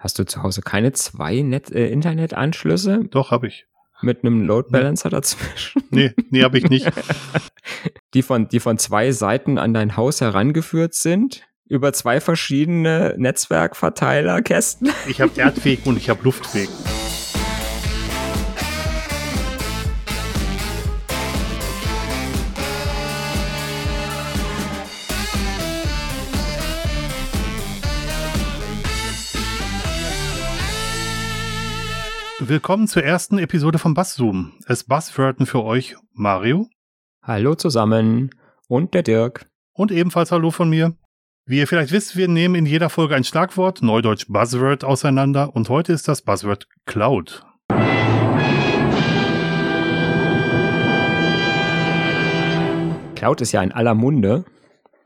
Hast 0.00 0.18
du 0.18 0.24
zu 0.24 0.42
Hause 0.42 0.62
keine 0.62 0.92
zwei 0.92 1.42
Net 1.42 1.70
äh, 1.70 1.88
Internetanschlüsse? 1.88 3.04
Doch, 3.10 3.30
habe 3.30 3.48
ich. 3.48 3.66
Mit 4.00 4.24
einem 4.24 4.46
Load 4.46 4.70
Balancer 4.70 5.10
dazwischen? 5.10 5.82
Nee, 5.90 6.14
nee, 6.30 6.42
habe 6.42 6.56
ich 6.56 6.70
nicht. 6.70 6.90
die, 8.14 8.22
von, 8.22 8.48
die 8.48 8.60
von 8.60 8.78
zwei 8.78 9.12
Seiten 9.12 9.58
an 9.58 9.74
dein 9.74 9.98
Haus 9.98 10.22
herangeführt 10.22 10.94
sind? 10.94 11.46
Über 11.68 11.92
zwei 11.92 12.22
verschiedene 12.22 13.14
Netzwerkverteilerkästen? 13.18 14.88
Ich 15.06 15.20
habe 15.20 15.38
Erdweg 15.38 15.84
und 15.84 15.98
ich 15.98 16.08
habe 16.08 16.24
Luftweg. 16.24 16.70
Willkommen 32.50 32.88
zur 32.88 33.04
ersten 33.04 33.38
Episode 33.38 33.78
von 33.78 33.94
Basszoom. 33.94 34.54
Es 34.66 34.82
Buzzwörten 34.82 35.46
für 35.46 35.62
euch 35.62 35.94
Mario. 36.12 36.66
Hallo 37.22 37.54
zusammen. 37.54 38.34
Und 38.66 38.92
der 38.92 39.04
Dirk. 39.04 39.46
Und 39.72 39.92
ebenfalls 39.92 40.32
Hallo 40.32 40.50
von 40.50 40.68
mir. 40.68 40.96
Wie 41.46 41.58
ihr 41.58 41.68
vielleicht 41.68 41.92
wisst, 41.92 42.16
wir 42.16 42.26
nehmen 42.26 42.56
in 42.56 42.66
jeder 42.66 42.90
Folge 42.90 43.14
ein 43.14 43.22
Schlagwort, 43.22 43.82
Neudeutsch 43.82 44.26
Buzzword, 44.26 44.82
auseinander 44.82 45.54
und 45.54 45.68
heute 45.68 45.92
ist 45.92 46.08
das 46.08 46.22
Buzzword 46.22 46.66
Cloud. 46.86 47.46
Cloud 53.14 53.40
ist 53.42 53.52
ja 53.52 53.62
in 53.62 53.70
aller 53.70 53.94
Munde, 53.94 54.44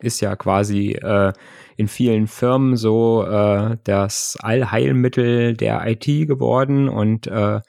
ist 0.04 0.20
ja 0.20 0.36
quasi 0.36 0.92
äh, 0.92 1.32
in 1.76 1.88
vielen 1.88 2.26
Firmen 2.26 2.76
so 2.76 3.24
äh, 3.24 3.76
das 3.84 4.36
Allheilmittel 4.40 5.54
der 5.54 5.86
IT 5.86 6.04
geworden 6.04 6.88
und 6.88 7.26
äh, 7.26 7.60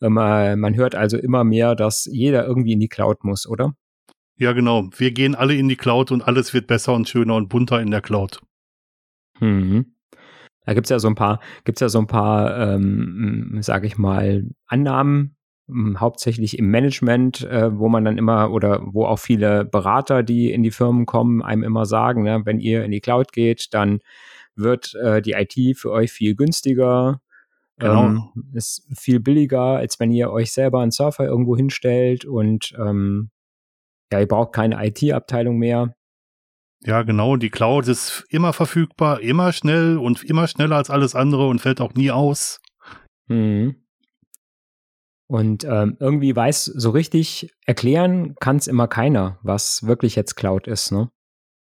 immer, 0.00 0.56
man 0.56 0.76
hört 0.76 0.94
also 0.94 1.16
immer 1.16 1.44
mehr, 1.44 1.74
dass 1.74 2.04
jeder 2.04 2.46
irgendwie 2.46 2.72
in 2.72 2.80
die 2.80 2.88
Cloud 2.88 3.24
muss, 3.24 3.48
oder? 3.48 3.74
Ja, 4.36 4.52
genau. 4.52 4.88
Wir 4.96 5.10
gehen 5.10 5.34
alle 5.34 5.54
in 5.54 5.68
die 5.68 5.76
Cloud 5.76 6.12
und 6.12 6.22
alles 6.22 6.54
wird 6.54 6.68
besser 6.68 6.94
und 6.94 7.08
schöner 7.08 7.34
und 7.34 7.48
bunter 7.48 7.80
in 7.80 7.90
der 7.90 8.00
Cloud. 8.00 8.40
Mhm. 9.40 9.94
Da 10.64 10.74
gibt's 10.74 10.90
ja 10.90 10.98
so 10.98 11.08
ein 11.08 11.14
paar, 11.14 11.40
gibt's 11.64 11.80
ja 11.80 11.88
so 11.88 11.98
ein 11.98 12.06
paar, 12.06 12.56
ähm, 12.56 13.58
sage 13.62 13.86
ich 13.86 13.96
mal, 13.98 14.44
Annahmen, 14.66 15.18
hm, 15.18 15.37
hauptsächlich 15.98 16.58
im 16.58 16.70
Management, 16.70 17.42
äh, 17.42 17.76
wo 17.78 17.88
man 17.88 18.04
dann 18.04 18.18
immer 18.18 18.50
oder 18.52 18.80
wo 18.84 19.04
auch 19.04 19.18
viele 19.18 19.64
Berater, 19.64 20.22
die 20.22 20.50
in 20.50 20.62
die 20.62 20.70
Firmen 20.70 21.06
kommen, 21.06 21.42
einem 21.42 21.62
immer 21.62 21.84
sagen, 21.84 22.22
ne, 22.22 22.42
wenn 22.44 22.58
ihr 22.58 22.84
in 22.84 22.90
die 22.90 23.00
Cloud 23.00 23.32
geht, 23.32 23.74
dann 23.74 24.00
wird 24.54 24.94
äh, 24.94 25.20
die 25.20 25.32
IT 25.32 25.76
für 25.76 25.92
euch 25.92 26.10
viel 26.10 26.34
günstiger, 26.34 27.20
genau. 27.78 28.04
ähm, 28.04 28.22
ist 28.54 28.88
viel 28.96 29.20
billiger, 29.20 29.76
als 29.76 30.00
wenn 30.00 30.10
ihr 30.10 30.30
euch 30.30 30.52
selber 30.52 30.80
einen 30.80 30.90
Surfer 30.90 31.26
irgendwo 31.26 31.56
hinstellt 31.56 32.24
und 32.24 32.74
ähm, 32.78 33.30
ja, 34.10 34.20
ihr 34.20 34.28
braucht 34.28 34.54
keine 34.54 34.84
IT-Abteilung 34.86 35.58
mehr. 35.58 35.94
Ja, 36.84 37.02
genau. 37.02 37.36
Die 37.36 37.50
Cloud 37.50 37.88
ist 37.88 38.24
immer 38.30 38.52
verfügbar, 38.52 39.20
immer 39.20 39.52
schnell 39.52 39.98
und 39.98 40.22
immer 40.22 40.46
schneller 40.46 40.76
als 40.76 40.90
alles 40.90 41.14
andere 41.14 41.48
und 41.48 41.60
fällt 41.60 41.80
auch 41.80 41.94
nie 41.94 42.10
aus. 42.10 42.60
Mhm. 43.26 43.76
Und 45.28 45.64
ähm, 45.64 45.96
irgendwie 46.00 46.34
weiß 46.34 46.64
so 46.64 46.90
richtig 46.90 47.54
erklären 47.66 48.34
kann 48.40 48.56
es 48.56 48.66
immer 48.66 48.88
keiner, 48.88 49.38
was 49.42 49.86
wirklich 49.86 50.16
jetzt 50.16 50.36
Cloud 50.36 50.66
ist, 50.66 50.90
ne? 50.90 51.10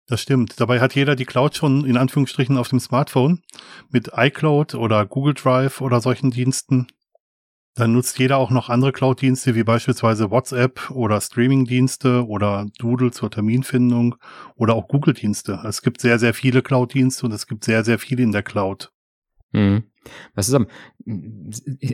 Das 0.06 0.22
stimmt. 0.22 0.58
Dabei 0.58 0.80
hat 0.80 0.94
jeder 0.94 1.16
die 1.16 1.26
Cloud 1.26 1.54
schon 1.54 1.84
in 1.84 1.98
Anführungsstrichen 1.98 2.56
auf 2.56 2.68
dem 2.68 2.80
Smartphone 2.80 3.42
mit 3.90 4.12
iCloud 4.16 4.74
oder 4.74 5.04
Google 5.04 5.34
Drive 5.34 5.82
oder 5.82 6.00
solchen 6.00 6.30
Diensten. 6.30 6.86
Dann 7.74 7.92
nutzt 7.92 8.18
jeder 8.18 8.38
auch 8.38 8.50
noch 8.50 8.70
andere 8.70 8.90
Cloud-Dienste 8.90 9.54
wie 9.54 9.62
beispielsweise 9.62 10.30
WhatsApp 10.30 10.90
oder 10.90 11.20
Streaming-Dienste 11.20 12.26
oder 12.26 12.66
Doodle 12.78 13.10
zur 13.12 13.30
Terminfindung 13.30 14.16
oder 14.56 14.74
auch 14.74 14.88
Google-Dienste. 14.88 15.62
Es 15.64 15.82
gibt 15.82 16.00
sehr, 16.00 16.18
sehr 16.18 16.34
viele 16.34 16.62
Cloud-Dienste 16.62 17.26
und 17.26 17.32
es 17.32 17.46
gibt 17.46 17.64
sehr, 17.64 17.84
sehr 17.84 17.98
viele 18.00 18.22
in 18.22 18.32
der 18.32 18.42
Cloud. 18.42 18.90
Mhm. 19.52 19.84
Was 20.34 20.52
am, 20.52 20.66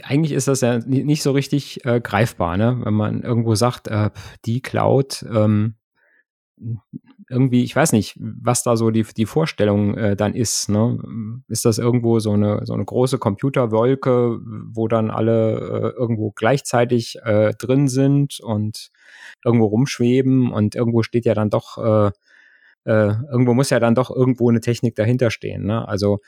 eigentlich 0.02 0.32
ist 0.32 0.48
das 0.48 0.60
ja 0.60 0.78
nicht 0.78 1.22
so 1.22 1.32
richtig 1.32 1.84
äh, 1.84 2.00
greifbar, 2.00 2.56
ne? 2.56 2.80
Wenn 2.84 2.94
man 2.94 3.22
irgendwo 3.22 3.54
sagt, 3.54 3.88
äh, 3.88 4.10
die 4.44 4.60
Cloud, 4.60 5.24
ähm, 5.32 5.74
irgendwie, 7.30 7.64
ich 7.64 7.74
weiß 7.74 7.92
nicht, 7.92 8.16
was 8.18 8.62
da 8.62 8.76
so 8.76 8.90
die, 8.90 9.04
die 9.16 9.26
Vorstellung 9.26 9.96
äh, 9.96 10.16
dann 10.16 10.34
ist. 10.34 10.68
Ne? 10.68 11.42
Ist 11.48 11.64
das 11.64 11.78
irgendwo 11.78 12.18
so 12.20 12.32
eine, 12.32 12.60
so 12.64 12.74
eine 12.74 12.84
große 12.84 13.18
Computerwolke, 13.18 14.40
wo 14.72 14.88
dann 14.88 15.10
alle 15.10 15.58
äh, 15.58 15.98
irgendwo 15.98 16.32
gleichzeitig 16.32 17.18
äh, 17.24 17.52
drin 17.54 17.88
sind 17.88 18.40
und 18.40 18.90
irgendwo 19.44 19.66
rumschweben 19.66 20.52
und 20.52 20.74
irgendwo 20.74 21.02
steht 21.02 21.24
ja 21.24 21.34
dann 21.34 21.50
doch, 21.50 21.78
äh, 21.78 22.10
äh, 22.84 23.14
irgendwo 23.30 23.54
muss 23.54 23.70
ja 23.70 23.80
dann 23.80 23.94
doch 23.94 24.10
irgendwo 24.10 24.50
eine 24.50 24.60
Technik 24.60 24.94
dahinter 24.94 25.30
stehen. 25.30 25.64
Ne? 25.64 25.86
Also 25.88 26.20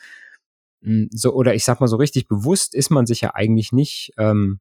so, 1.11 1.33
oder 1.35 1.55
ich 1.55 1.65
sag 1.65 1.81
mal 1.81 1.89
so 1.89 1.97
richtig 1.97 2.29
bewusst 2.29 2.75
ist 2.75 2.91
man 2.91 3.07
sich 3.07 3.21
ja 3.21 3.35
eigentlich 3.35 3.73
nicht, 3.73 4.13
ähm, 4.19 4.61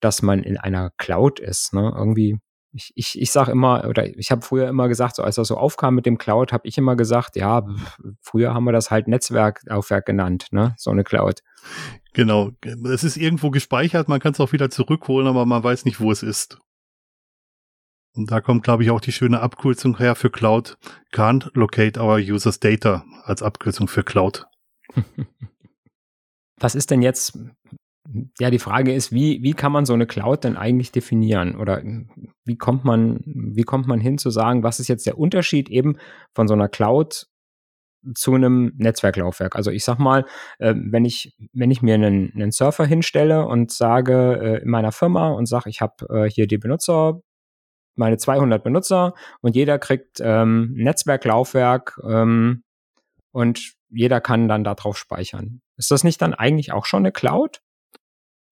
dass 0.00 0.22
man 0.22 0.42
in 0.42 0.56
einer 0.56 0.90
Cloud 0.96 1.40
ist. 1.40 1.74
Ne? 1.74 1.92
Irgendwie, 1.94 2.38
ich, 2.72 2.92
ich, 2.94 3.20
ich 3.20 3.30
sag 3.30 3.48
immer, 3.48 3.86
oder 3.86 4.06
ich 4.06 4.30
habe 4.30 4.42
früher 4.42 4.68
immer 4.68 4.88
gesagt, 4.88 5.16
so 5.16 5.22
als 5.22 5.36
das 5.36 5.48
so 5.48 5.58
aufkam 5.58 5.94
mit 5.94 6.06
dem 6.06 6.16
Cloud, 6.16 6.52
habe 6.52 6.66
ich 6.66 6.78
immer 6.78 6.96
gesagt, 6.96 7.36
ja, 7.36 7.66
früher 8.20 8.54
haben 8.54 8.64
wir 8.64 8.72
das 8.72 8.90
halt 8.90 9.08
Netzwerklaufwerk 9.08 10.06
genannt, 10.06 10.46
ne? 10.52 10.74
So 10.78 10.90
eine 10.90 11.04
Cloud. 11.04 11.42
Genau. 12.14 12.52
Es 12.90 13.04
ist 13.04 13.16
irgendwo 13.16 13.50
gespeichert, 13.50 14.08
man 14.08 14.20
kann 14.20 14.32
es 14.32 14.40
auch 14.40 14.52
wieder 14.52 14.70
zurückholen, 14.70 15.28
aber 15.28 15.44
man 15.44 15.62
weiß 15.62 15.84
nicht, 15.84 16.00
wo 16.00 16.10
es 16.10 16.22
ist. 16.22 16.58
Und 18.14 18.30
da 18.30 18.40
kommt, 18.40 18.64
glaube 18.64 18.82
ich, 18.82 18.90
auch 18.90 19.00
die 19.00 19.12
schöne 19.12 19.40
Abkürzung 19.40 19.96
her 19.98 20.14
für 20.14 20.30
Cloud. 20.30 20.76
Can't 21.12 21.50
locate 21.54 22.00
our 22.00 22.16
users 22.16 22.60
data 22.60 23.04
als 23.24 23.42
Abkürzung 23.42 23.88
für 23.88 24.02
Cloud. 24.02 24.46
Was 26.60 26.74
ist 26.74 26.90
denn 26.90 27.02
jetzt, 27.02 27.38
ja, 28.38 28.50
die 28.50 28.60
Frage 28.60 28.94
ist, 28.94 29.12
wie, 29.12 29.42
wie 29.42 29.52
kann 29.52 29.72
man 29.72 29.84
so 29.84 29.94
eine 29.94 30.06
Cloud 30.06 30.44
denn 30.44 30.56
eigentlich 30.56 30.92
definieren? 30.92 31.56
Oder 31.56 31.82
wie 32.44 32.56
kommt 32.56 32.84
man, 32.84 33.20
wie 33.24 33.64
kommt 33.64 33.88
man 33.88 34.00
hin 34.00 34.16
zu 34.16 34.30
sagen, 34.30 34.62
was 34.62 34.78
ist 34.78 34.88
jetzt 34.88 35.06
der 35.06 35.18
Unterschied 35.18 35.68
eben 35.70 35.96
von 36.34 36.46
so 36.46 36.54
einer 36.54 36.68
Cloud 36.68 37.26
zu 38.14 38.34
einem 38.34 38.72
Netzwerklaufwerk. 38.76 39.56
Also 39.56 39.70
ich 39.70 39.84
sag 39.84 39.98
mal, 39.98 40.24
äh, 40.58 40.74
wenn 40.76 41.04
ich 41.04 41.36
wenn 41.52 41.70
ich 41.70 41.82
mir 41.82 41.94
einen, 41.94 42.32
einen 42.34 42.50
Surfer 42.50 42.84
hinstelle 42.84 43.46
und 43.46 43.70
sage 43.70 44.38
äh, 44.40 44.62
in 44.62 44.70
meiner 44.70 44.92
Firma 44.92 45.30
und 45.30 45.46
sage, 45.46 45.70
ich 45.70 45.80
habe 45.80 46.06
äh, 46.10 46.30
hier 46.30 46.46
die 46.46 46.58
Benutzer, 46.58 47.20
meine 47.94 48.16
200 48.16 48.62
Benutzer 48.64 49.14
und 49.40 49.54
jeder 49.54 49.78
kriegt 49.78 50.20
ähm, 50.20 50.72
Netzwerklaufwerk 50.74 52.00
ähm, 52.04 52.64
und 53.32 53.74
jeder 53.92 54.20
kann 54.20 54.48
dann 54.48 54.64
darauf 54.64 54.96
speichern. 54.98 55.60
Ist 55.76 55.90
das 55.90 56.04
nicht 56.04 56.20
dann 56.22 56.34
eigentlich 56.34 56.72
auch 56.72 56.86
schon 56.86 57.02
eine 57.02 57.12
Cloud? 57.12 57.60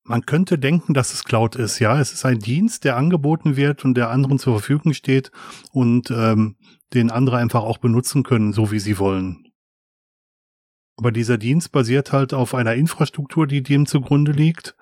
Man 0.04 0.26
könnte 0.26 0.58
denken, 0.58 0.94
dass 0.94 1.12
es 1.12 1.24
Cloud 1.24 1.56
ist, 1.56 1.78
ja. 1.78 2.00
Es 2.00 2.12
ist 2.12 2.24
ein 2.24 2.38
Dienst, 2.38 2.84
der 2.84 2.96
angeboten 2.96 3.56
wird 3.56 3.84
und 3.84 3.94
der 3.94 4.10
anderen 4.10 4.38
zur 4.38 4.54
Verfügung 4.54 4.94
steht 4.94 5.30
und 5.72 6.10
ähm, 6.10 6.56
den 6.94 7.10
andere 7.10 7.36
einfach 7.36 7.62
auch 7.62 7.78
benutzen 7.78 8.22
können, 8.22 8.52
so 8.52 8.70
wie 8.72 8.80
sie 8.80 8.98
wollen. 8.98 9.44
Aber 10.96 11.12
dieser 11.12 11.38
Dienst 11.38 11.72
basiert 11.72 12.12
halt 12.12 12.34
auf 12.34 12.54
einer 12.54 12.74
Infrastruktur, 12.74 13.46
die 13.46 13.62
dem 13.62 13.86
zugrunde 13.86 14.32
liegt. 14.32 14.74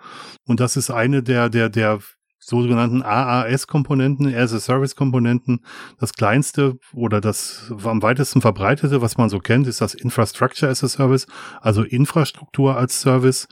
Und 0.46 0.58
das 0.60 0.76
ist 0.76 0.90
eine 0.90 1.22
der, 1.22 1.48
der, 1.48 1.68
der 1.68 2.00
sogenannten 2.48 3.02
AAS-Komponenten, 3.02 4.34
As-a-Service-Komponenten. 4.34 5.60
Das 5.98 6.14
kleinste 6.14 6.78
oder 6.94 7.20
das 7.20 7.72
am 7.84 8.02
weitesten 8.02 8.40
verbreitete, 8.40 9.02
was 9.02 9.18
man 9.18 9.28
so 9.28 9.38
kennt, 9.38 9.66
ist 9.66 9.80
das 9.80 9.94
Infrastructure 9.94 10.70
as 10.70 10.82
a 10.82 10.88
Service, 10.88 11.26
also 11.60 11.82
Infrastruktur 11.82 12.76
als 12.76 13.00
Service. 13.00 13.48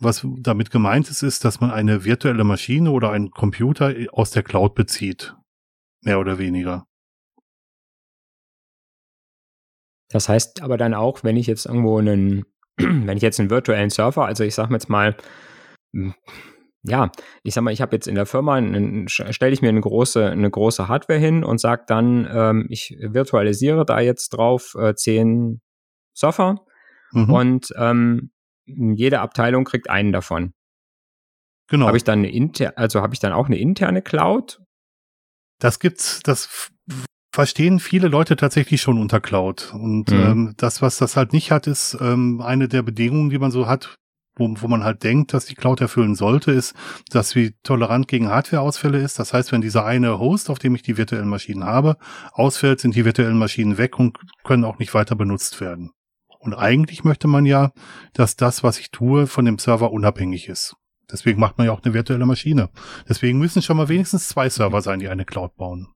Was 0.00 0.26
damit 0.38 0.70
gemeint 0.70 1.10
ist, 1.10 1.22
ist, 1.22 1.44
dass 1.44 1.60
man 1.60 1.70
eine 1.70 2.04
virtuelle 2.04 2.44
Maschine 2.44 2.90
oder 2.90 3.10
einen 3.10 3.30
Computer 3.30 3.94
aus 4.12 4.30
der 4.30 4.44
Cloud 4.44 4.74
bezieht. 4.74 5.34
Mehr 6.02 6.20
oder 6.20 6.38
weniger. 6.38 6.86
Das 10.10 10.28
heißt 10.28 10.62
aber 10.62 10.78
dann 10.78 10.94
auch, 10.94 11.22
wenn 11.22 11.36
ich 11.36 11.46
jetzt 11.46 11.66
irgendwo 11.66 11.98
einen, 11.98 12.44
wenn 12.78 13.16
ich 13.16 13.22
jetzt 13.22 13.40
einen 13.40 13.50
virtuellen 13.50 13.90
Server, 13.90 14.24
also 14.24 14.44
ich 14.44 14.54
sag 14.54 14.70
mir 14.70 14.76
jetzt 14.76 14.88
mal, 14.88 15.16
ja, 16.88 17.10
ich 17.42 17.54
sag 17.54 17.62
mal, 17.62 17.72
ich 17.72 17.80
habe 17.80 17.94
jetzt 17.94 18.08
in 18.08 18.14
der 18.14 18.26
Firma, 18.26 18.60
stelle 19.08 19.52
ich 19.52 19.62
mir 19.62 19.68
eine 19.68 19.80
große, 19.80 20.30
eine 20.30 20.50
große 20.50 20.88
Hardware 20.88 21.18
hin 21.18 21.44
und 21.44 21.60
sage 21.60 21.84
dann, 21.86 22.28
ähm, 22.30 22.66
ich 22.68 22.96
virtualisiere 23.00 23.84
da 23.84 24.00
jetzt 24.00 24.30
drauf 24.30 24.74
äh, 24.78 24.94
zehn 24.94 25.60
Surfer 26.14 26.56
mhm. 27.12 27.30
und 27.30 27.74
ähm, 27.76 28.30
jede 28.66 29.20
Abteilung 29.20 29.64
kriegt 29.64 29.88
einen 29.88 30.12
davon. 30.12 30.52
Genau. 31.68 31.86
Habe 31.86 31.96
ich 31.96 32.04
dann 32.04 32.20
eine 32.20 32.30
inter 32.30 32.76
also 32.76 33.02
habe 33.02 33.14
ich 33.14 33.20
dann 33.20 33.32
auch 33.32 33.46
eine 33.46 33.58
interne 33.58 34.02
Cloud? 34.02 34.60
Das 35.60 35.80
gibt's, 35.80 36.20
das 36.22 36.70
verstehen 37.34 37.78
viele 37.78 38.08
Leute 38.08 38.36
tatsächlich 38.36 38.80
schon 38.80 38.98
unter 38.98 39.20
Cloud. 39.20 39.72
Und 39.74 40.10
mhm. 40.10 40.20
ähm, 40.20 40.54
das, 40.56 40.82
was 40.82 40.98
das 40.98 41.16
halt 41.16 41.32
nicht 41.32 41.50
hat, 41.50 41.66
ist 41.66 41.96
ähm, 42.00 42.40
eine 42.40 42.68
der 42.68 42.82
Bedingungen, 42.82 43.30
die 43.30 43.38
man 43.38 43.50
so 43.50 43.66
hat 43.66 43.94
wo, 44.38 44.54
wo 44.58 44.68
man 44.68 44.84
halt 44.84 45.02
denkt, 45.02 45.34
dass 45.34 45.46
die 45.46 45.54
Cloud 45.54 45.80
erfüllen 45.80 46.14
sollte, 46.14 46.52
ist, 46.52 46.74
dass 47.10 47.30
sie 47.30 47.54
tolerant 47.62 48.08
gegen 48.08 48.28
Hardwareausfälle 48.28 48.98
ist. 48.98 49.18
Das 49.18 49.32
heißt, 49.32 49.52
wenn 49.52 49.60
dieser 49.60 49.84
eine 49.84 50.18
Host, 50.18 50.50
auf 50.50 50.58
dem 50.58 50.74
ich 50.74 50.82
die 50.82 50.96
virtuellen 50.96 51.28
Maschinen 51.28 51.64
habe, 51.64 51.96
ausfällt, 52.32 52.80
sind 52.80 52.94
die 52.94 53.04
virtuellen 53.04 53.38
Maschinen 53.38 53.78
weg 53.78 53.98
und 53.98 54.18
können 54.44 54.64
auch 54.64 54.78
nicht 54.78 54.94
weiter 54.94 55.16
benutzt 55.16 55.60
werden. 55.60 55.90
Und 56.38 56.54
eigentlich 56.54 57.04
möchte 57.04 57.28
man 57.28 57.46
ja, 57.46 57.72
dass 58.12 58.36
das, 58.36 58.62
was 58.62 58.78
ich 58.78 58.90
tue, 58.90 59.26
von 59.26 59.44
dem 59.44 59.58
Server 59.58 59.90
unabhängig 59.92 60.48
ist. 60.48 60.76
Deswegen 61.10 61.40
macht 61.40 61.58
man 61.58 61.66
ja 61.66 61.72
auch 61.72 61.82
eine 61.82 61.94
virtuelle 61.94 62.26
Maschine. 62.26 62.68
Deswegen 63.08 63.38
müssen 63.38 63.62
schon 63.62 63.76
mal 63.76 63.88
wenigstens 63.88 64.28
zwei 64.28 64.48
Server 64.48 64.82
sein, 64.82 65.00
die 65.00 65.08
eine 65.08 65.24
Cloud 65.24 65.56
bauen. 65.56 65.88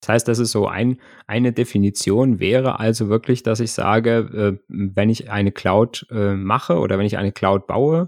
Das 0.00 0.10
heißt, 0.10 0.28
das 0.28 0.38
ist 0.38 0.52
so 0.52 0.68
ein, 0.68 1.00
eine 1.26 1.52
Definition 1.52 2.38
wäre 2.38 2.78
also 2.78 3.08
wirklich, 3.08 3.42
dass 3.42 3.60
ich 3.60 3.72
sage, 3.72 4.58
äh, 4.58 4.64
wenn 4.68 5.10
ich 5.10 5.30
eine 5.30 5.52
Cloud 5.52 6.06
äh, 6.10 6.34
mache 6.34 6.78
oder 6.78 6.98
wenn 6.98 7.06
ich 7.06 7.18
eine 7.18 7.32
Cloud 7.32 7.66
baue, 7.66 8.06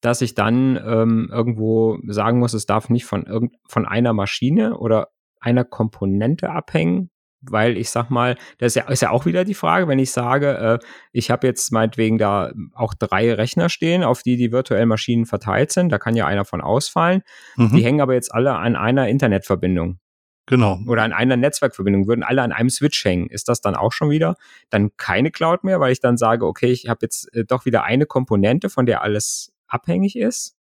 dass 0.00 0.20
ich 0.20 0.34
dann 0.34 0.76
ähm, 0.76 1.28
irgendwo 1.32 1.98
sagen 2.06 2.38
muss, 2.38 2.54
es 2.54 2.66
darf 2.66 2.88
nicht 2.88 3.04
von, 3.04 3.24
irgend, 3.24 3.54
von 3.66 3.86
einer 3.86 4.12
Maschine 4.12 4.78
oder 4.78 5.08
einer 5.40 5.64
Komponente 5.64 6.50
abhängen, 6.50 7.10
weil 7.40 7.76
ich 7.76 7.90
sag 7.90 8.10
mal, 8.10 8.36
das 8.58 8.68
ist 8.68 8.74
ja, 8.76 8.88
ist 8.88 9.02
ja 9.02 9.10
auch 9.10 9.24
wieder 9.24 9.44
die 9.44 9.54
Frage, 9.54 9.88
wenn 9.88 9.98
ich 9.98 10.10
sage, 10.10 10.58
äh, 10.58 10.78
ich 11.12 11.30
habe 11.30 11.46
jetzt 11.46 11.72
meinetwegen 11.72 12.18
da 12.18 12.52
auch 12.74 12.94
drei 12.94 13.32
Rechner 13.32 13.68
stehen, 13.68 14.02
auf 14.04 14.22
die 14.22 14.36
die 14.36 14.52
virtuellen 14.52 14.88
Maschinen 14.88 15.24
verteilt 15.24 15.72
sind, 15.72 15.90
da 15.90 15.98
kann 15.98 16.16
ja 16.16 16.26
einer 16.26 16.44
von 16.44 16.60
ausfallen, 16.60 17.22
mhm. 17.56 17.70
die 17.74 17.84
hängen 17.84 18.00
aber 18.00 18.14
jetzt 18.14 18.34
alle 18.34 18.54
an 18.54 18.76
einer 18.76 19.08
Internetverbindung. 19.08 19.98
Genau. 20.48 20.80
Oder 20.86 21.02
an 21.02 21.12
einer 21.12 21.36
Netzwerkverbindung, 21.36 22.06
würden 22.06 22.22
alle 22.22 22.40
an 22.42 22.52
einem 22.52 22.70
Switch 22.70 23.04
hängen. 23.04 23.28
Ist 23.28 23.48
das 23.48 23.60
dann 23.60 23.74
auch 23.74 23.92
schon 23.92 24.08
wieder 24.08 24.36
dann 24.70 24.96
keine 24.96 25.30
Cloud 25.30 25.62
mehr, 25.62 25.78
weil 25.78 25.92
ich 25.92 26.00
dann 26.00 26.16
sage, 26.16 26.46
okay, 26.46 26.70
ich 26.70 26.88
habe 26.88 27.00
jetzt 27.02 27.34
äh, 27.34 27.44
doch 27.44 27.66
wieder 27.66 27.84
eine 27.84 28.06
Komponente, 28.06 28.70
von 28.70 28.86
der 28.86 29.02
alles 29.02 29.52
abhängig 29.66 30.16
ist? 30.16 30.56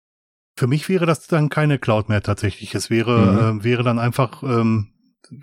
Für 0.59 0.67
mich 0.67 0.89
wäre 0.89 1.07
das 1.07 1.27
dann 1.29 1.51
keine 1.51 1.79
Cloud 1.79 2.09
mehr 2.09 2.23
tatsächlich. 2.23 2.75
Es 2.75 2.91
wäre, 2.91 3.53
mhm. 3.53 3.61
äh, 3.61 3.65
wäre 3.65 3.85
dann 3.85 3.99
einfach 3.99 4.43
ähm, 4.43 4.89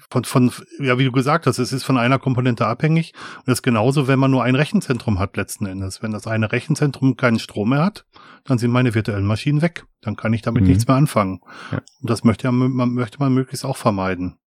von, 0.10 0.24
von, 0.24 0.52
ja, 0.80 0.98
wie 0.98 1.06
du 1.06 1.12
gesagt 1.12 1.48
hast, 1.48 1.60
es 1.60 1.74
ist 1.74 1.84
von 1.84 1.98
einer 1.98 2.20
Komponente 2.20 2.66
abhängig. 2.66 3.14
Und 3.38 3.48
das 3.48 3.60
ist 3.60 3.64
genauso, 3.64 4.08
wenn 4.08 4.20
man 4.20 4.32
nur 4.32 4.44
ein 4.44 4.56
Rechenzentrum 4.56 5.20
hat 5.20 5.38
letzten 5.38 5.66
Endes. 5.66 6.02
Wenn 6.02 6.12
das 6.12 6.28
eine 6.28 6.52
Rechenzentrum 6.52 7.18
keinen 7.18 7.40
Strom 7.40 7.70
mehr 7.70 7.84
hat, 7.84 8.06
dann 8.44 8.58
sind 8.58 8.72
meine 8.72 8.94
virtuellen 8.94 9.26
Maschinen 9.26 9.62
weg. 9.62 9.86
Dann 10.02 10.16
kann 10.16 10.34
ich 10.34 10.42
damit 10.42 10.64
mhm. 10.64 10.70
nichts 10.70 10.88
mehr 10.88 10.98
anfangen. 10.98 11.42
Ja. 11.72 11.82
Und 12.02 12.10
das 12.10 12.24
möchte, 12.24 12.48
ja, 12.48 12.52
man, 12.52 12.94
möchte 12.94 13.20
man 13.20 13.34
möglichst 13.34 13.66
auch 13.66 13.78
vermeiden. 13.78 14.38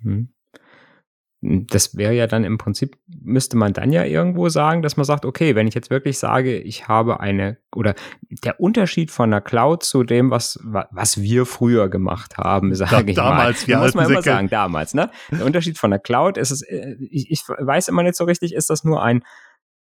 Mhm 0.00 0.32
das 1.44 1.96
wäre 1.96 2.14
ja 2.14 2.28
dann 2.28 2.44
im 2.44 2.56
Prinzip, 2.56 2.96
müsste 3.08 3.56
man 3.56 3.72
dann 3.72 3.90
ja 3.90 4.04
irgendwo 4.04 4.48
sagen, 4.48 4.80
dass 4.80 4.96
man 4.96 5.04
sagt, 5.04 5.24
okay, 5.24 5.56
wenn 5.56 5.66
ich 5.66 5.74
jetzt 5.74 5.90
wirklich 5.90 6.16
sage, 6.18 6.56
ich 6.56 6.86
habe 6.86 7.18
eine, 7.18 7.58
oder 7.74 7.96
der 8.44 8.60
Unterschied 8.60 9.10
von 9.10 9.32
einer 9.32 9.40
Cloud 9.40 9.82
zu 9.82 10.04
dem, 10.04 10.30
was, 10.30 10.60
was 10.62 11.20
wir 11.20 11.44
früher 11.44 11.88
gemacht 11.88 12.38
haben, 12.38 12.72
sage 12.76 13.10
ich 13.10 13.16
damals, 13.16 13.66
mal. 13.66 13.78
muss 13.80 13.94
man 13.94 14.08
immer 14.08 14.22
sagen, 14.22 14.48
damals, 14.50 14.94
ne? 14.94 15.10
Der 15.32 15.44
Unterschied 15.44 15.78
von 15.78 15.92
einer 15.92 15.98
Cloud 15.98 16.38
ist 16.38 16.52
es, 16.52 16.62
äh, 16.62 16.94
ich, 17.10 17.28
ich 17.28 17.42
weiß 17.48 17.88
immer 17.88 18.04
nicht 18.04 18.14
so 18.14 18.22
richtig, 18.22 18.54
ist 18.54 18.70
das 18.70 18.84
nur 18.84 19.02
ein, 19.02 19.24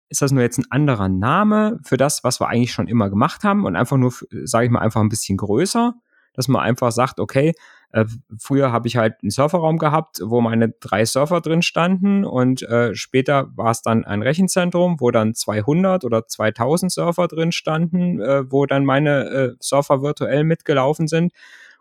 ist 0.09 0.21
das 0.21 0.33
nur 0.33 0.43
jetzt 0.43 0.57
ein 0.57 0.69
anderer 0.69 1.07
Name 1.07 1.79
für 1.83 1.95
das, 1.95 2.21
was 2.25 2.41
wir 2.41 2.49
eigentlich 2.49 2.73
schon 2.73 2.89
immer 2.89 3.09
gemacht 3.09 3.45
haben 3.45 3.65
und 3.65 3.77
einfach 3.77 3.95
nur, 3.95 4.13
sage 4.43 4.65
ich 4.65 4.71
mal, 4.71 4.79
einfach 4.79 4.99
ein 4.99 5.09
bisschen 5.09 5.37
größer, 5.37 5.93
dass 6.33 6.49
man 6.49 6.61
einfach 6.61 6.91
sagt, 6.91 7.21
okay, 7.21 7.53
äh, 7.95 8.05
früher 8.37 8.73
habe 8.73 8.89
ich 8.89 8.97
halt 8.97 9.15
einen 9.23 9.29
Serverraum 9.29 9.77
gehabt, 9.77 10.19
wo 10.21 10.41
meine 10.41 10.67
drei 10.81 11.05
Server 11.05 11.39
drin 11.39 11.61
standen 11.61 12.25
und 12.25 12.61
äh, 12.63 12.93
später 12.93 13.47
war 13.55 13.71
es 13.71 13.83
dann 13.83 14.03
ein 14.03 14.21
Rechenzentrum, 14.21 14.99
wo 14.99 15.11
dann 15.11 15.33
200 15.33 16.03
oder 16.03 16.27
2000 16.27 16.91
Server 16.91 17.29
drin 17.29 17.53
standen, 17.53 18.19
äh, 18.19 18.51
wo 18.51 18.65
dann 18.65 18.83
meine 18.83 19.29
äh, 19.29 19.51
Server 19.61 20.01
virtuell 20.01 20.43
mitgelaufen 20.43 21.07
sind. 21.07 21.31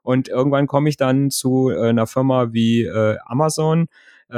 Und 0.05 0.29
irgendwann 0.29 0.69
komme 0.69 0.89
ich 0.89 0.97
dann 0.97 1.31
zu 1.31 1.71
äh, 1.71 1.89
einer 1.89 2.07
Firma 2.07 2.53
wie 2.53 2.85
äh, 2.85 3.19
Amazon 3.27 3.89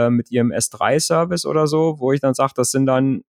mit 0.08 0.32
ihrem 0.32 0.50
S3-Service 0.50 1.46
oder 1.46 1.68
so, 1.68 2.00
wo 2.00 2.12
ich 2.12 2.20
dann 2.20 2.34
sage, 2.34 2.52
das 2.56 2.72
sind 2.72 2.86
dann 2.86 3.22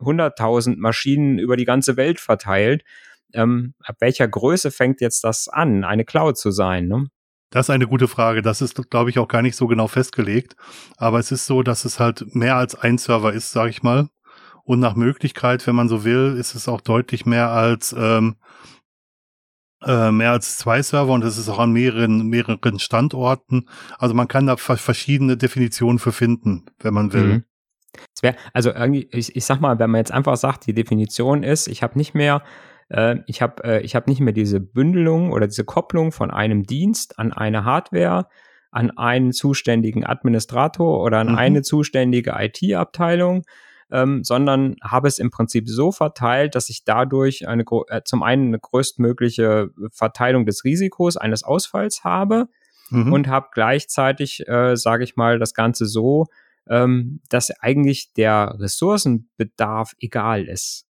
100.000 0.00 0.76
Maschinen 0.76 1.38
über 1.38 1.56
die 1.56 1.64
ganze 1.64 1.96
Welt 1.96 2.20
verteilt. 2.20 2.84
Ähm, 3.32 3.74
ab 3.82 3.96
welcher 4.00 4.28
Größe 4.28 4.70
fängt 4.70 5.00
jetzt 5.00 5.24
das 5.24 5.48
an, 5.48 5.82
eine 5.82 6.04
Cloud 6.04 6.36
zu 6.36 6.50
sein? 6.50 6.88
Ne? 6.88 7.06
Das 7.54 7.66
ist 7.66 7.70
eine 7.70 7.86
gute 7.86 8.08
Frage. 8.08 8.42
Das 8.42 8.60
ist, 8.60 8.90
glaube 8.90 9.10
ich, 9.10 9.20
auch 9.20 9.28
gar 9.28 9.40
nicht 9.40 9.54
so 9.54 9.68
genau 9.68 9.86
festgelegt. 9.86 10.56
Aber 10.96 11.20
es 11.20 11.30
ist 11.30 11.46
so, 11.46 11.62
dass 11.62 11.84
es 11.84 12.00
halt 12.00 12.34
mehr 12.34 12.56
als 12.56 12.74
ein 12.74 12.98
Server 12.98 13.32
ist, 13.32 13.52
sage 13.52 13.70
ich 13.70 13.84
mal. 13.84 14.08
Und 14.64 14.80
nach 14.80 14.96
Möglichkeit, 14.96 15.64
wenn 15.68 15.76
man 15.76 15.88
so 15.88 16.02
will, 16.02 16.34
ist 16.36 16.56
es 16.56 16.66
auch 16.66 16.80
deutlich 16.80 17.26
mehr 17.26 17.50
als 17.50 17.94
ähm, 17.96 18.34
äh, 19.84 20.10
mehr 20.10 20.32
als 20.32 20.58
zwei 20.58 20.82
Server 20.82 21.12
und 21.12 21.22
es 21.22 21.38
ist 21.38 21.48
auch 21.48 21.60
an 21.60 21.70
mehreren 21.70 22.26
mehreren 22.26 22.80
Standorten. 22.80 23.68
Also 23.98 24.14
man 24.14 24.26
kann 24.26 24.46
da 24.46 24.56
verschiedene 24.56 25.36
Definitionen 25.36 26.00
für 26.00 26.10
finden, 26.12 26.66
wenn 26.80 26.94
man 26.94 27.12
will. 27.12 27.22
Mhm. 27.22 27.44
Wär, 28.20 28.34
also 28.52 28.72
irgendwie, 28.72 29.08
ich, 29.12 29.36
ich 29.36 29.44
sag 29.44 29.60
mal, 29.60 29.78
wenn 29.78 29.90
man 29.90 30.00
jetzt 30.00 30.10
einfach 30.10 30.36
sagt, 30.36 30.66
die 30.66 30.74
Definition 30.74 31.44
ist, 31.44 31.68
ich 31.68 31.84
habe 31.84 31.96
nicht 31.98 32.14
mehr 32.16 32.42
äh, 32.90 33.16
ich 33.26 33.42
habe 33.42 33.64
äh, 33.64 33.80
ich 33.82 33.94
hab 33.94 34.06
nicht 34.06 34.20
mehr 34.20 34.32
diese 34.32 34.60
Bündelung 34.60 35.32
oder 35.32 35.46
diese 35.46 35.64
Kopplung 35.64 36.12
von 36.12 36.30
einem 36.30 36.64
Dienst 36.64 37.18
an 37.18 37.32
eine 37.32 37.64
Hardware, 37.64 38.26
an 38.70 38.90
einen 38.90 39.32
zuständigen 39.32 40.04
Administrator 40.04 41.02
oder 41.02 41.18
an 41.18 41.32
mhm. 41.32 41.38
eine 41.38 41.62
zuständige 41.62 42.34
IT-Abteilung, 42.36 43.44
ähm, 43.90 44.24
sondern 44.24 44.76
habe 44.82 45.08
es 45.08 45.18
im 45.18 45.30
Prinzip 45.30 45.68
so 45.68 45.92
verteilt, 45.92 46.54
dass 46.54 46.68
ich 46.68 46.84
dadurch 46.84 47.46
eine 47.46 47.64
äh, 47.88 48.02
zum 48.04 48.22
einen 48.22 48.48
eine 48.48 48.58
größtmögliche 48.58 49.70
Verteilung 49.92 50.46
des 50.46 50.64
Risikos 50.64 51.16
eines 51.16 51.44
Ausfalls 51.44 52.04
habe 52.04 52.48
mhm. 52.90 53.12
und 53.12 53.28
habe 53.28 53.48
gleichzeitig, 53.52 54.48
äh, 54.48 54.76
sage 54.76 55.04
ich 55.04 55.16
mal, 55.16 55.38
das 55.38 55.54
Ganze 55.54 55.86
so, 55.86 56.26
ähm, 56.68 57.20
dass 57.28 57.50
eigentlich 57.60 58.12
der 58.14 58.56
Ressourcenbedarf 58.58 59.92
egal 60.00 60.44
ist 60.44 60.86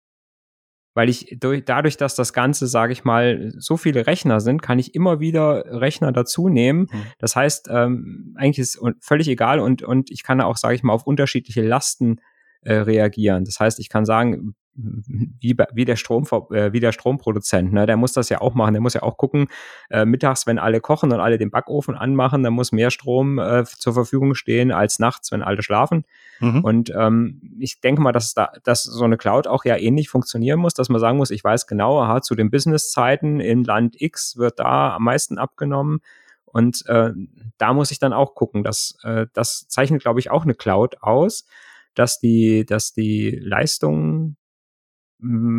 weil 0.94 1.08
ich 1.08 1.36
durch, 1.38 1.64
dadurch, 1.64 1.96
dass 1.96 2.14
das 2.14 2.32
Ganze, 2.32 2.66
sage 2.66 2.92
ich 2.92 3.04
mal, 3.04 3.52
so 3.58 3.76
viele 3.76 4.06
Rechner 4.06 4.40
sind, 4.40 4.62
kann 4.62 4.78
ich 4.78 4.94
immer 4.94 5.20
wieder 5.20 5.64
Rechner 5.80 6.12
dazu 6.12 6.48
nehmen. 6.48 6.88
Mhm. 6.90 7.02
Das 7.18 7.36
heißt, 7.36 7.68
ähm, 7.70 8.34
eigentlich 8.38 8.60
ist 8.60 8.80
völlig 9.00 9.28
egal 9.28 9.58
und, 9.60 9.82
und 9.82 10.10
ich 10.10 10.22
kann 10.22 10.40
auch, 10.40 10.56
sage 10.56 10.74
ich 10.76 10.82
mal, 10.82 10.92
auf 10.92 11.06
unterschiedliche 11.06 11.62
Lasten 11.62 12.20
äh, 12.62 12.74
reagieren. 12.74 13.44
Das 13.44 13.60
heißt, 13.60 13.80
ich 13.80 13.88
kann 13.88 14.04
sagen, 14.04 14.54
wie, 14.76 15.56
wie 15.72 15.84
der 15.84 15.96
Strom 15.96 16.24
äh, 16.50 16.72
wie 16.72 16.80
der 16.80 16.92
Stromproduzent, 16.92 17.72
ne? 17.72 17.86
Der 17.86 17.96
muss 17.96 18.12
das 18.12 18.28
ja 18.28 18.40
auch 18.40 18.54
machen. 18.54 18.74
Der 18.74 18.80
muss 18.80 18.94
ja 18.94 19.02
auch 19.02 19.16
gucken, 19.16 19.46
äh, 19.90 20.04
mittags, 20.04 20.46
wenn 20.46 20.58
alle 20.58 20.80
kochen 20.80 21.12
und 21.12 21.20
alle 21.20 21.38
den 21.38 21.50
Backofen 21.50 21.94
anmachen, 21.94 22.42
dann 22.42 22.52
muss 22.52 22.72
mehr 22.72 22.90
Strom 22.90 23.38
äh, 23.38 23.64
zur 23.64 23.94
Verfügung 23.94 24.34
stehen 24.34 24.72
als 24.72 24.98
nachts, 24.98 25.30
wenn 25.30 25.42
alle 25.42 25.62
schlafen. 25.62 26.04
Mhm. 26.40 26.64
Und 26.64 26.92
ähm, 26.96 27.56
ich 27.58 27.80
denke 27.80 28.02
mal, 28.02 28.12
dass 28.12 28.34
da, 28.34 28.52
dass 28.64 28.82
so 28.82 29.04
eine 29.04 29.16
Cloud 29.16 29.46
auch 29.46 29.64
ja 29.64 29.76
ähnlich 29.76 30.08
funktionieren 30.08 30.58
muss, 30.58 30.74
dass 30.74 30.88
man 30.88 31.00
sagen 31.00 31.18
muss, 31.18 31.30
ich 31.30 31.44
weiß 31.44 31.66
genau, 31.66 32.00
aha, 32.00 32.22
zu 32.22 32.34
den 32.34 32.50
Businesszeiten 32.50 33.40
in 33.40 33.64
Land 33.64 34.00
X 34.00 34.36
wird 34.36 34.58
da 34.58 34.96
am 34.96 35.04
meisten 35.04 35.38
abgenommen. 35.38 36.00
Und 36.44 36.86
äh, 36.86 37.10
da 37.58 37.72
muss 37.72 37.90
ich 37.90 37.98
dann 37.98 38.12
auch 38.12 38.34
gucken, 38.34 38.62
dass 38.62 38.96
äh, 39.02 39.26
das 39.32 39.66
zeichnet, 39.68 40.02
glaube 40.02 40.20
ich, 40.20 40.30
auch 40.30 40.44
eine 40.44 40.54
Cloud 40.54 41.02
aus, 41.02 41.46
dass 41.94 42.20
die, 42.20 42.64
dass 42.64 42.92
die 42.92 43.30
Leistung 43.30 44.36
hm, 44.36 44.36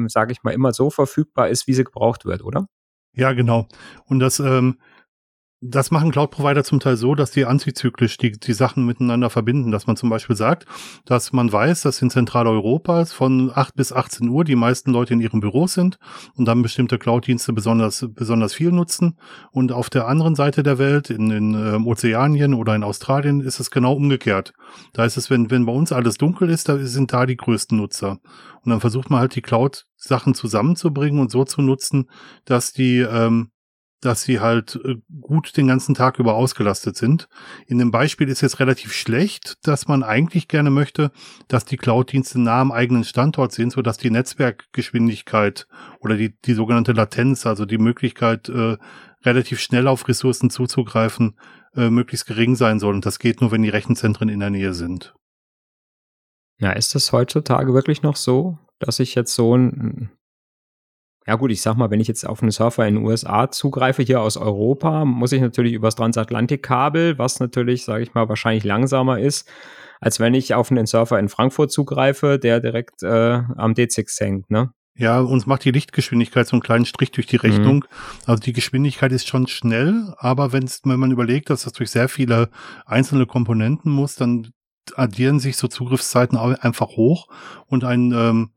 sage 0.07 0.31
ich 0.31 0.43
mal, 0.43 0.53
immer 0.53 0.73
so 0.73 0.89
verfügbar 0.89 1.49
ist, 1.49 1.67
wie 1.67 1.73
sie 1.73 1.83
gebraucht 1.83 2.25
wird, 2.25 2.43
oder? 2.43 2.67
Ja, 3.13 3.33
genau. 3.33 3.67
Und 4.05 4.19
das 4.19 4.39
ähm, 4.39 4.79
das 5.69 5.91
machen 5.91 6.11
Cloud-Provider 6.11 6.63
zum 6.63 6.79
Teil 6.79 6.97
so, 6.97 7.15
dass 7.15 7.31
die 7.31 7.45
antizyklisch 7.45 8.17
die, 8.17 8.31
die 8.33 8.53
Sachen 8.53 8.85
miteinander 8.85 9.29
verbinden, 9.29 9.71
dass 9.71 9.87
man 9.87 9.95
zum 9.95 10.09
Beispiel 10.09 10.35
sagt, 10.35 10.65
dass 11.05 11.33
man 11.33 11.51
weiß, 11.51 11.81
dass 11.81 12.01
in 12.01 12.09
Zentraleuropa 12.09 13.05
von 13.05 13.51
8 13.53 13.75
bis 13.75 13.91
18 13.91 14.29
Uhr 14.29 14.43
die 14.43 14.55
meisten 14.55 14.91
Leute 14.91 15.13
in 15.13 15.21
ihren 15.21 15.39
Büros 15.39 15.73
sind 15.73 15.97
und 16.35 16.45
dann 16.45 16.61
bestimmte 16.61 16.97
Cloud-Dienste 16.97 17.53
besonders, 17.53 18.05
besonders 18.13 18.53
viel 18.53 18.71
nutzen. 18.71 19.17
Und 19.51 19.71
auf 19.71 19.89
der 19.89 20.07
anderen 20.07 20.35
Seite 20.35 20.63
der 20.63 20.77
Welt, 20.77 21.09
in, 21.09 21.31
in 21.31 21.53
äh, 21.53 21.77
Ozeanien 21.87 22.53
oder 22.53 22.75
in 22.75 22.83
Australien, 22.83 23.41
ist 23.41 23.59
es 23.59 23.71
genau 23.71 23.93
umgekehrt. 23.93 24.53
Da 24.93 25.05
ist 25.05 25.17
es, 25.17 25.29
wenn, 25.29 25.51
wenn 25.51 25.65
bei 25.65 25.73
uns 25.73 25.91
alles 25.91 26.17
dunkel 26.17 26.49
ist, 26.49 26.69
da 26.69 26.77
sind 26.77 27.13
da 27.13 27.25
die 27.25 27.37
größten 27.37 27.77
Nutzer. 27.77 28.19
Und 28.63 28.71
dann 28.71 28.81
versucht 28.81 29.09
man 29.09 29.19
halt 29.19 29.35
die 29.35 29.41
Cloud-Sachen 29.41 30.33
zusammenzubringen 30.33 31.19
und 31.19 31.31
so 31.31 31.43
zu 31.43 31.61
nutzen, 31.61 32.09
dass 32.45 32.73
die 32.73 32.99
ähm, 32.99 33.51
dass 34.01 34.23
sie 34.23 34.39
halt 34.39 34.79
äh, 34.83 34.95
gut 35.21 35.57
den 35.57 35.67
ganzen 35.67 35.95
Tag 35.95 36.19
über 36.19 36.35
ausgelastet 36.35 36.95
sind. 36.95 37.27
In 37.67 37.77
dem 37.77 37.91
Beispiel 37.91 38.29
ist 38.29 38.41
jetzt 38.41 38.59
relativ 38.59 38.93
schlecht, 38.93 39.55
dass 39.63 39.87
man 39.87 40.03
eigentlich 40.03 40.47
gerne 40.47 40.69
möchte, 40.69 41.11
dass 41.47 41.65
die 41.65 41.77
Cloud-Dienste 41.77 42.39
nah 42.39 42.61
am 42.61 42.71
eigenen 42.71 43.03
Standort 43.03 43.51
sind, 43.51 43.71
so 43.71 43.81
dass 43.81 43.97
die 43.97 44.11
Netzwerkgeschwindigkeit 44.11 45.67
oder 45.99 46.15
die, 46.15 46.35
die 46.41 46.53
sogenannte 46.53 46.91
Latenz, 46.91 47.45
also 47.45 47.65
die 47.65 47.77
Möglichkeit, 47.77 48.49
äh, 48.49 48.77
relativ 49.23 49.59
schnell 49.59 49.87
auf 49.87 50.07
Ressourcen 50.07 50.49
zuzugreifen, 50.49 51.39
äh, 51.75 51.89
möglichst 51.89 52.27
gering 52.27 52.55
sein 52.55 52.79
soll. 52.79 52.93
Und 52.93 53.05
das 53.05 53.19
geht 53.19 53.41
nur, 53.41 53.51
wenn 53.51 53.63
die 53.63 53.69
Rechenzentren 53.69 54.29
in 54.29 54.39
der 54.39 54.51
Nähe 54.51 54.73
sind. 54.73 55.15
Ja, 56.57 56.71
ist 56.71 56.95
das 56.95 57.11
heutzutage 57.11 57.73
wirklich 57.73 58.01
noch 58.01 58.15
so? 58.15 58.59
dass 58.79 58.99
ich 58.99 59.15
jetzt 59.15 59.33
so 59.33 59.55
ein, 59.55 60.11
ja 61.27 61.35
gut, 61.35 61.51
ich 61.51 61.61
sag 61.61 61.75
mal, 61.75 61.89
wenn 61.89 61.99
ich 61.99 62.07
jetzt 62.07 62.25
auf 62.27 62.41
einen 62.41 62.51
Surfer 62.51 62.87
in 62.87 62.95
den 62.95 63.03
USA 63.03 63.49
zugreife, 63.49 64.03
hier 64.03 64.21
aus 64.21 64.37
Europa, 64.37 65.05
muss 65.05 65.31
ich 65.31 65.41
natürlich 65.41 65.73
übers 65.73 65.95
Transatlantikkabel, 65.95 67.17
was 67.17 67.39
natürlich, 67.39 67.83
sage 67.83 68.03
ich 68.03 68.13
mal, 68.13 68.29
wahrscheinlich 68.29 68.63
langsamer 68.63 69.19
ist, 69.19 69.49
als 69.99 70.19
wenn 70.19 70.35
ich 70.35 70.53
auf 70.53 70.69
einen 70.69 70.85
Surfer 70.85 71.17
in 71.17 71.29
Frankfurt 71.29 71.71
zugreife, 71.71 72.37
der 72.37 72.59
direkt 72.59 73.01
äh, 73.01 73.41
am 73.55 73.73
D6 73.73 74.19
hängt, 74.19 74.51
ne? 74.51 74.71
Ja, 74.97 75.19
uns 75.19 75.45
macht 75.45 75.65
die 75.65 75.71
Lichtgeschwindigkeit 75.71 76.47
so 76.47 76.53
einen 76.53 76.61
kleinen 76.61 76.85
Strich 76.85 77.11
durch 77.11 77.27
die 77.27 77.35
Rechnung. 77.35 77.77
Mhm. 77.77 77.83
Also 78.25 78.41
die 78.41 78.53
Geschwindigkeit 78.53 79.11
ist 79.11 79.27
schon 79.27 79.47
schnell, 79.47 80.13
aber 80.19 80.53
wenn's, 80.53 80.81
wenn 80.85 80.99
man 80.99 81.11
überlegt, 81.11 81.49
dass 81.49 81.63
das 81.63 81.73
durch 81.73 81.91
sehr 81.91 82.07
viele 82.07 82.49
einzelne 82.85 83.25
Komponenten 83.25 83.91
muss, 83.91 84.15
dann 84.15 84.53
addieren 84.95 85.39
sich 85.39 85.57
so 85.57 85.67
Zugriffszeiten 85.67 86.37
einfach 86.37 86.87
hoch 86.87 87.27
und 87.65 87.83
ein 87.83 88.13
ähm, 88.13 88.51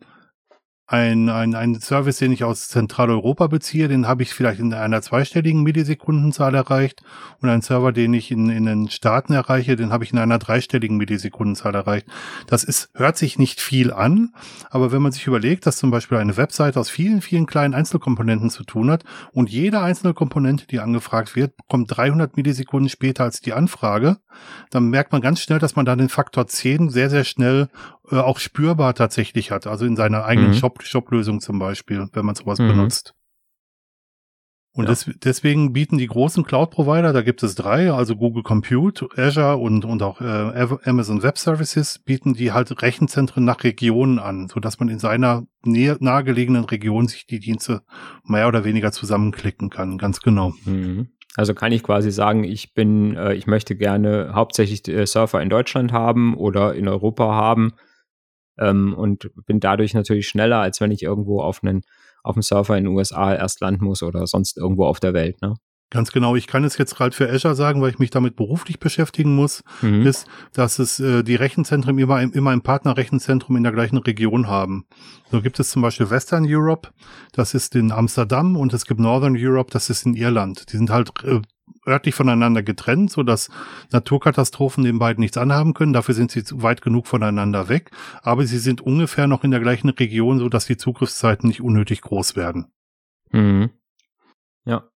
ein, 0.91 1.29
ein, 1.29 1.55
ein 1.55 1.79
Service, 1.81 2.17
den 2.17 2.33
ich 2.33 2.45
aus 2.45 2.69
Zentraleuropa 2.69 3.47
beziehe, 3.47 3.89
den 3.89 4.09
habe 4.09 4.23
ich 4.23 4.33
vielleicht 4.33 4.59
in 4.59 4.73
einer 4.73 5.03
zweistelligen 5.03 5.63
Millisekundenzahl 5.63 6.55
erreicht 6.55 7.03
und 7.43 7.51
einen 7.51 7.61
Server, 7.61 7.93
den 7.93 8.15
ich 8.15 8.31
in, 8.31 8.49
in 8.49 8.65
den 8.65 8.89
Staaten 8.89 9.35
erreiche, 9.35 9.77
den 9.77 9.93
habe 9.93 10.05
ich 10.05 10.15
in 10.15 10.19
einer 10.19 10.39
dreistelligen 10.39 10.97
Millisekundenzahl 10.97 11.75
erreicht. 11.75 12.07
Das 12.47 12.65
ist, 12.65 12.89
hört 12.95 13.19
sich 13.19 13.39
nicht 13.39 13.61
viel 13.61 13.93
an, 13.93 14.33
aber 14.71 14.91
wenn 14.91 15.03
man 15.03 15.13
sich 15.13 15.27
überlegt, 15.27 15.67
dass 15.67 15.77
zum 15.77 15.91
Beispiel 15.91 16.17
eine 16.17 16.39
Webseite 16.39 16.81
aus 16.81 16.89
vielen, 16.89 17.21
vielen 17.21 17.45
kleinen 17.45 17.75
Einzelkomponenten 17.75 18.49
zu 18.49 18.65
tun 18.65 18.91
hat 18.91 19.05
und 19.33 19.51
jede 19.51 19.81
einzelne 19.81 20.15
Komponente, 20.15 20.67
die 20.67 20.81
angefragt 20.81 21.37
wird, 21.37 21.53
kommt 21.69 21.95
300 21.95 22.35
Millisekunden 22.35 22.89
später 22.89 23.25
als 23.25 23.43
die 23.43 23.53
Anfrage, 23.53 24.17
dann 24.71 24.89
merkt 24.89 25.13
man 25.13 25.21
ganz 25.21 25.43
schnell, 25.43 25.59
dass 25.59 25.77
man 25.77 25.85
da 25.85 25.95
den 25.97 26.09
Faktor 26.09 26.47
10 26.47 26.89
sehr, 26.89 27.11
sehr 27.11 27.25
schnell 27.25 27.69
äh, 28.11 28.17
auch 28.17 28.39
spürbar 28.39 28.95
tatsächlich 28.95 29.51
hat. 29.51 29.67
Also 29.67 29.85
in 29.85 29.97
seiner 29.97 30.25
eigenen 30.25 30.51
mhm. 30.51 30.55
Shop, 30.55 30.83
Shop-Lösung 30.83 31.41
zum 31.41 31.59
Beispiel, 31.59 32.09
wenn 32.13 32.27
man 32.27 32.35
sowas 32.35 32.59
mhm. 32.59 32.69
benutzt. 32.69 33.15
Und 34.79 34.85
ja. 34.85 34.91
des, 34.91 35.11
deswegen 35.25 35.73
bieten 35.73 35.99
die 35.99 36.07
großen 36.07 36.45
Cloud-Provider, 36.45 37.13
da 37.13 37.23
gibt 37.23 37.43
es 37.43 37.57
drei, 37.57 37.91
also 37.91 38.15
Google 38.15 38.45
Compute, 38.45 39.09
Azure 39.17 39.57
und, 39.57 39.85
und 39.85 40.03
auch 40.03 40.21
äh, 40.21 40.69
Amazon 40.85 41.23
Web 41.25 41.37
Services, 41.37 41.99
bieten 41.99 42.35
die 42.35 42.53
halt 42.53 42.81
Rechenzentren 42.81 43.45
nach 43.45 43.65
Regionen 43.65 44.21
an, 44.21 44.47
so 44.47 44.61
dass 44.61 44.79
man 44.79 44.89
in 44.89 45.01
seiner 45.01 45.45
nähe, 45.65 45.97
nahegelegenen 45.99 46.65
Region 46.65 47.09
sich 47.09 47.27
die 47.27 47.41
Dienste 47.41 47.83
mehr 48.25 48.47
oder 48.47 48.65
weniger 48.65 48.93
zusammenklicken 48.93 49.69
kann, 49.69 49.99
ganz 49.99 50.21
genau. 50.21 50.53
Mhm. 50.65 51.09
Also 51.35 51.55
kann 51.55 51.73
ich 51.73 51.83
quasi 51.83 52.13
sagen, 52.13 52.45
ich 52.45 52.73
bin, 52.73 53.17
äh, 53.17 53.35
ich 53.35 53.49
möchte 53.49 53.75
gerne 53.75 54.31
hauptsächlich 54.33 54.87
äh, 54.87 55.07
Surfer 55.07 55.43
in 55.43 55.51
Deutschland 55.51 55.93
haben 55.93 56.37
oder 56.37 56.75
in 56.75 56.87
Europa 56.87 57.35
haben 57.35 57.73
ähm, 58.59 58.95
und 58.95 59.31
bin 59.47 59.61
dadurch 59.61 59.95
natürlich 59.95 60.29
schneller, 60.29 60.59
als 60.59 60.81
wenn 60.81 60.91
ich 60.91 61.03
irgendwo 61.03 61.41
auf 61.41 61.63
einen 61.63 61.83
auf 62.23 62.35
dem 62.35 62.43
Surfer 62.43 62.77
in 62.77 62.85
den 62.85 62.95
USA 62.95 63.35
erst 63.35 63.61
landen 63.61 63.85
muss 63.85 64.03
oder 64.03 64.27
sonst 64.27 64.59
irgendwo 64.59 64.85
auf 64.85 65.01
der 65.01 65.15
Welt. 65.15 65.41
Ne? 65.41 65.55
Ganz 65.91 66.13
genau. 66.13 66.37
Ich 66.37 66.47
kann 66.47 66.65
es 66.65 66.77
jetzt 66.77 66.97
gerade 66.97 67.17
für 67.17 67.31
Azure 67.31 67.55
sagen, 67.55 67.81
weil 67.81 67.91
ich 67.91 67.99
mich 67.99 68.11
damit 68.11 68.37
beruflich 68.37 68.79
beschäftigen 68.79 69.35
muss, 69.35 69.63
mhm. 69.81 70.07
ist, 70.07 70.27
dass 70.53 70.79
es 70.79 71.01
äh, 71.01 71.23
die 71.23 71.37
Rechenzentren 71.37 71.99
immer, 71.99 72.21
immer 72.21 72.51
ein 72.51 72.61
Partnerrechenzentrum 72.61 73.57
in 73.57 73.63
der 73.63 73.73
gleichen 73.73 73.97
Region 73.97 74.49
haben. 74.49 74.85
So 75.31 75.41
gibt 75.41 75.59
es 75.59 75.71
zum 75.71 75.81
Beispiel 75.81 76.11
Western 76.11 76.45
Europe, 76.47 76.91
das 77.33 77.55
ist 77.55 77.75
in 77.75 77.91
Amsterdam 77.91 78.57
und 78.57 78.75
es 78.75 78.85
gibt 78.85 79.01
Northern 79.01 79.37
Europe, 79.39 79.71
das 79.73 79.89
ist 79.89 80.05
in 80.05 80.15
Irland. 80.15 80.71
Die 80.71 80.77
sind 80.77 80.91
halt 80.91 81.11
äh, 81.25 81.41
örtlich 81.89 82.15
voneinander 82.15 82.63
getrennt, 82.63 83.11
so 83.11 83.23
dass 83.23 83.51
Naturkatastrophen 83.91 84.85
den 84.85 84.99
beiden 84.99 85.21
nichts 85.21 85.37
anhaben 85.37 85.75
können. 85.75 85.93
Dafür 85.93 86.15
sind 86.15 86.31
sie 86.31 86.43
weit 86.63 86.83
genug 86.83 87.07
voneinander 87.07 87.69
weg. 87.69 87.91
Aber 88.23 88.47
sie 88.47 88.59
sind 88.59 88.81
ungefähr 88.81 89.27
noch 89.27 89.45
in 89.45 89.51
der 89.51 89.61
gleichen 89.61 89.89
Region, 89.89 90.39
so 90.39 90.49
dass 90.49 90.67
die 90.67 90.77
Zugriffszeiten 90.77 91.49
nicht 91.49 91.61
unnötig 91.61 92.03
groß 92.03 92.37
werden. 92.37 92.67
Mhm. 93.33 93.71
Ja. 94.65 94.89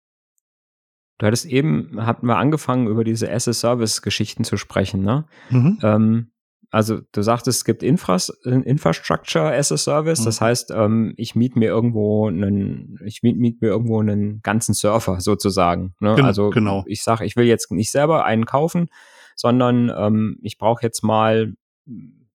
Du 1.18 1.28
hattest 1.28 1.46
eben, 1.46 2.06
hatten 2.06 2.26
wir 2.26 2.38
angefangen, 2.38 2.88
über 2.88 3.04
diese 3.04 3.30
SS-Service-Geschichten 3.30 4.44
zu 4.44 4.58
sprechen, 4.58 5.04
ne? 5.04 5.26
Mhm. 5.50 5.80
Ähm, 5.84 6.31
also 6.72 7.02
du 7.12 7.22
sagtest, 7.22 7.60
es 7.60 7.66
gibt 7.66 7.84
Infras 7.84 8.30
Infrastructure 8.46 9.54
as 9.54 9.74
a 9.74 9.78
Service, 9.78 10.22
mhm. 10.22 10.26
das 10.26 10.40
heißt, 10.40 10.72
ähm, 10.72 11.14
ich 11.18 11.36
miete 11.36 11.60
mir 11.60 11.68
irgendwo 11.68 12.30
einen, 12.30 12.98
ich 13.06 13.24
miete 13.24 13.40
miet 13.40 13.62
mir 13.62 13.68
irgendwo 13.68 14.00
einen 14.00 14.42
ganzen 14.42 14.74
Surfer 14.74 15.20
sozusagen. 15.20 15.96
Ne? 16.00 16.16
Gen 16.16 16.26
also 16.26 16.50
genau. 16.50 16.86
ich 16.88 17.04
sage, 17.04 17.26
ich 17.26 17.36
will 17.36 17.46
jetzt 17.46 17.72
nicht 17.72 17.92
selber 17.92 18.24
einen 18.24 18.46
kaufen, 18.46 18.88
sondern 19.36 19.92
ähm, 19.96 20.38
ich 20.42 20.58
brauche 20.58 20.82
jetzt 20.82 21.04
mal, 21.04 21.54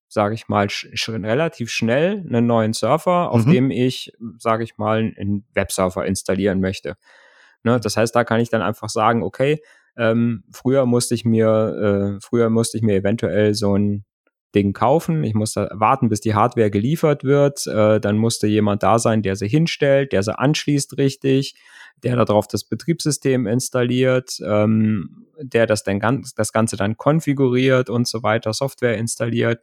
sage 0.06 0.34
ich 0.34 0.48
mal, 0.48 0.68
sch 0.68 1.08
relativ 1.08 1.70
schnell 1.70 2.22
einen 2.26 2.46
neuen 2.46 2.74
Surfer, 2.74 3.30
auf 3.30 3.46
mhm. 3.46 3.52
dem 3.52 3.70
ich, 3.70 4.12
sage 4.38 4.64
ich 4.64 4.76
mal, 4.76 5.14
einen 5.18 5.46
Websurfer 5.54 6.04
installieren 6.04 6.60
möchte. 6.60 6.96
Ne? 7.62 7.80
Das 7.80 7.96
heißt, 7.96 8.14
da 8.14 8.22
kann 8.22 8.40
ich 8.40 8.50
dann 8.50 8.60
einfach 8.60 8.90
sagen, 8.90 9.22
okay, 9.22 9.62
ähm, 9.96 10.44
früher 10.52 10.84
musste 10.84 11.14
ich 11.14 11.24
mir, 11.24 12.18
äh, 12.18 12.20
früher 12.20 12.50
musste 12.50 12.76
ich 12.76 12.82
mir 12.82 12.96
eventuell 12.96 13.54
so 13.54 13.74
ein 13.74 14.04
Ding 14.54 14.72
kaufen. 14.72 15.24
Ich 15.24 15.34
musste 15.34 15.68
warten, 15.72 16.08
bis 16.08 16.20
die 16.20 16.34
Hardware 16.34 16.70
geliefert 16.70 17.24
wird. 17.24 17.66
Äh, 17.66 18.00
dann 18.00 18.16
musste 18.16 18.46
jemand 18.46 18.82
da 18.82 18.98
sein, 18.98 19.22
der 19.22 19.36
sie 19.36 19.48
hinstellt, 19.48 20.12
der 20.12 20.22
sie 20.22 20.38
anschließt 20.38 20.96
richtig, 20.96 21.54
der 22.02 22.16
darauf 22.16 22.46
das 22.46 22.64
Betriebssystem 22.64 23.46
installiert, 23.46 24.38
ähm, 24.46 25.26
der 25.40 25.66
das, 25.66 25.82
dann 25.82 26.00
ganz, 26.00 26.34
das 26.34 26.52
Ganze 26.52 26.76
dann 26.76 26.96
konfiguriert 26.96 27.90
und 27.90 28.06
so 28.06 28.22
weiter, 28.22 28.52
Software 28.52 28.96
installiert. 28.96 29.60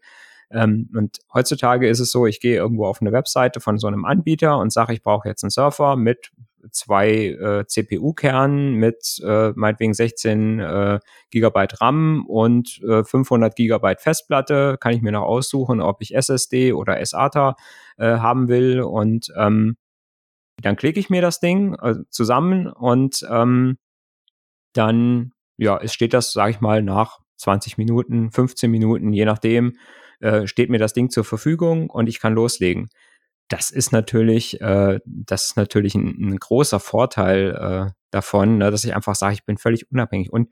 Ähm, 0.51 0.89
und 0.95 1.19
heutzutage 1.33 1.87
ist 1.87 1.99
es 1.99 2.11
so, 2.11 2.27
ich 2.27 2.39
gehe 2.39 2.55
irgendwo 2.55 2.85
auf 2.85 3.01
eine 3.01 3.11
Webseite 3.11 3.59
von 3.59 3.77
so 3.77 3.87
einem 3.87 4.05
Anbieter 4.05 4.57
und 4.59 4.71
sage, 4.71 4.93
ich 4.93 5.01
brauche 5.01 5.27
jetzt 5.27 5.43
einen 5.43 5.51
Surfer 5.51 5.95
mit 5.95 6.31
zwei 6.71 7.09
äh, 7.09 7.65
CPU-Kernen 7.65 8.73
mit 8.75 9.21
äh, 9.23 9.51
meinetwegen 9.55 9.93
16 9.93 10.59
äh, 10.59 10.99
Gigabyte 11.29 11.81
RAM 11.81 12.25
und 12.27 12.81
äh, 12.87 13.03
500 13.03 13.55
Gigabyte 13.55 14.01
Festplatte. 14.01 14.77
Kann 14.79 14.93
ich 14.93 15.01
mir 15.01 15.11
noch 15.11 15.23
aussuchen, 15.23 15.81
ob 15.81 16.01
ich 16.01 16.15
SSD 16.15 16.73
oder 16.73 17.03
SATA 17.05 17.55
äh, 17.97 18.17
haben 18.17 18.47
will. 18.47 18.81
Und 18.81 19.27
ähm, 19.37 19.77
dann 20.61 20.75
klicke 20.75 20.99
ich 20.99 21.09
mir 21.09 21.21
das 21.21 21.39
Ding 21.39 21.75
äh, 21.75 21.95
zusammen 22.09 22.67
und 22.67 23.25
ähm, 23.29 23.77
dann 24.73 25.33
ja, 25.57 25.79
es 25.81 25.93
steht 25.93 26.13
das, 26.13 26.33
sage 26.33 26.51
ich 26.51 26.61
mal, 26.61 26.81
nach 26.81 27.19
20 27.37 27.77
Minuten, 27.77 28.31
15 28.31 28.69
Minuten, 28.71 29.13
je 29.13 29.25
nachdem, 29.25 29.77
äh, 30.19 30.47
steht 30.47 30.69
mir 30.69 30.79
das 30.79 30.93
Ding 30.93 31.09
zur 31.09 31.23
Verfügung 31.23 31.89
und 31.89 32.07
ich 32.07 32.19
kann 32.19 32.33
loslegen 32.33 32.89
das 33.53 33.69
ist 33.69 33.91
natürlich, 33.91 34.59
äh, 34.61 34.99
das 35.05 35.49
ist 35.49 35.57
natürlich 35.57 35.93
ein, 35.93 36.07
ein 36.19 36.37
großer 36.37 36.79
Vorteil 36.79 37.51
äh, 37.51 37.91
davon, 38.09 38.57
ne, 38.57 38.71
dass 38.71 38.83
ich 38.83 38.95
einfach 38.95 39.13
sage, 39.13 39.35
ich 39.35 39.45
bin 39.45 39.57
völlig 39.57 39.91
unabhängig 39.91 40.33
und 40.33 40.49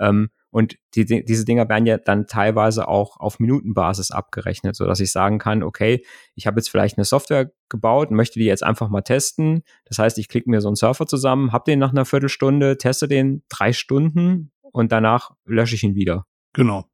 ähm, 0.00 0.30
und 0.50 0.78
die, 0.94 1.04
diese 1.04 1.44
Dinger 1.44 1.68
werden 1.68 1.84
ja 1.84 1.98
dann 1.98 2.26
teilweise 2.26 2.88
auch 2.88 3.18
auf 3.20 3.38
Minutenbasis 3.38 4.10
abgerechnet, 4.10 4.76
so 4.76 4.86
dass 4.86 4.98
ich 4.98 5.12
sagen 5.12 5.38
kann, 5.38 5.62
okay, 5.62 6.02
ich 6.36 6.46
habe 6.46 6.58
jetzt 6.58 6.70
vielleicht 6.70 6.96
eine 6.96 7.04
Software 7.04 7.50
gebaut, 7.68 8.10
möchte 8.10 8.38
die 8.38 8.46
jetzt 8.46 8.62
einfach 8.62 8.88
mal 8.88 9.02
testen. 9.02 9.62
Das 9.84 9.98
heißt, 9.98 10.16
ich 10.16 10.28
klicke 10.28 10.48
mir 10.48 10.62
so 10.62 10.68
einen 10.68 10.76
Surfer 10.76 11.06
zusammen, 11.06 11.52
habe 11.52 11.64
den 11.66 11.78
nach 11.78 11.90
einer 11.90 12.06
Viertelstunde, 12.06 12.78
teste 12.78 13.08
den 13.08 13.42
drei 13.50 13.74
Stunden 13.74 14.50
und 14.62 14.90
danach 14.90 15.32
lösche 15.44 15.74
ich 15.74 15.84
ihn 15.84 15.94
wieder. 15.94 16.24
Genau. 16.54 16.86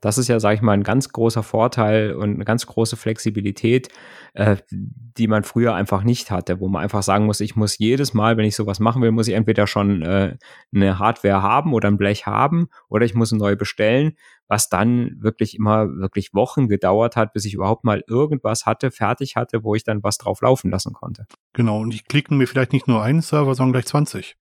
Das 0.00 0.18
ist 0.18 0.28
ja, 0.28 0.40
sage 0.40 0.56
ich 0.56 0.62
mal, 0.62 0.72
ein 0.72 0.82
ganz 0.82 1.10
großer 1.10 1.42
Vorteil 1.42 2.14
und 2.14 2.34
eine 2.34 2.44
ganz 2.44 2.66
große 2.66 2.96
Flexibilität, 2.96 3.88
äh, 4.34 4.56
die 4.70 5.28
man 5.28 5.44
früher 5.44 5.74
einfach 5.74 6.02
nicht 6.02 6.30
hatte, 6.30 6.60
wo 6.60 6.68
man 6.68 6.82
einfach 6.82 7.02
sagen 7.02 7.26
muss, 7.26 7.40
ich 7.40 7.56
muss 7.56 7.78
jedes 7.78 8.14
Mal, 8.14 8.36
wenn 8.36 8.44
ich 8.44 8.56
sowas 8.56 8.80
machen 8.80 9.02
will, 9.02 9.10
muss 9.10 9.28
ich 9.28 9.34
entweder 9.34 9.66
schon 9.66 10.02
äh, 10.02 10.36
eine 10.74 10.98
Hardware 10.98 11.42
haben 11.42 11.74
oder 11.74 11.88
ein 11.88 11.96
Blech 11.98 12.26
haben 12.26 12.68
oder 12.88 13.04
ich 13.04 13.14
muss 13.14 13.32
neu 13.32 13.56
bestellen, 13.56 14.12
was 14.48 14.68
dann 14.68 15.16
wirklich 15.18 15.56
immer 15.56 15.88
wirklich 15.88 16.34
Wochen 16.34 16.68
gedauert 16.68 17.16
hat, 17.16 17.32
bis 17.32 17.44
ich 17.44 17.54
überhaupt 17.54 17.84
mal 17.84 18.04
irgendwas 18.06 18.66
hatte, 18.66 18.90
fertig 18.90 19.36
hatte, 19.36 19.64
wo 19.64 19.74
ich 19.74 19.84
dann 19.84 20.02
was 20.02 20.18
drauf 20.18 20.40
laufen 20.42 20.70
lassen 20.70 20.92
konnte. 20.92 21.26
Genau, 21.52 21.80
und 21.80 21.94
ich 21.94 22.06
klicke 22.06 22.34
mir 22.34 22.46
vielleicht 22.46 22.72
nicht 22.72 22.88
nur 22.88 23.02
einen 23.02 23.22
Server, 23.22 23.54
sondern 23.54 23.72
gleich 23.72 23.86
20. 23.86 24.36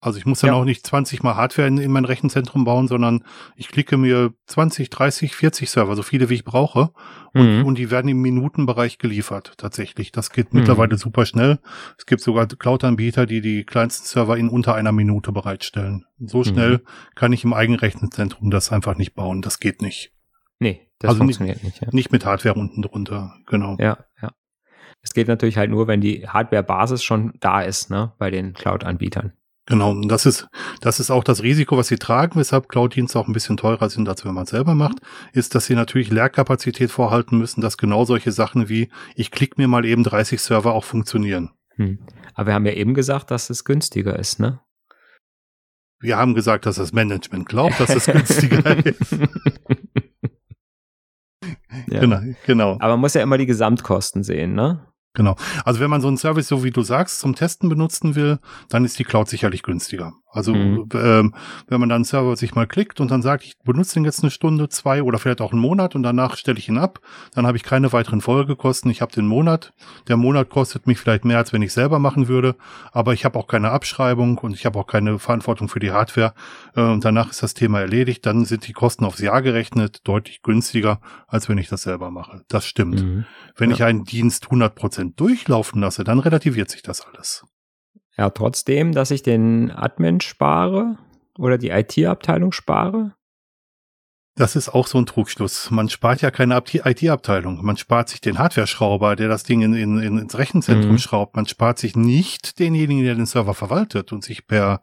Also 0.00 0.18
ich 0.18 0.26
muss 0.26 0.40
dann 0.40 0.48
ja. 0.48 0.54
auch 0.54 0.64
nicht 0.64 0.86
20 0.86 1.22
mal 1.22 1.36
Hardware 1.36 1.66
in, 1.66 1.78
in, 1.78 1.90
mein 1.90 2.04
Rechenzentrum 2.04 2.64
bauen, 2.64 2.86
sondern 2.86 3.24
ich 3.56 3.68
klicke 3.68 3.96
mir 3.96 4.34
20, 4.46 4.90
30, 4.90 5.34
40 5.34 5.70
Server, 5.70 5.96
so 5.96 6.02
viele 6.02 6.28
wie 6.28 6.34
ich 6.34 6.44
brauche. 6.44 6.90
Und, 7.32 7.58
mhm. 7.58 7.64
und 7.64 7.78
die 7.78 7.90
werden 7.90 8.08
im 8.08 8.20
Minutenbereich 8.20 8.98
geliefert, 8.98 9.54
tatsächlich. 9.56 10.12
Das 10.12 10.30
geht 10.30 10.52
mhm. 10.52 10.60
mittlerweile 10.60 10.98
super 10.98 11.24
schnell. 11.24 11.58
Es 11.98 12.04
gibt 12.04 12.20
sogar 12.20 12.46
Cloud-Anbieter, 12.46 13.26
die 13.26 13.40
die 13.40 13.64
kleinsten 13.64 14.06
Server 14.06 14.36
in 14.36 14.48
unter 14.48 14.74
einer 14.74 14.92
Minute 14.92 15.32
bereitstellen. 15.32 16.04
So 16.18 16.44
schnell 16.44 16.78
mhm. 16.78 16.80
kann 17.14 17.32
ich 17.32 17.44
im 17.44 17.54
eigenen 17.54 17.80
Rechenzentrum 17.80 18.50
das 18.50 18.70
einfach 18.72 18.96
nicht 18.96 19.14
bauen. 19.14 19.40
Das 19.40 19.60
geht 19.60 19.80
nicht. 19.80 20.12
Nee, 20.58 20.88
das 20.98 21.10
also 21.10 21.18
funktioniert 21.18 21.62
nicht. 21.62 21.80
Nicht, 21.80 21.82
ja. 21.82 21.88
nicht 21.92 22.12
mit 22.12 22.24
Hardware 22.24 22.54
unten 22.54 22.82
drunter, 22.82 23.34
genau. 23.46 23.76
Ja, 23.78 23.98
ja. 24.20 24.32
Es 25.02 25.14
geht 25.14 25.28
natürlich 25.28 25.56
halt 25.56 25.70
nur, 25.70 25.86
wenn 25.86 26.00
die 26.00 26.28
Hardware-Basis 26.28 27.02
schon 27.02 27.34
da 27.40 27.60
ist, 27.60 27.90
ne, 27.90 28.12
bei 28.18 28.30
den 28.30 28.54
Cloud-Anbietern. 28.54 29.32
Genau, 29.66 29.90
und 29.90 30.08
das 30.08 30.26
ist, 30.26 30.48
das 30.80 31.00
ist 31.00 31.10
auch 31.10 31.24
das 31.24 31.42
Risiko, 31.42 31.76
was 31.76 31.88
sie 31.88 31.98
tragen, 31.98 32.38
weshalb 32.38 32.68
Cloud-Dienste 32.68 33.18
auch 33.18 33.26
ein 33.26 33.32
bisschen 33.32 33.56
teurer 33.56 33.90
sind, 33.90 34.08
als 34.08 34.24
wenn 34.24 34.32
man 34.32 34.44
es 34.44 34.50
selber 34.50 34.76
macht, 34.76 34.98
ist, 35.32 35.56
dass 35.56 35.66
sie 35.66 35.74
natürlich 35.74 36.08
Leerkapazität 36.10 36.92
vorhalten 36.92 37.36
müssen, 37.36 37.60
dass 37.60 37.76
genau 37.76 38.04
solche 38.04 38.30
Sachen 38.30 38.68
wie, 38.68 38.90
ich 39.16 39.32
klicke 39.32 39.60
mir 39.60 39.66
mal 39.66 39.84
eben 39.84 40.04
30 40.04 40.40
Server 40.40 40.72
auch 40.72 40.84
funktionieren. 40.84 41.50
Hm. 41.74 41.98
Aber 42.34 42.48
wir 42.48 42.54
haben 42.54 42.66
ja 42.66 42.74
eben 42.74 42.94
gesagt, 42.94 43.32
dass 43.32 43.50
es 43.50 43.64
günstiger 43.64 44.16
ist, 44.16 44.38
ne? 44.38 44.60
Wir 45.98 46.16
haben 46.16 46.34
gesagt, 46.34 46.66
dass 46.66 46.76
das 46.76 46.92
Management 46.92 47.48
glaubt, 47.48 47.80
dass 47.80 47.90
es 47.90 48.06
günstiger 48.06 48.76
ist. 48.86 49.12
ja. 51.88 52.00
Genau, 52.00 52.20
genau. 52.46 52.72
Aber 52.74 52.92
man 52.92 53.00
muss 53.00 53.14
ja 53.14 53.22
immer 53.22 53.38
die 53.38 53.46
Gesamtkosten 53.46 54.22
sehen, 54.22 54.54
ne? 54.54 54.86
Genau. 55.16 55.34
Also 55.64 55.80
wenn 55.80 55.88
man 55.88 56.02
so 56.02 56.08
einen 56.08 56.18
Service, 56.18 56.46
so 56.46 56.62
wie 56.62 56.70
du 56.70 56.82
sagst, 56.82 57.20
zum 57.20 57.34
Testen 57.34 57.70
benutzen 57.70 58.14
will, 58.14 58.38
dann 58.68 58.84
ist 58.84 58.98
die 58.98 59.04
Cloud 59.04 59.28
sicherlich 59.28 59.62
günstiger. 59.62 60.12
Also 60.36 60.54
mhm. 60.54 60.88
ähm, 60.94 61.34
wenn 61.66 61.80
man 61.80 61.88
dann 61.88 61.96
einen 61.96 62.04
Server 62.04 62.36
sich 62.36 62.54
mal 62.54 62.66
klickt 62.66 63.00
und 63.00 63.10
dann 63.10 63.22
sagt, 63.22 63.44
ich 63.44 63.54
benutze 63.64 63.94
den 63.94 64.04
jetzt 64.04 64.22
eine 64.22 64.30
Stunde, 64.30 64.68
zwei 64.68 65.02
oder 65.02 65.18
vielleicht 65.18 65.40
auch 65.40 65.52
einen 65.52 65.60
Monat 65.60 65.94
und 65.94 66.02
danach 66.02 66.36
stelle 66.36 66.58
ich 66.58 66.68
ihn 66.68 66.76
ab, 66.76 67.00
dann 67.34 67.46
habe 67.46 67.56
ich 67.56 67.62
keine 67.62 67.92
weiteren 67.92 68.20
Folgekosten. 68.20 68.90
Ich 68.90 69.00
habe 69.00 69.12
den 69.12 69.26
Monat. 69.26 69.72
Der 70.08 70.18
Monat 70.18 70.50
kostet 70.50 70.86
mich 70.86 70.98
vielleicht 70.98 71.24
mehr, 71.24 71.38
als 71.38 71.52
wenn 71.54 71.62
ich 71.62 71.72
selber 71.72 71.98
machen 71.98 72.28
würde, 72.28 72.54
aber 72.92 73.14
ich 73.14 73.24
habe 73.24 73.38
auch 73.38 73.46
keine 73.46 73.70
Abschreibung 73.70 74.38
und 74.38 74.52
ich 74.52 74.66
habe 74.66 74.78
auch 74.78 74.86
keine 74.86 75.18
Verantwortung 75.18 75.68
für 75.68 75.80
die 75.80 75.92
Hardware. 75.92 76.34
Äh, 76.74 76.82
und 76.82 77.04
danach 77.04 77.30
ist 77.30 77.42
das 77.42 77.54
Thema 77.54 77.80
erledigt. 77.80 78.26
Dann 78.26 78.44
sind 78.44 78.68
die 78.68 78.74
Kosten 78.74 79.06
aufs 79.06 79.20
Jahr 79.20 79.40
gerechnet 79.40 80.00
deutlich 80.04 80.42
günstiger, 80.42 81.00
als 81.26 81.48
wenn 81.48 81.56
ich 81.56 81.68
das 81.68 81.82
selber 81.82 82.10
mache. 82.10 82.42
Das 82.48 82.66
stimmt. 82.66 83.02
Mhm. 83.02 83.24
Wenn 83.56 83.70
ja. 83.70 83.76
ich 83.76 83.84
einen 83.84 84.04
Dienst 84.04 84.46
100% 84.48 85.14
durchlaufen 85.16 85.80
lasse, 85.80 86.04
dann 86.04 86.18
relativiert 86.18 86.70
sich 86.70 86.82
das 86.82 87.00
alles. 87.00 87.44
Ja, 88.18 88.30
trotzdem, 88.30 88.92
dass 88.92 89.10
ich 89.10 89.22
den 89.22 89.70
Admin 89.70 90.20
spare 90.20 90.96
oder 91.38 91.58
die 91.58 91.70
IT-Abteilung 91.70 92.52
spare. 92.52 93.12
Das 94.38 94.54
ist 94.54 94.68
auch 94.68 94.86
so 94.86 94.98
ein 94.98 95.06
Trugschluss. 95.06 95.70
Man 95.70 95.88
spart 95.88 96.20
ja 96.20 96.30
keine 96.30 96.58
IT-Abteilung. 96.58 97.64
Man 97.64 97.78
spart 97.78 98.10
sich 98.10 98.20
den 98.20 98.38
Hardware-Schrauber, 98.38 99.16
der 99.16 99.28
das 99.28 99.44
Ding 99.44 99.62
in, 99.62 99.72
in, 99.72 99.98
ins 99.98 100.36
Rechenzentrum 100.36 100.92
mhm. 100.92 100.98
schraubt. 100.98 101.36
Man 101.36 101.46
spart 101.46 101.78
sich 101.78 101.96
nicht 101.96 102.58
denjenigen, 102.58 103.02
der 103.02 103.14
den 103.14 103.24
Server 103.24 103.54
verwaltet 103.54 104.12
und 104.12 104.24
sich 104.24 104.46
per, 104.46 104.82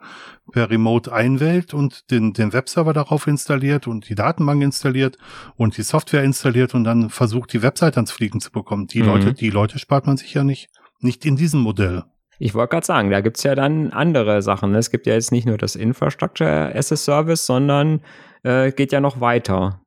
per 0.52 0.72
Remote 0.72 1.14
einwählt 1.14 1.76
und 1.76 2.10
den, 2.10 2.34
den 2.34 2.52
Webserver 2.52 2.94
darauf 2.94 3.28
installiert 3.28 3.86
und 3.86 4.10
die 4.10 4.16
Datenbank 4.16 4.64
installiert 4.64 5.20
und 5.56 5.78
die 5.78 5.84
Software 5.84 6.24
installiert 6.24 6.74
und 6.74 6.84
dann 6.84 7.12
versucht, 7.12 7.54
die 7.54 7.62
Website 7.62 7.96
ans 7.96 8.12
Fliegen 8.12 8.42
zu 8.42 8.52
bekommen. 8.52 8.88
Die 8.88 9.04
mhm. 9.04 9.08
Leute, 9.08 9.34
die 9.36 9.52
Leute 9.52 9.78
spart 9.78 10.08
man 10.08 10.18
sich 10.18 10.34
ja 10.34 10.44
nicht. 10.44 10.70
Nicht 11.00 11.26
in 11.26 11.36
diesem 11.36 11.60
Modell. 11.60 12.06
Ich 12.40 12.54
wollte 12.54 12.72
gerade 12.72 12.86
sagen, 12.86 13.10
da 13.10 13.22
gibt 13.22 13.38
es 13.38 13.44
ja 13.44 13.56
dann 13.56 13.92
andere 13.92 14.42
Sachen. 14.42 14.72
Ne? 14.72 14.80
Es 14.80 14.92
gibt 14.92 15.06
ja 15.08 15.14
jetzt 15.14 15.32
nicht 15.32 15.46
nur 15.46 15.58
das 15.58 15.76
Infrastructure 15.76 16.74
as 16.76 16.92
a 16.92 16.96
Service, 16.96 17.46
sondern 17.46 18.02
äh, 18.44 18.72
geht 18.72 18.92
ja 18.92 19.00
noch 19.00 19.20
weiter. 19.22 19.82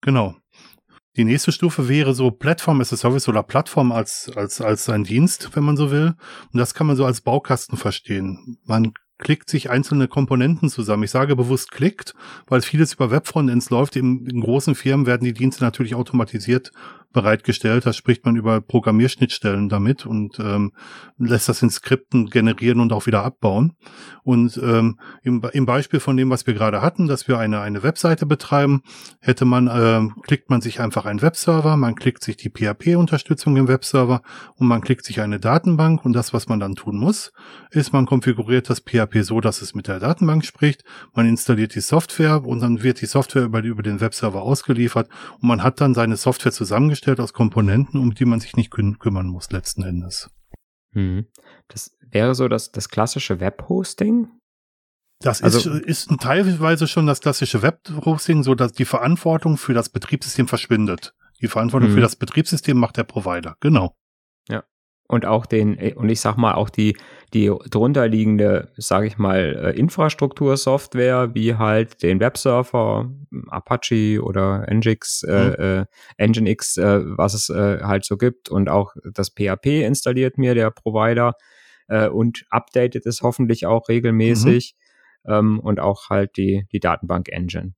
Genau. 0.00 0.34
Die 1.16 1.24
nächste 1.24 1.52
Stufe 1.52 1.88
wäre 1.88 2.12
so 2.12 2.32
Plattform 2.32 2.80
as 2.80 2.92
a 2.92 2.96
Service 2.96 3.28
oder 3.28 3.44
Plattform 3.44 3.92
als, 3.92 4.32
als, 4.34 4.60
als 4.60 4.88
ein 4.88 5.04
Dienst, 5.04 5.54
wenn 5.54 5.62
man 5.62 5.76
so 5.76 5.92
will. 5.92 6.14
Und 6.52 6.58
das 6.58 6.74
kann 6.74 6.88
man 6.88 6.96
so 6.96 7.04
als 7.04 7.20
Baukasten 7.20 7.78
verstehen. 7.78 8.58
Man 8.64 8.92
klickt 9.18 9.48
sich 9.48 9.70
einzelne 9.70 10.08
Komponenten 10.08 10.68
zusammen. 10.68 11.04
Ich 11.04 11.12
sage 11.12 11.36
bewusst 11.36 11.70
klickt, 11.70 12.14
weil 12.48 12.62
vieles 12.62 12.94
über 12.94 13.12
Webfrontends 13.12 13.70
läuft. 13.70 13.94
In, 13.94 14.26
in 14.26 14.40
großen 14.40 14.74
Firmen 14.74 15.06
werden 15.06 15.24
die 15.24 15.32
Dienste 15.32 15.62
natürlich 15.62 15.94
automatisiert 15.94 16.72
bereitgestellt. 17.14 17.86
Da 17.86 17.94
spricht 17.94 18.26
man 18.26 18.36
über 18.36 18.60
Programmierschnittstellen 18.60 19.70
damit 19.70 20.04
und 20.04 20.38
ähm, 20.38 20.72
lässt 21.16 21.48
das 21.48 21.62
in 21.62 21.70
Skripten 21.70 22.26
generieren 22.26 22.80
und 22.80 22.92
auch 22.92 23.06
wieder 23.06 23.24
abbauen. 23.24 23.72
Und 24.22 24.60
ähm, 24.62 24.98
im, 25.22 25.42
im 25.52 25.64
Beispiel 25.64 26.00
von 26.00 26.16
dem, 26.18 26.28
was 26.28 26.46
wir 26.46 26.52
gerade 26.52 26.82
hatten, 26.82 27.06
dass 27.06 27.28
wir 27.28 27.38
eine, 27.38 27.60
eine 27.60 27.82
Webseite 27.82 28.26
betreiben, 28.26 28.82
hätte 29.20 29.46
man, 29.46 29.68
äh, 29.68 30.08
klickt 30.22 30.50
man 30.50 30.60
sich 30.60 30.80
einfach 30.80 31.06
einen 31.06 31.22
Webserver, 31.22 31.76
man 31.76 31.94
klickt 31.94 32.22
sich 32.22 32.36
die 32.36 32.50
PHP-Unterstützung 32.50 33.56
im 33.56 33.68
Webserver 33.68 34.22
und 34.56 34.66
man 34.66 34.82
klickt 34.82 35.04
sich 35.04 35.20
eine 35.20 35.40
Datenbank 35.40 36.04
und 36.04 36.12
das, 36.12 36.34
was 36.34 36.48
man 36.48 36.60
dann 36.60 36.74
tun 36.74 36.96
muss, 36.96 37.32
ist, 37.70 37.92
man 37.92 38.06
konfiguriert 38.06 38.68
das 38.68 38.80
PHP 38.80 39.22
so, 39.22 39.40
dass 39.40 39.62
es 39.62 39.74
mit 39.74 39.88
der 39.88 40.00
Datenbank 40.00 40.44
spricht, 40.44 40.84
man 41.14 41.26
installiert 41.26 41.74
die 41.74 41.80
Software 41.80 42.44
und 42.44 42.60
dann 42.60 42.82
wird 42.82 43.00
die 43.00 43.06
Software 43.06 43.44
über, 43.44 43.62
über 43.62 43.82
den 43.82 44.00
Webserver 44.00 44.42
ausgeliefert 44.42 45.08
und 45.40 45.48
man 45.48 45.62
hat 45.62 45.80
dann 45.80 45.94
seine 45.94 46.16
Software 46.16 46.52
zusammengestellt 46.52 47.03
zusammengestellt 47.04 47.20
aus 47.20 47.32
Komponenten, 47.32 48.00
um 48.00 48.14
die 48.14 48.24
man 48.24 48.40
sich 48.40 48.56
nicht 48.56 48.70
kü 48.70 48.94
kümmern 48.98 49.26
muss 49.26 49.50
letzten 49.50 49.82
Endes. 49.82 50.30
Hm. 50.92 51.26
Das 51.68 51.96
wäre 52.10 52.34
so 52.34 52.48
das, 52.48 52.72
das 52.72 52.88
klassische 52.88 53.40
Webhosting? 53.40 54.28
Das 55.20 55.42
also, 55.42 55.70
ist, 55.70 56.08
ist 56.08 56.20
teilweise 56.20 56.86
schon 56.86 57.06
das 57.06 57.20
klassische 57.20 57.62
Webhosting, 57.62 58.42
so 58.42 58.54
dass 58.54 58.72
die 58.72 58.84
Verantwortung 58.84 59.56
für 59.56 59.74
das 59.74 59.88
Betriebssystem 59.88 60.48
verschwindet. 60.48 61.14
Die 61.40 61.48
Verantwortung 61.48 61.90
für 61.90 61.96
hm. 61.96 62.02
das 62.02 62.16
Betriebssystem 62.16 62.76
macht 62.76 62.96
der 62.96 63.04
Provider, 63.04 63.56
genau 63.60 63.94
und 65.08 65.26
auch 65.26 65.46
den, 65.46 65.78
äh, 65.78 65.94
und 65.94 66.08
ich 66.08 66.20
sag 66.20 66.36
mal, 66.36 66.54
auch 66.54 66.70
die, 66.70 66.96
die 67.32 67.52
drunterliegende, 67.70 68.70
sage 68.76 69.06
ich 69.06 69.18
mal, 69.18 69.72
äh, 69.74 69.78
Infrastruktursoftware, 69.78 71.34
wie 71.34 71.54
halt 71.54 72.02
den 72.02 72.20
Webserver, 72.20 73.10
Apache 73.48 74.22
oder 74.22 74.66
Nginx, 74.70 75.22
äh, 75.24 75.86
mhm. 75.86 75.86
äh, 76.16 76.28
Nginx, 76.28 76.76
äh, 76.78 77.00
was 77.04 77.34
es 77.34 77.50
äh, 77.50 77.80
halt 77.82 78.04
so 78.04 78.16
gibt, 78.16 78.48
und 78.48 78.68
auch 78.68 78.94
das 79.12 79.30
PHP 79.30 79.84
installiert 79.84 80.38
mir 80.38 80.54
der 80.54 80.70
Provider 80.70 81.34
äh, 81.88 82.08
und 82.08 82.44
updatet 82.50 83.06
es 83.06 83.20
hoffentlich 83.22 83.66
auch 83.66 83.88
regelmäßig 83.88 84.74
mhm. 85.24 85.32
ähm, 85.32 85.60
und 85.60 85.80
auch 85.80 86.08
halt 86.08 86.36
die, 86.36 86.66
die 86.72 86.80
Datenbank-Engine. 86.80 87.74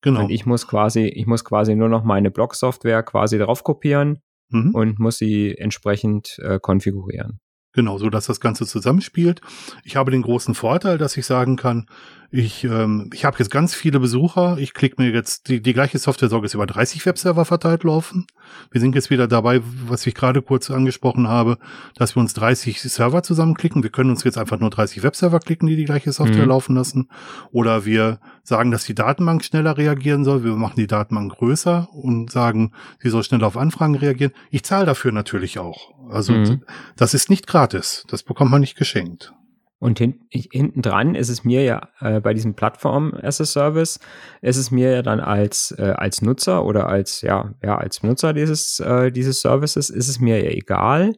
Genau. 0.00 0.20
Und 0.20 0.30
ich 0.30 0.46
muss 0.46 0.68
quasi, 0.68 1.06
ich 1.06 1.26
muss 1.26 1.44
quasi 1.44 1.74
nur 1.74 1.88
noch 1.88 2.04
meine 2.04 2.30
Blog-Software 2.30 3.02
quasi 3.02 3.38
drauf 3.38 3.64
kopieren 3.64 4.20
mhm. 4.50 4.74
und 4.74 4.98
muss 4.98 5.18
sie 5.18 5.56
entsprechend 5.56 6.38
äh, 6.42 6.58
konfigurieren. 6.60 7.40
Genau, 7.74 7.98
so 7.98 8.10
dass 8.10 8.26
das 8.26 8.40
Ganze 8.40 8.66
zusammenspielt. 8.66 9.40
Ich 9.84 9.96
habe 9.96 10.10
den 10.10 10.22
großen 10.22 10.54
Vorteil, 10.54 10.98
dass 10.98 11.16
ich 11.16 11.26
sagen 11.26 11.56
kann, 11.56 11.86
ich, 12.30 12.64
ähm, 12.64 13.08
ich 13.14 13.24
habe 13.24 13.38
jetzt 13.38 13.50
ganz 13.50 13.74
viele 13.74 14.00
Besucher. 14.00 14.58
Ich 14.58 14.74
klicke 14.74 15.00
mir 15.02 15.10
jetzt, 15.10 15.48
die, 15.48 15.62
die 15.62 15.72
gleiche 15.72 15.98
Software 15.98 16.28
soll 16.28 16.42
jetzt 16.42 16.52
über 16.52 16.66
30 16.66 17.06
Webserver 17.06 17.46
verteilt 17.46 17.84
laufen. 17.84 18.26
Wir 18.70 18.82
sind 18.82 18.94
jetzt 18.94 19.08
wieder 19.08 19.26
dabei, 19.26 19.62
was 19.86 20.06
ich 20.06 20.14
gerade 20.14 20.42
kurz 20.42 20.70
angesprochen 20.70 21.26
habe, 21.26 21.56
dass 21.96 22.16
wir 22.16 22.20
uns 22.20 22.34
30 22.34 22.82
Server 22.82 23.22
zusammenklicken. 23.22 23.82
Wir 23.82 23.90
können 23.90 24.10
uns 24.10 24.24
jetzt 24.24 24.36
einfach 24.36 24.60
nur 24.60 24.68
30 24.68 25.02
Webserver 25.02 25.40
klicken, 25.40 25.68
die 25.68 25.76
die 25.76 25.86
gleiche 25.86 26.12
Software 26.12 26.42
mhm. 26.42 26.50
laufen 26.50 26.76
lassen. 26.76 27.08
Oder 27.50 27.86
wir 27.86 28.20
sagen, 28.42 28.70
dass 28.70 28.84
die 28.84 28.94
Datenbank 28.94 29.42
schneller 29.42 29.78
reagieren 29.78 30.24
soll. 30.24 30.44
Wir 30.44 30.52
machen 30.52 30.76
die 30.76 30.86
Datenbank 30.86 31.32
größer 31.32 31.88
und 31.92 32.30
sagen, 32.30 32.72
sie 32.98 33.08
soll 33.08 33.22
schneller 33.22 33.46
auf 33.46 33.56
Anfragen 33.56 33.94
reagieren. 33.94 34.32
Ich 34.50 34.64
zahle 34.64 34.84
dafür 34.84 35.12
natürlich 35.12 35.58
auch. 35.58 35.94
Also 36.08 36.32
mhm. 36.32 36.62
das 36.96 37.14
ist 37.14 37.30
nicht 37.30 37.46
gratis. 37.46 38.04
Das 38.08 38.22
bekommt 38.22 38.50
man 38.50 38.60
nicht 38.60 38.76
geschenkt. 38.76 39.32
Und 39.80 39.98
hin, 39.98 40.26
hinten 40.30 40.82
dran 40.82 41.14
ist 41.14 41.28
es 41.28 41.44
mir 41.44 41.62
ja 41.62 41.88
äh, 42.00 42.20
bei 42.20 42.34
diesem 42.34 42.54
Plattform 42.54 43.14
as 43.14 43.40
a 43.40 43.44
Service, 43.44 44.00
ist 44.42 44.56
es 44.56 44.72
mir 44.72 44.90
ja 44.90 45.02
dann 45.02 45.20
als, 45.20 45.70
äh, 45.78 45.94
als 45.96 46.20
Nutzer 46.20 46.64
oder 46.64 46.88
als, 46.88 47.22
ja, 47.22 47.54
ja, 47.62 47.78
als 47.78 48.02
Nutzer 48.02 48.32
dieses, 48.32 48.80
äh, 48.80 49.12
dieses 49.12 49.40
Services, 49.40 49.88
ist 49.88 50.08
es 50.08 50.18
mir 50.18 50.42
ja 50.42 50.50
egal, 50.50 51.14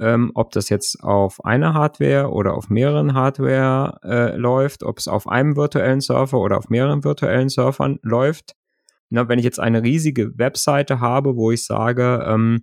ähm, 0.00 0.30
ob 0.34 0.52
das 0.52 0.70
jetzt 0.70 1.02
auf 1.02 1.44
einer 1.44 1.74
Hardware 1.74 2.30
oder 2.30 2.54
auf 2.54 2.70
mehreren 2.70 3.12
Hardware 3.12 4.00
äh, 4.02 4.34
läuft, 4.34 4.82
ob 4.82 4.96
es 4.96 5.06
auf 5.06 5.28
einem 5.28 5.56
virtuellen 5.56 6.00
Server 6.00 6.38
oder 6.38 6.56
auf 6.56 6.70
mehreren 6.70 7.04
virtuellen 7.04 7.50
Servern 7.50 7.98
läuft. 8.02 8.54
Na, 9.10 9.28
wenn 9.28 9.38
ich 9.38 9.44
jetzt 9.44 9.60
eine 9.60 9.82
riesige 9.82 10.38
Webseite 10.38 11.00
habe, 11.00 11.36
wo 11.36 11.50
ich 11.50 11.66
sage, 11.66 12.24
ähm, 12.26 12.62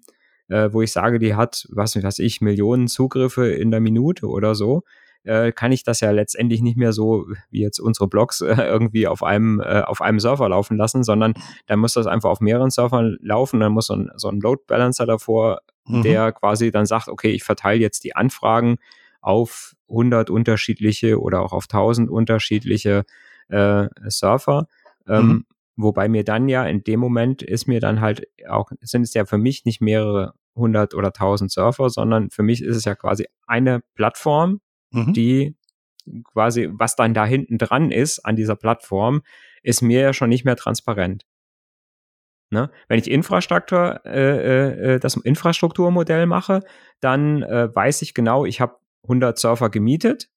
äh, 0.50 0.70
wo 0.72 0.82
ich 0.82 0.92
sage, 0.92 1.20
die 1.20 1.36
hat, 1.36 1.68
was 1.72 2.02
weiß 2.02 2.20
ich, 2.20 2.42
Millionen 2.42 2.88
Zugriffe 2.88 3.48
in 3.48 3.72
der 3.72 3.80
Minute 3.80 4.28
oder 4.28 4.56
so, 4.56 4.84
äh, 5.24 5.52
kann 5.52 5.72
ich 5.72 5.84
das 5.84 6.00
ja 6.00 6.12
letztendlich 6.12 6.62
nicht 6.62 6.78
mehr 6.78 6.94
so 6.94 7.28
wie 7.50 7.62
jetzt 7.62 7.80
unsere 7.80 8.08
Blogs 8.08 8.42
äh, 8.42 8.54
irgendwie 8.68 9.08
auf 9.08 9.24
einem, 9.24 9.60
äh, 9.60 9.82
auf 9.82 10.02
einem 10.02 10.20
Server 10.20 10.48
laufen 10.50 10.78
lassen, 10.78 11.04
sondern 11.04 11.34
dann 11.68 11.80
muss 11.80 11.94
das 11.94 12.08
einfach 12.08 12.30
auf 12.30 12.40
mehreren 12.40 12.70
Servern 12.70 13.18
laufen. 13.22 13.60
Dann 13.60 13.74
muss 13.74 13.88
so 13.88 13.96
ein, 13.96 14.10
so 14.16 14.30
ein 14.30 14.40
Load 14.40 14.64
Balancer 14.68 15.06
davor, 15.06 15.60
mhm. 15.86 16.04
der 16.04 16.32
quasi 16.32 16.72
dann 16.72 16.86
sagt, 16.86 17.10
okay, 17.10 17.32
ich 17.32 17.44
verteile 17.44 17.82
jetzt 17.82 18.04
die 18.04 18.16
Anfragen 18.16 18.78
auf 19.22 19.76
100 19.90 20.30
unterschiedliche 20.30 21.20
oder 21.20 21.42
auch 21.42 21.54
auf 21.54 21.66
1000 21.66 22.10
unterschiedliche 22.10 23.04
äh, 23.50 23.88
Server. 24.08 24.68
Ähm, 25.08 25.26
mhm. 25.26 25.46
Wobei 25.78 26.10
mir 26.10 26.24
dann 26.24 26.50
ja 26.50 26.66
in 26.66 26.84
dem 26.84 27.00
Moment 27.00 27.44
ist 27.44 27.68
mir 27.68 27.80
dann 27.80 28.02
halt 28.02 28.28
auch, 28.50 28.72
sind 28.82 29.04
es 29.04 29.14
ja 29.14 29.26
für 29.26 29.38
mich 29.38 29.64
nicht 29.64 29.80
mehrere 29.80 30.34
hundert 30.56 30.96
oder 30.96 31.14
tausend 31.14 31.52
Server, 31.52 31.90
sondern 31.90 32.32
für 32.32 32.44
mich 32.44 32.64
ist 32.64 32.76
es 32.76 32.86
ja 32.86 32.96
quasi 32.96 33.28
eine 33.46 33.82
Plattform, 33.94 34.60
mhm. 34.92 35.14
die 35.14 35.56
quasi, 36.24 36.70
was 36.72 36.96
dann 36.96 37.14
da 37.14 37.26
hinten 37.26 37.60
dran 37.60 37.92
ist 37.92 38.20
an 38.20 38.36
dieser 38.36 38.56
Plattform, 38.56 39.22
ist 39.62 39.82
mir 39.82 40.02
ja 40.02 40.14
schon 40.14 40.30
nicht 40.30 40.46
mehr 40.46 40.56
transparent. 40.56 41.26
Ne? 42.50 42.72
Wenn 42.88 43.00
ich 43.00 43.12
Infrastruktur, 43.12 44.02
äh, 44.06 44.96
äh, 44.96 45.00
das 45.00 45.16
Infrastrukturmodell 45.18 46.26
mache, 46.26 46.62
dann 47.02 47.44
äh, 47.44 47.74
weiß 47.74 48.02
ich 48.02 48.14
genau, 48.14 48.46
ich 48.46 48.62
habe 48.62 48.78
100 49.04 49.38
Server 49.38 49.70
gemietet. 49.70 50.30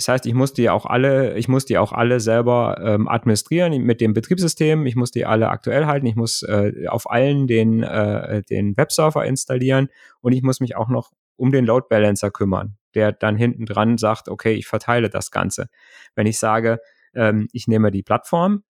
Das 0.00 0.08
heißt, 0.08 0.26
ich 0.26 0.32
muss 0.32 0.54
die 0.54 0.70
auch 0.70 0.86
alle, 0.86 1.36
ich 1.36 1.46
muss 1.46 1.66
die 1.66 1.76
auch 1.76 1.92
alle 1.92 2.20
selber 2.20 2.80
ähm, 2.82 3.06
administrieren 3.06 3.82
mit 3.82 4.00
dem 4.00 4.14
Betriebssystem. 4.14 4.86
Ich 4.86 4.96
muss 4.96 5.10
die 5.10 5.26
alle 5.26 5.50
aktuell 5.50 5.84
halten. 5.84 6.06
Ich 6.06 6.16
muss 6.16 6.42
äh, 6.42 6.86
auf 6.88 7.10
allen 7.10 7.46
den, 7.46 7.82
äh, 7.82 8.42
den 8.44 8.78
Webserver 8.78 9.26
installieren 9.26 9.88
und 10.22 10.32
ich 10.32 10.42
muss 10.42 10.58
mich 10.60 10.74
auch 10.74 10.88
noch 10.88 11.10
um 11.36 11.52
den 11.52 11.66
Load 11.66 11.86
Balancer 11.90 12.30
kümmern, 12.30 12.78
der 12.94 13.12
dann 13.12 13.36
hinten 13.36 13.66
dran 13.66 13.98
sagt, 13.98 14.30
okay, 14.30 14.54
ich 14.54 14.66
verteile 14.66 15.10
das 15.10 15.30
Ganze. 15.30 15.66
Wenn 16.14 16.26
ich 16.26 16.38
sage, 16.38 16.80
ähm, 17.14 17.48
ich 17.52 17.68
nehme 17.68 17.90
die 17.90 18.02
Plattform, 18.02 18.62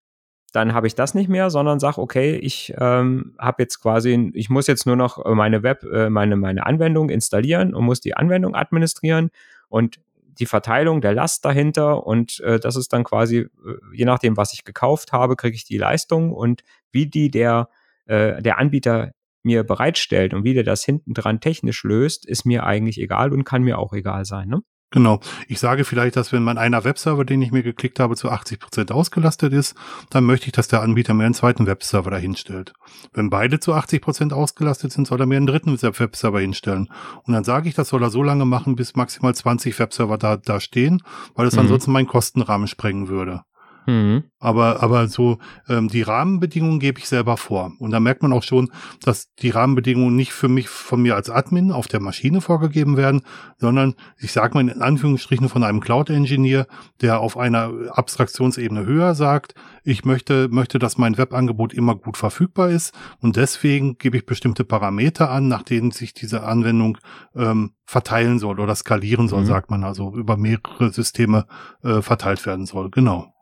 dann 0.53 0.75
habe 0.75 0.88
ich 0.88 0.97
das 0.97 1.14
nicht 1.14 1.29
mehr, 1.29 1.49
sondern 1.49 1.79
sage, 1.79 1.99
okay, 1.99 2.35
ich 2.38 2.75
ähm, 2.77 3.37
habe 3.38 3.62
jetzt 3.62 3.81
quasi, 3.81 4.33
ich 4.35 4.51
muss 4.51 4.66
jetzt 4.66 4.85
nur 4.85 4.97
noch 4.97 5.25
meine 5.33 5.62
Web, 5.62 5.85
äh, 5.85 6.11
meine, 6.11 6.35
meine 6.35 6.66
Anwendung 6.66 7.09
installieren 7.09 7.73
und 7.73 7.85
muss 7.85 8.01
die 8.01 8.16
Anwendung 8.16 8.57
administrieren 8.57 9.31
und 9.69 10.01
die 10.40 10.46
Verteilung 10.46 11.00
der 11.00 11.14
Last 11.14 11.44
dahinter 11.44 12.07
und 12.07 12.40
äh, 12.40 12.59
das 12.59 12.76
ist 12.76 12.92
dann 12.92 13.05
quasi, 13.05 13.38
äh, 13.38 13.48
je 13.92 14.05
nachdem, 14.05 14.37
was 14.37 14.53
ich 14.53 14.64
gekauft 14.64 15.12
habe, 15.12 15.37
kriege 15.37 15.55
ich 15.55 15.64
die 15.64 15.79
Leistung 15.79 16.33
und 16.33 16.62
wie 16.90 17.07
die 17.07 17.31
der, 17.31 17.68
äh, 18.07 18.42
der 18.42 18.59
Anbieter 18.59 19.12
mir 19.42 19.64
bereitstellt 19.64 20.35
und 20.35 20.44
wie 20.44 20.55
der 20.55 20.64
das 20.64 20.85
hinten 20.85 21.14
dran 21.14 21.40
technisch 21.40 21.85
löst, 21.85 22.26
ist 22.26 22.44
mir 22.44 22.64
eigentlich 22.64 22.98
egal 22.98 23.33
und 23.33 23.44
kann 23.44 23.62
mir 23.62 23.79
auch 23.79 23.92
egal 23.92 24.24
sein. 24.24 24.48
Ne? 24.48 24.62
Genau. 24.92 25.20
Ich 25.46 25.61
sage 25.61 25.85
vielleicht, 25.85 26.16
dass 26.16 26.33
wenn 26.33 26.42
mein 26.42 26.59
einer 26.59 26.83
Webserver, 26.83 27.24
den 27.24 27.40
ich 27.42 27.53
mir 27.53 27.62
geklickt 27.62 28.00
habe, 28.00 28.16
zu 28.16 28.29
80 28.29 28.59
Prozent 28.59 28.92
ausgelastet 28.92 29.53
ist, 29.53 29.76
dann 30.11 30.24
möchte 30.24 30.46
ich, 30.46 30.53
dass 30.53 30.66
der 30.66 30.83
Anbieter 30.83 31.14
mir 31.14 31.24
einen 31.24 31.35
zweiten 31.35 31.66
Webserver 31.66 32.11
dahinstellt. 32.11 32.72
Wenn 33.12 33.31
beide 33.31 33.61
zu 33.61 33.72
80 33.72 34.03
Prozent 34.03 34.33
ausgelastet 34.33 34.90
sind, 34.90 35.07
soll 35.07 35.20
er 35.20 35.26
mir 35.26 35.37
einen 35.37 35.46
dritten 35.46 35.81
Webserver 35.81 36.40
hinstellen. 36.40 36.88
Und 37.22 37.35
dann 37.35 37.44
sage 37.44 37.68
ich, 37.68 37.76
das 37.76 37.88
soll 37.88 38.03
er 38.03 38.11
so 38.11 38.24
lange 38.24 38.44
machen, 38.44 38.74
bis 38.74 38.96
maximal 38.96 39.35
20 39.35 39.79
Webserver 39.79 40.18
da, 40.18 40.37
da 40.37 40.59
stehen, 40.59 41.03
weil 41.37 41.46
es 41.46 41.55
mhm. 41.55 41.61
ansonsten 41.61 41.92
meinen 41.92 42.09
Kostenrahmen 42.09 42.66
sprengen 42.66 43.09
würde. 43.09 43.42
Mhm. 43.90 44.24
Aber, 44.38 44.83
aber 44.83 45.09
so 45.09 45.38
ähm, 45.68 45.88
die 45.88 46.03
Rahmenbedingungen 46.03 46.81
gebe 46.81 46.98
ich 46.98 47.09
selber 47.09 47.37
vor. 47.37 47.72
Und 47.79 47.90
da 47.90 48.00
merkt 48.00 48.22
man 48.22 48.33
auch 48.33 48.42
schon, 48.42 48.70
dass 49.03 49.35
die 49.35 49.50
Rahmenbedingungen 49.50 50.16
nicht 50.16 50.33
für 50.33 50.48
mich 50.48 50.68
von 50.68 51.03
mir 51.03 51.16
als 51.16 51.29
Admin 51.29 51.72
auf 51.72 51.88
der 51.88 52.00
Maschine 52.00 52.40
vorgegeben 52.40 52.96
werden, 52.96 53.22
sondern 53.59 53.94
ich 54.18 54.33
sage 54.33 54.55
mal 54.55 54.68
in 54.68 54.81
Anführungsstrichen 54.81 55.48
von 55.48 55.64
einem 55.64 55.81
Cloud-Engineer, 55.81 56.66
der 57.00 57.20
auf 57.20 57.37
einer 57.37 57.70
Abstraktionsebene 57.90 58.87
höher 58.87 59.14
sagt, 59.14 59.55
ich 59.83 60.05
möchte, 60.05 60.48
möchte, 60.48 60.79
dass 60.79 60.98
mein 60.98 61.18
Webangebot 61.18 61.72
immer 61.74 61.96
gut 61.96 62.16
verfügbar 62.16 62.70
ist 62.70 62.94
und 63.20 63.37
deswegen 63.37 63.98
gebe 63.98 64.16
ich 64.16 64.26
bestimmte 64.26 64.64
Parameter 64.64 65.31
an, 65.31 65.48
nach 65.48 65.62
denen 65.62 65.90
sich 65.90 66.14
diese 66.14 66.44
Anwendung 66.44 66.98
ähm, 67.35 67.72
verteilen 67.85 68.38
soll 68.38 68.61
oder 68.61 68.74
skalieren 68.74 69.29
soll, 69.29 69.40
mhm. 69.40 69.46
sagt 69.46 69.70
man, 69.70 69.85
also 69.85 70.14
über 70.14 70.37
mehrere 70.37 70.92
Systeme 70.92 71.46
äh, 71.83 72.03
verteilt 72.03 72.46
werden 72.46 72.66
soll. 72.66 72.90
Genau. 72.90 73.35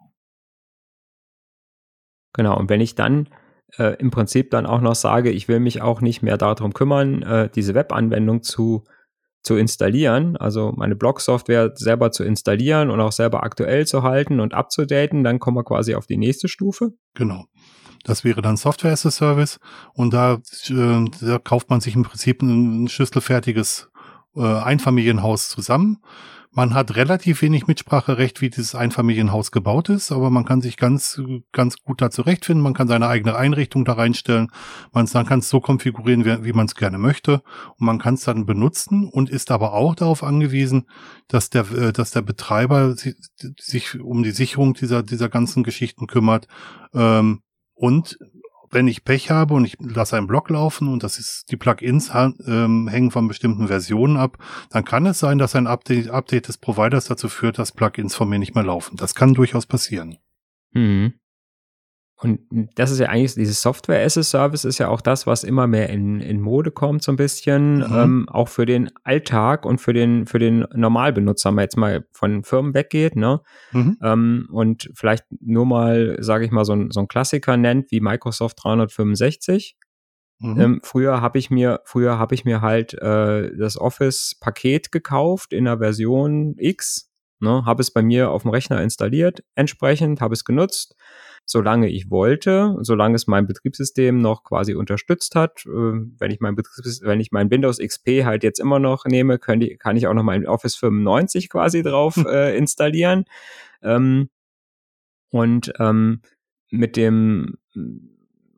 Genau, 2.39 2.57
und 2.57 2.71
wenn 2.71 2.81
ich 2.81 2.95
dann 2.95 3.29
äh, 3.79 3.97
im 3.99 4.13
Prinzip 4.13 4.53
dann 4.53 4.65
auch 4.65 4.81
noch 4.81 4.95
sage, 4.95 5.33
ich 5.33 5.49
will 5.49 5.59
mich 5.59 5.83
auch 5.83 6.01
nicht 6.01 6.23
mehr 6.23 6.39
darum 6.39 6.73
kümmern, 6.73 7.23
äh, 7.23 7.51
diese 7.53 7.75
Webanwendung 7.75 8.45
zu, 8.45 8.85
zu 9.43 9.57
installieren, 9.57 10.37
also 10.37 10.73
meine 10.77 10.95
Blog-Software 10.95 11.73
selber 11.75 12.13
zu 12.13 12.23
installieren 12.23 12.91
und 12.91 13.01
auch 13.01 13.11
selber 13.11 13.43
aktuell 13.43 13.89
zu 13.89 14.05
halten 14.05 14.39
und 14.39 14.55
abzudaten, 14.55 15.25
dann 15.25 15.41
kommen 15.41 15.57
wir 15.57 15.65
quasi 15.65 15.97
auf 15.97 16.07
die 16.07 16.17
nächste 16.17 16.47
Stufe. 16.47 16.93
Genau. 17.15 17.47
Das 18.05 18.23
wäre 18.23 18.41
dann 18.41 18.57
Software 18.57 18.93
as 18.93 19.05
a 19.05 19.11
Service 19.11 19.59
und 19.95 20.15
da, 20.15 20.35
äh, 20.69 21.05
da 21.21 21.39
kauft 21.41 21.71
man 21.71 21.81
sich 21.81 21.97
im 21.97 22.05
Prinzip 22.05 22.41
ein 22.41 22.87
schlüsselfertiges 22.87 23.91
äh, 24.37 24.43
Einfamilienhaus 24.43 25.49
zusammen 25.49 25.99
man 26.51 26.75
hat 26.75 26.97
relativ 26.97 27.43
wenig 27.43 27.67
Mitspracherecht, 27.67 28.41
wie 28.41 28.51
dieses 28.51 28.75
Einfamilienhaus 28.75 29.53
gebaut 29.53 29.89
ist, 29.89 30.11
aber 30.13 30.31
man 30.31 30.45
kann 30.45 30.61
sich 30.61 30.77
ganz, 30.77 31.21
ganz 31.53 31.77
gut 31.79 32.01
da 32.01 32.11
zurechtfinden. 32.11 32.63
Man 32.63 32.75
kann 32.75 32.89
seine 32.89 33.09
eigene 33.09 33.37
Einrichtung 33.37 33.85
da 33.85 33.95
reinstellen. 33.95 34.51
Man 34.93 35.07
kann 35.07 35.41
es 35.41 35.49
so 35.49 35.61
konfigurieren, 35.61 36.25
wie, 36.25 36.45
wie 36.45 36.53
man 36.53 36.67
es 36.67 36.75
gerne 36.75 36.99
möchte. 36.99 37.43
Und 37.79 37.87
man 37.87 37.99
kann 37.99 38.15
es 38.15 38.25
dann 38.25 38.47
benutzen 38.47 39.09
und 39.09 39.31
ist 39.31 39.51
aber 39.51 39.75
auch 39.75 39.95
darauf 39.95 40.23
angewiesen, 40.23 40.87
dass 41.29 41.51
der, 41.51 41.71
äh, 41.71 41.93
dass 41.93 42.11
der 42.11 42.23
Betreiber 42.23 42.95
sich 42.97 44.01
um 44.01 44.23
die 44.23 44.33
Sicherung 44.33 44.75
dieser, 44.75 45.03
dieser 45.03 45.29
ganzen 45.29 45.63
Geschichten 45.63 46.07
kümmert. 46.07 46.49
Ähm, 46.95 47.43
und 47.75 48.19
wenn 48.71 48.89
ich 48.89 49.05
Pech 49.05 49.31
habe 49.31 49.55
und 49.55 49.65
ich 49.65 49.77
lasse 49.81 50.17
einen 50.17 50.27
Block 50.27 50.51
laufen 50.51 50.89
und 50.89 51.03
das 51.03 51.19
ist, 51.19 51.51
die 51.51 51.57
Plugins 51.57 52.11
ähm, 52.15 52.89
hängen 52.89 53.11
von 53.11 53.29
bestimmten 53.29 53.69
Versionen 53.69 54.17
ab, 54.17 54.39
dann 54.71 54.85
kann 54.85 55.07
es 55.07 55.19
sein, 55.19 55.39
dass 55.39 55.55
ein 55.55 55.67
Update, 55.67 56.11
Update 56.11 56.49
des 56.49 56.59
Providers 56.59 57.07
dazu 57.07 57.29
führt, 57.29 57.59
dass 57.59 57.73
Plugins 57.73 58.15
von 58.15 58.29
mir 58.29 58.39
nicht 58.39 58.55
mehr 58.55 58.65
laufen. 58.65 58.97
Das 58.97 59.15
kann 59.15 59.35
durchaus 59.35 59.67
passieren. 59.67 60.19
Mhm. 60.73 61.15
Und 62.21 62.41
das 62.75 62.91
ist 62.91 62.99
ja 62.99 63.09
eigentlich, 63.09 63.35
dieses 63.35 63.63
Software 63.63 64.05
as 64.05 64.19
a 64.19 64.25
Service 64.25 64.65
ist 64.65 64.79
ja 64.79 64.89
auch 64.89 65.01
das, 65.01 65.29
was 65.29 65.45
immer 65.45 65.69
mehr 65.69 65.89
in, 65.89 66.21
in 66.21 66.41
Mode 66.41 66.73
kommt, 66.73 67.05
so 67.05 67.13
ein 67.13 67.17
bisschen, 67.17 67.77
mhm. 67.77 67.95
ähm, 67.95 68.29
auch 68.29 68.49
für 68.49 68.67
den 68.67 68.91
Alltag 69.05 69.65
und 69.65 69.81
für 69.81 69.93
den, 69.93 70.27
für 70.27 70.41
den 70.41 70.67
Normalbenutzer, 70.75 71.51
wenn 71.51 71.55
man 71.55 71.63
jetzt 71.63 71.77
mal 71.77 72.05
von 72.11 72.43
Firmen 72.43 72.75
weggeht, 72.75 73.15
ne? 73.15 73.41
Mhm. 73.71 73.99
Ähm, 74.03 74.49
und 74.51 74.91
vielleicht 74.95 75.27
nur 75.41 75.65
mal, 75.65 76.17
sage 76.19 76.45
ich 76.45 76.51
mal, 76.51 76.65
so 76.65 76.73
ein, 76.73 76.91
so 76.91 76.99
ein 76.99 77.07
Klassiker 77.07 77.57
nennt, 77.57 77.93
wie 77.93 78.01
Microsoft 78.01 78.59
365. 78.65 79.77
Mhm. 80.41 80.61
Ähm, 80.61 80.81
früher 80.83 81.21
habe 81.21 81.39
ich 81.39 81.51
mir, 81.51 81.83
früher 81.85 82.19
habe 82.19 82.35
ich 82.35 82.45
mir 82.45 82.63
halt 82.63 82.95
äh, 82.95 83.57
das 83.57 83.77
Office-Paket 83.81 84.91
gekauft 84.91 85.53
in 85.53 85.67
der 85.67 85.79
Version 85.79 86.57
X, 86.59 87.13
ne? 87.39 87.65
habe 87.65 87.81
es 87.81 87.93
bei 87.93 88.03
mir 88.03 88.31
auf 88.31 88.43
dem 88.43 88.51
Rechner 88.51 88.83
installiert, 88.83 89.45
entsprechend, 89.55 90.21
habe 90.21 90.35
es 90.35 90.45
genutzt 90.45 90.97
solange 91.51 91.89
ich 91.89 92.11
wollte, 92.11 92.77
solange 92.83 93.15
es 93.15 93.27
mein 93.27 93.47
Betriebssystem 93.47 94.21
noch 94.21 94.45
quasi 94.45 94.75
unterstützt 94.75 95.35
hat. 95.35 95.65
Äh, 95.65 95.71
wenn 95.71 96.31
ich 96.31 96.41
mein 96.41 96.55
Betriebssystem, 96.55 97.09
wenn 97.09 97.21
ich 97.21 97.33
mein 97.33 97.51
Windows 97.51 97.79
XP 97.79 98.25
halt 98.25 98.45
jetzt 98.45 98.61
immer 98.61 98.79
noch 98.79 99.07
nehme, 99.07 99.39
kann 99.39 99.63
ich, 99.63 99.79
kann 99.79 99.97
ich 99.97 100.07
auch 100.07 100.15
noch 100.15 100.23
mein 100.23 100.47
Office 100.47 100.77
95 100.77 101.49
quasi 101.49 101.83
drauf 101.83 102.17
äh, 102.29 102.57
installieren. 102.57 103.25
Ähm, 103.83 104.29
und 105.31 105.73
ähm, 105.79 106.21
mit 106.71 106.97
dem 106.97 107.57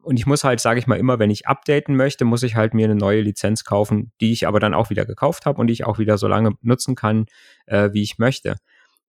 und 0.03 0.17
ich 0.19 0.27
muss 0.27 0.43
halt, 0.43 0.59
sage 0.59 0.81
ich 0.81 0.89
mal, 0.89 0.99
immer, 0.99 1.21
wenn 1.21 1.31
ich 1.31 1.47
updaten 1.47 1.95
möchte, 1.95 2.25
muss 2.25 2.43
ich 2.43 2.57
halt 2.57 2.75
mir 2.75 2.87
eine 2.87 2.97
neue 2.97 3.21
Lizenz 3.21 3.65
kaufen, 3.65 4.11
die 4.21 4.33
ich 4.33 4.49
aber 4.49 4.59
dann 4.59 4.75
auch 4.75 4.91
wieder 4.91 5.05
gekauft 5.05 5.47
habe 5.47 5.61
und 5.61 5.69
die 5.69 5.75
ich 5.75 5.85
auch 5.85 5.99
wieder 5.99 6.19
so 6.19 6.27
lange 6.27 6.55
nutzen 6.63 6.97
kann, 6.97 7.27
äh, 7.67 7.91
wie 7.93 8.03
ich 8.03 8.19
möchte. 8.19 8.57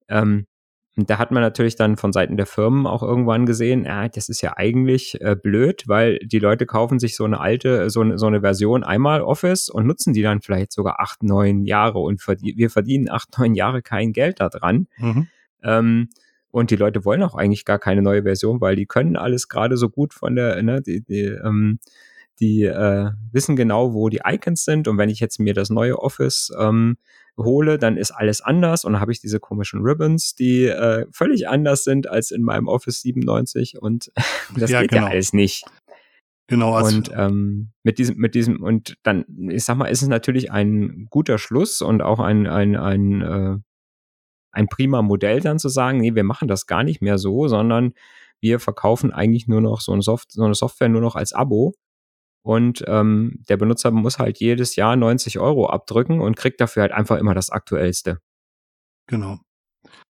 Ähm, 0.08 0.46
und 0.96 1.08
da 1.08 1.18
hat 1.18 1.30
man 1.30 1.42
natürlich 1.42 1.76
dann 1.76 1.96
von 1.96 2.12
Seiten 2.12 2.36
der 2.36 2.44
Firmen 2.44 2.86
auch 2.86 3.02
irgendwann 3.02 3.46
gesehen, 3.46 3.84
ja, 3.86 4.08
das 4.08 4.28
ist 4.28 4.42
ja 4.42 4.56
eigentlich 4.56 5.18
äh, 5.22 5.34
blöd, 5.34 5.84
weil 5.86 6.18
die 6.18 6.38
Leute 6.38 6.66
kaufen 6.66 6.98
sich 6.98 7.16
so 7.16 7.24
eine 7.24 7.40
alte, 7.40 7.88
so 7.88 8.02
eine, 8.02 8.18
so 8.18 8.26
eine 8.26 8.42
Version 8.42 8.84
einmal 8.84 9.22
Office 9.22 9.70
und 9.70 9.86
nutzen 9.86 10.12
die 10.12 10.20
dann 10.20 10.42
vielleicht 10.42 10.72
sogar 10.72 11.00
acht, 11.00 11.22
neun 11.22 11.64
Jahre 11.64 11.98
und 11.98 12.20
verdien, 12.20 12.58
wir 12.58 12.68
verdienen 12.68 13.08
acht, 13.08 13.38
neun 13.38 13.54
Jahre 13.54 13.80
kein 13.80 14.12
Geld 14.12 14.40
daran. 14.40 14.86
Mhm. 14.98 15.28
Ähm, 15.62 16.08
und 16.50 16.70
die 16.70 16.76
Leute 16.76 17.06
wollen 17.06 17.22
auch 17.22 17.34
eigentlich 17.34 17.64
gar 17.64 17.78
keine 17.78 18.02
neue 18.02 18.24
Version, 18.24 18.60
weil 18.60 18.76
die 18.76 18.84
können 18.84 19.16
alles 19.16 19.48
gerade 19.48 19.78
so 19.78 19.88
gut 19.88 20.12
von 20.12 20.36
der, 20.36 20.62
ne, 20.62 20.82
die, 20.82 21.02
die, 21.02 21.22
ähm, 21.22 21.78
die 22.42 22.64
äh, 22.64 23.10
wissen 23.30 23.54
genau, 23.54 23.94
wo 23.94 24.08
die 24.08 24.20
Icons 24.26 24.64
sind. 24.64 24.88
Und 24.88 24.98
wenn 24.98 25.08
ich 25.08 25.20
jetzt 25.20 25.38
mir 25.38 25.54
das 25.54 25.70
neue 25.70 25.98
Office 25.98 26.52
ähm, 26.58 26.96
hole, 27.38 27.78
dann 27.78 27.96
ist 27.96 28.10
alles 28.10 28.40
anders 28.40 28.84
und 28.84 28.94
dann 28.94 29.00
habe 29.00 29.12
ich 29.12 29.20
diese 29.20 29.38
komischen 29.38 29.80
Ribbons, 29.82 30.34
die 30.34 30.64
äh, 30.66 31.06
völlig 31.12 31.48
anders 31.48 31.84
sind 31.84 32.08
als 32.08 32.32
in 32.32 32.42
meinem 32.42 32.66
Office 32.66 33.00
97 33.00 33.80
und 33.80 34.10
das 34.56 34.70
ja, 34.70 34.82
geht 34.82 34.90
genau. 34.90 35.04
ja 35.04 35.08
alles 35.08 35.32
nicht. 35.32 35.64
Genau. 36.48 36.74
Also 36.74 36.96
und 36.96 37.10
ähm, 37.14 37.70
mit 37.84 37.98
diesem, 37.98 38.16
mit 38.16 38.34
diesem 38.34 38.60
und 38.60 38.96
dann, 39.04 39.24
ich 39.48 39.64
sag 39.64 39.76
mal, 39.76 39.86
ist 39.86 40.02
es 40.02 40.08
natürlich 40.08 40.50
ein 40.50 41.06
guter 41.08 41.38
Schluss 41.38 41.80
und 41.80 42.02
auch 42.02 42.18
ein 42.18 42.46
ein 42.48 42.76
ein 42.76 43.22
äh, 43.22 43.56
ein 44.50 44.68
prima 44.68 45.00
Modell 45.00 45.40
dann 45.40 45.60
zu 45.60 45.68
sagen, 45.68 46.00
nee, 46.00 46.14
wir 46.14 46.24
machen 46.24 46.48
das 46.48 46.66
gar 46.66 46.82
nicht 46.82 47.00
mehr 47.00 47.16
so, 47.16 47.46
sondern 47.46 47.94
wir 48.40 48.58
verkaufen 48.58 49.12
eigentlich 49.12 49.46
nur 49.46 49.60
noch 49.60 49.80
so, 49.80 49.92
ein 49.92 50.02
Soft 50.02 50.32
so 50.32 50.44
eine 50.44 50.54
Software 50.54 50.88
nur 50.88 51.00
noch 51.00 51.14
als 51.14 51.32
Abo 51.32 51.74
und 52.42 52.84
ähm, 52.86 53.42
der 53.48 53.56
Benutzer 53.56 53.90
muss 53.90 54.18
halt 54.18 54.38
jedes 54.38 54.76
Jahr 54.76 54.96
90 54.96 55.38
Euro 55.38 55.68
abdrücken 55.68 56.20
und 56.20 56.36
kriegt 56.36 56.60
dafür 56.60 56.82
halt 56.82 56.92
einfach 56.92 57.18
immer 57.18 57.34
das 57.34 57.50
Aktuellste. 57.50 58.18
Genau. 59.06 59.38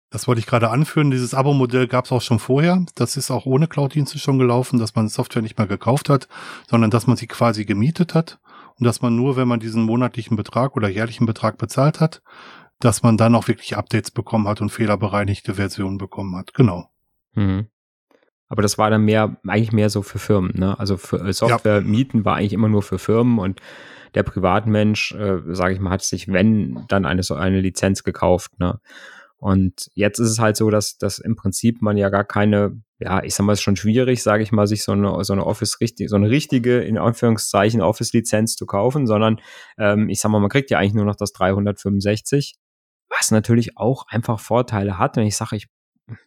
Das 0.10 0.28
wollte 0.28 0.40
ich 0.40 0.46
gerade 0.46 0.70
anführen. 0.70 1.10
Dieses 1.10 1.34
Abo-Modell 1.34 1.88
gab 1.88 2.06
es 2.06 2.12
auch 2.12 2.22
schon 2.22 2.40
vorher. 2.40 2.86
Das 2.96 3.16
ist 3.16 3.32
auch 3.32 3.46
ohne 3.46 3.68
Cloud-Dienste 3.68 4.20
schon 4.20 4.38
gelaufen, 4.38 4.78
dass 4.78 4.94
man 4.94 5.08
Software 5.08 5.42
nicht 5.42 5.58
mehr 5.58 5.68
gekauft 5.68 6.10
hat, 6.10 6.28
sondern 6.70 6.92
dass 6.92 7.08
man 7.08 7.16
sie 7.16 7.28
quasi 7.28 7.64
gemietet 7.64 8.14
hat 8.14 8.40
und 8.78 8.86
dass 8.86 9.02
man 9.02 9.16
nur, 9.16 9.38
wenn 9.38 9.48
man 9.48 9.62
diesen 9.62 9.84
monatlichen 9.84 10.36
Betrag 10.36 10.76
oder 10.76 10.90
jährlichen 10.90 11.26
Betrag 11.26 11.58
bezahlt 11.58 12.02
hat, 12.02 12.22
dass 12.80 13.04
man 13.04 13.16
dann 13.16 13.36
auch 13.36 13.48
wirklich 13.48 13.78
Updates 13.78 14.12
bekommen 14.12 14.48
hat 14.48 14.60
und 14.60 14.70
fehlerbereinigte 14.70 15.56
Versionen 15.56 15.98
bekommen 15.98 16.36
hat. 16.36 16.54
Genau. 16.54 16.90
Mhm. 17.34 17.68
Aber 18.52 18.62
das 18.62 18.78
war 18.78 18.90
dann 18.90 19.06
mehr, 19.06 19.38
eigentlich 19.48 19.72
mehr 19.72 19.90
so 19.90 20.02
für 20.02 20.20
Firmen. 20.20 20.52
Ne? 20.56 20.78
Also 20.78 20.98
für 20.98 21.26
äh, 21.26 21.32
Software 21.32 21.76
ja. 21.76 21.82
mieten 21.82 22.26
war 22.26 22.36
eigentlich 22.36 22.52
immer 22.52 22.68
nur 22.68 22.84
für 22.84 23.00
Firmen 23.00 23.40
und 23.40 23.62
der 24.14 24.24
Privatmensch, 24.24 25.14
äh, 25.14 25.40
sage 25.52 25.74
ich 25.74 25.80
mal, 25.80 25.92
hat 25.92 26.02
sich, 26.02 26.28
wenn, 26.28 26.84
dann 26.90 27.06
eine 27.06 27.24
so 27.24 27.36
eine 27.36 27.62
Lizenz 27.62 28.04
gekauft. 28.04 28.60
Ne? 28.60 28.82
Und 29.38 29.90
jetzt 29.96 30.20
ist 30.20 30.32
es 30.32 30.40
halt 30.40 30.58
so, 30.58 30.70
dass, 30.70 30.98
dass 30.98 31.18
im 31.18 31.38
Prinzip 31.38 31.82
man 31.82 31.96
ja 31.96 32.10
gar 32.10 32.26
keine, 32.26 32.82
ja, 33.00 33.24
ich 33.24 33.36
sag 33.36 33.46
mal, 33.46 33.54
es 33.54 33.60
ist 33.60 33.64
schon 33.64 33.78
schwierig, 33.78 34.22
sage 34.22 34.44
ich 34.44 34.52
mal, 34.52 34.68
sich 34.68 34.84
so 34.84 34.92
eine, 34.92 35.24
so 35.24 35.32
eine 35.32 35.46
Office 35.46 35.80
richtig, 35.80 36.10
so 36.10 36.18
eine 36.18 36.30
richtige, 36.30 36.82
in 36.82 36.98
Anführungszeichen, 36.98 37.80
Office-Lizenz 37.80 38.58
zu 38.58 38.66
kaufen, 38.66 39.08
sondern 39.08 39.40
ähm, 39.78 40.10
ich 40.10 40.20
sag 40.20 40.30
mal, 40.30 40.40
man 40.40 40.50
kriegt 40.50 40.72
ja 40.72 40.78
eigentlich 40.78 40.94
nur 40.94 41.06
noch 41.06 41.16
das 41.16 41.32
365, 41.32 42.56
was 43.18 43.32
natürlich 43.32 43.78
auch 43.78 44.08
einfach 44.10 44.42
Vorteile 44.42 44.98
hat, 44.98 45.16
wenn 45.16 45.26
ich 45.26 45.38
sage, 45.38 45.56
ich 45.56 45.70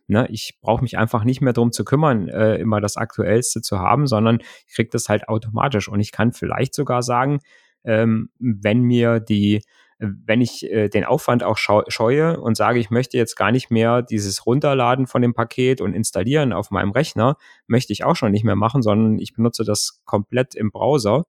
Ne, 0.07 0.27
ich 0.31 0.59
brauche 0.61 0.83
mich 0.83 0.99
einfach 0.99 1.25
nicht 1.25 1.40
mehr 1.40 1.53
drum 1.53 1.73
zu 1.73 1.85
kümmern, 1.85 2.29
äh, 2.29 2.57
immer 2.57 2.81
das 2.81 2.97
Aktuellste 2.97 3.62
zu 3.62 3.79
haben, 3.79 4.07
sondern 4.07 4.40
ich 4.66 4.75
kriege 4.75 4.90
das 4.90 5.09
halt 5.09 5.29
automatisch. 5.29 5.88
Und 5.88 6.01
ich 6.01 6.12
kann 6.12 6.33
vielleicht 6.33 6.75
sogar 6.75 7.03
sagen, 7.03 7.40
ähm, 7.85 8.31
wenn 8.38 8.83
mir 8.83 9.20
die 9.20 9.62
wenn 9.99 10.40
ich 10.40 10.64
äh, 10.70 10.88
den 10.88 11.05
Aufwand 11.05 11.44
auch 11.44 11.57
scheue 11.57 12.40
und 12.40 12.57
sage, 12.57 12.79
ich 12.79 12.90
möchte 12.90 13.16
jetzt 13.16 13.37
gar 13.37 13.53
nicht 13.53 13.70
mehr 13.70 14.03
dieses 14.03 14.44
Runterladen 14.44 15.07
von 15.07 15.23
dem 15.23 15.35
Paket 15.35 15.81
und 15.81 15.94
installieren 15.94 16.53
auf 16.53 16.70
meinem 16.70 16.90
Rechner, 16.90 17.37
möchte 17.66 17.92
ich 17.92 18.05
auch 18.05 18.16
schon 18.16 18.33
nicht 18.33 18.44
mehr 18.44 18.57
machen, 18.57 18.83
sondern 18.83 19.18
ich 19.18 19.35
benutze 19.35 19.64
das 19.64 20.03
komplett 20.05 20.55
im 20.55 20.70
Browser, 20.70 21.25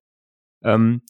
ähm, 0.63 1.01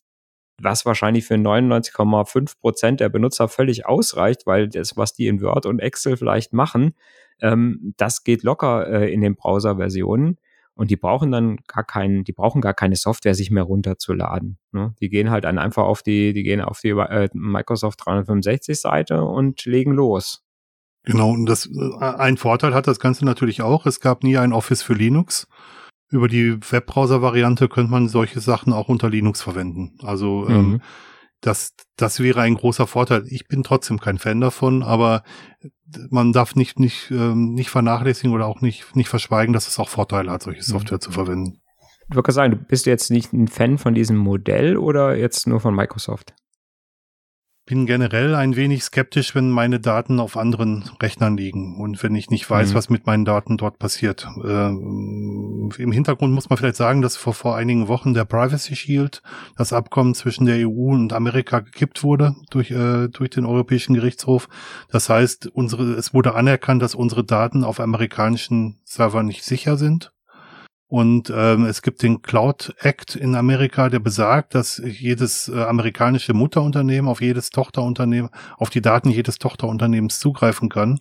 was 0.62 0.86
wahrscheinlich 0.86 1.26
für 1.26 1.36
99,5 1.36 2.60
Prozent 2.60 3.00
der 3.00 3.10
Benutzer 3.10 3.48
völlig 3.48 3.86
ausreicht, 3.86 4.46
weil 4.46 4.70
das, 4.70 4.96
was 4.98 5.14
die 5.14 5.28
in 5.28 5.42
Word 5.42 5.66
und 5.66 5.80
Excel 5.80 6.18
vielleicht 6.18 6.54
machen, 6.54 6.96
ähm, 7.42 7.94
das 7.98 8.24
geht 8.24 8.44
locker 8.44 8.88
äh, 8.88 9.14
in 9.14 9.22
den 9.22 9.36
Browser-Versionen. 9.36 10.38
Und 10.78 10.92
die 10.92 10.98
brauchen 10.98 11.32
dann 11.32 11.58
gar 11.68 11.86
keinen, 11.86 12.26
die 12.26 12.34
brauchen 12.34 12.60
gar 12.60 12.74
keine 12.74 12.98
Software, 12.98 13.34
sich 13.34 13.50
mehr 13.50 13.64
runterzuladen. 13.64 14.58
Ne? 14.74 14.94
Die 15.00 15.08
gehen 15.08 15.32
halt 15.32 15.46
dann 15.46 15.58
einfach 15.58 15.84
auf 15.84 16.04
die, 16.04 16.34
die 16.34 16.44
gehen 16.44 16.60
auf 16.60 16.82
die 16.82 16.90
äh, 16.90 17.30
Microsoft 17.34 18.06
365 18.06 18.82
Seite 18.82 19.24
und 19.24 19.64
legen 19.64 19.94
los. 19.94 20.44
Genau, 21.04 21.30
und 21.32 21.46
das 21.46 21.68
äh, 21.68 22.04
ein 22.04 22.36
Vorteil 22.36 22.74
hat 22.74 22.88
das 22.88 23.00
Ganze 23.00 23.24
natürlich 23.24 23.62
auch. 23.62 23.86
Es 23.86 24.02
gab 24.02 24.24
nie 24.24 24.38
ein 24.38 24.52
Office 24.52 24.84
für 24.84 24.94
Linux. 24.94 25.48
Über 26.10 26.28
die 26.28 26.60
Webbrowser-Variante 26.60 27.68
könnte 27.68 27.92
man 27.92 28.08
solche 28.08 28.40
Sachen 28.40 28.74
auch 28.74 28.90
unter 28.90 29.10
Linux 29.10 29.42
verwenden. 29.42 29.98
Also 30.04 30.48
ähm, 30.48 30.56
mhm. 30.56 30.74
ähm, 30.76 30.82
das, 31.42 31.74
das 31.96 32.20
wäre 32.20 32.42
ein 32.42 32.56
großer 32.56 32.88
Vorteil. 32.88 33.24
Ich 33.28 33.48
bin 33.48 33.64
trotzdem 33.64 34.00
kein 34.00 34.18
Fan 34.18 34.42
davon, 34.42 34.84
aber 34.84 35.24
man 36.10 36.34
darf 36.34 36.56
nicht, 36.56 36.80
nicht, 36.80 37.12
ähm, 37.12 37.54
nicht 37.54 37.70
vernachlässigen 37.70 38.34
oder 38.34 38.48
auch 38.48 38.62
nicht, 38.62 38.96
nicht 38.96 39.10
verschweigen, 39.10 39.54
dass 39.54 39.68
es 39.68 39.80
auch 39.80 39.90
Vorteile 39.90 40.32
hat, 40.32 40.44
solche 40.44 40.62
mhm. 40.62 40.74
Software 40.74 40.98
mhm. 40.98 41.02
zu 41.02 41.12
verwenden. 41.12 41.62
Ich 42.10 42.16
würde 42.16 42.32
sagen, 42.32 42.66
bist 42.68 42.86
du 42.86 42.92
jetzt 42.92 43.10
nicht 43.10 43.34
ein 43.34 43.48
Fan 43.48 43.78
von 43.78 43.96
diesem 43.96 44.18
Modell 44.18 44.78
oder 44.78 45.16
jetzt 45.16 45.48
nur 45.48 45.60
von 45.60 45.76
Microsoft? 45.76 46.36
Bin 47.66 47.88
generell 47.88 48.36
ein 48.36 48.56
wenig 48.56 48.84
skeptisch, 48.84 49.34
wenn 49.34 49.50
meine 49.50 49.80
Daten 49.80 50.20
auf 50.20 50.38
anderen 50.38 50.90
Rechnern 51.02 51.36
liegen 51.36 51.78
und 51.80 52.02
wenn 52.04 52.14
ich 52.14 52.30
nicht 52.30 52.48
weiß, 52.48 52.72
mhm. 52.72 52.76
was 52.76 52.90
mit 52.90 53.08
meinen 53.08 53.26
Daten 53.26 53.58
dort 53.58 53.80
passiert. 53.80 54.28
Ähm, 54.44 55.72
Im 55.76 55.92
Hintergrund 55.92 56.34
muss 56.34 56.50
man 56.50 56.58
vielleicht 56.58 56.76
sagen, 56.76 57.02
dass 57.02 57.18
vor, 57.18 57.34
vor 57.34 57.56
einigen 57.56 57.88
Wochen 57.88 58.14
der 58.14 58.26
Privacy 58.26 58.76
Shield, 58.76 59.24
das 59.58 59.74
Abkommen 59.74 60.14
zwischen 60.14 60.46
der 60.46 60.68
EU 60.68 60.92
und 60.92 61.12
Amerika 61.12 61.60
gekippt 61.60 62.04
wurde 62.04 62.36
durch, 62.52 62.70
äh, 62.70 63.08
durch 63.08 63.32
den 63.32 63.46
Europäischen 63.46 63.96
Gerichtshof. 63.96 64.48
Das 64.90 65.10
heißt, 65.10 65.48
unsere, 65.48 65.94
es 65.94 66.14
wurde 66.14 66.36
anerkannt, 66.36 66.84
dass 66.84 66.94
unsere 66.94 67.24
Daten 67.24 67.64
auf 67.64 67.80
amerikanischen 67.80 68.80
Servern 68.84 69.26
nicht 69.26 69.44
sicher 69.44 69.78
sind. 69.78 70.12
Und 70.88 71.34
ähm, 71.36 71.66
es 71.66 71.82
gibt 71.82 72.04
den 72.04 72.22
Cloud 72.22 72.76
Act 72.80 73.16
in 73.16 73.36
Amerika, 73.36 73.90
der 73.90 74.00
besagt, 74.00 74.54
dass 74.54 74.80
jedes 74.86 75.50
äh, 75.50 75.64
amerikanische 75.64 76.36
Mutterunternehmen 76.36 77.10
auf 77.10 77.22
jedes 77.22 77.50
Tochterunternehmen, 77.50 78.30
auf 78.58 78.70
die 78.70 78.82
Daten 78.82 79.10
jedes 79.10 79.40
Tochterunternehmens 79.40 80.20
zugreifen 80.20 80.70
kann. 80.70 81.00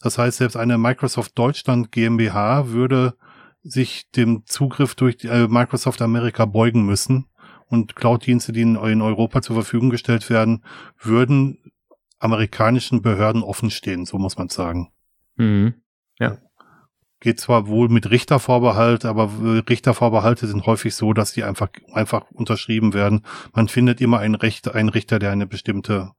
Das 0.00 0.16
heißt, 0.16 0.38
selbst 0.38 0.56
eine 0.56 0.78
Microsoft 0.78 1.38
Deutschland 1.38 1.92
GmbH 1.92 2.70
würde 2.70 3.14
sich 3.62 4.10
dem 4.12 4.44
Zugriff 4.46 4.94
durch 4.94 5.22
äh, 5.24 5.48
Microsoft 5.48 6.00
Amerika 6.00 6.46
beugen 6.46 6.86
müssen. 6.86 7.26
Und 7.68 7.96
Cloud-Dienste, 7.96 8.52
die 8.52 8.62
in, 8.62 8.76
in 8.76 9.02
Europa 9.02 9.42
zur 9.42 9.56
Verfügung 9.56 9.90
gestellt 9.90 10.30
werden, 10.30 10.64
würden 10.98 11.72
amerikanischen 12.20 13.02
Behörden 13.02 13.42
offen 13.42 13.70
stehen, 13.70 14.06
so 14.06 14.18
muss 14.18 14.38
man 14.38 14.48
sagen. 14.48 14.92
Mhm. 15.36 15.74
Ja 16.18 16.38
geht 17.20 17.40
zwar 17.40 17.66
wohl 17.66 17.88
mit 17.88 18.10
Richtervorbehalt, 18.10 19.04
aber 19.04 19.30
Richtervorbehalte 19.68 20.46
sind 20.46 20.66
häufig 20.66 20.94
so, 20.94 21.12
dass 21.12 21.32
die 21.32 21.44
einfach, 21.44 21.68
einfach 21.92 22.30
unterschrieben 22.30 22.94
werden. 22.94 23.22
Man 23.54 23.68
findet 23.68 24.00
immer 24.00 24.18
einen, 24.18 24.34
Recht, 24.34 24.72
einen 24.74 24.90
Richter, 24.90 25.18
der 25.18 25.30
eine 25.30 25.46
bestimmte, 25.46 26.12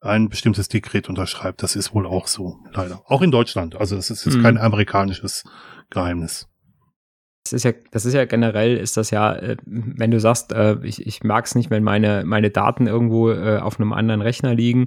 ein 0.00 0.28
bestimmtes 0.28 0.68
Dekret 0.68 1.08
unterschreibt. 1.08 1.62
Das 1.62 1.76
ist 1.76 1.94
wohl 1.94 2.06
auch 2.06 2.26
so, 2.26 2.58
leider. 2.72 3.02
Auch 3.06 3.22
in 3.22 3.30
Deutschland. 3.30 3.76
Also 3.76 3.96
es 3.96 4.10
ist 4.10 4.24
jetzt 4.24 4.34
hm. 4.34 4.42
kein 4.42 4.58
amerikanisches 4.58 5.44
Geheimnis. 5.90 6.48
Das 7.44 7.52
ist 7.52 7.64
ja, 7.64 7.72
das 7.90 8.04
ist 8.04 8.14
ja 8.14 8.24
generell, 8.24 8.76
ist 8.76 8.96
das 8.96 9.10
ja, 9.10 9.34
äh, 9.34 9.56
wenn 9.64 10.10
du 10.10 10.20
sagst, 10.20 10.52
äh, 10.52 10.76
ich, 10.82 11.06
ich 11.06 11.24
mag 11.24 11.44
es 11.46 11.54
nicht, 11.54 11.70
wenn 11.70 11.82
meine, 11.82 12.24
meine 12.24 12.50
Daten 12.50 12.86
irgendwo 12.86 13.30
äh, 13.30 13.58
auf 13.58 13.80
einem 13.80 13.92
anderen 13.92 14.22
Rechner 14.22 14.54
liegen. 14.54 14.86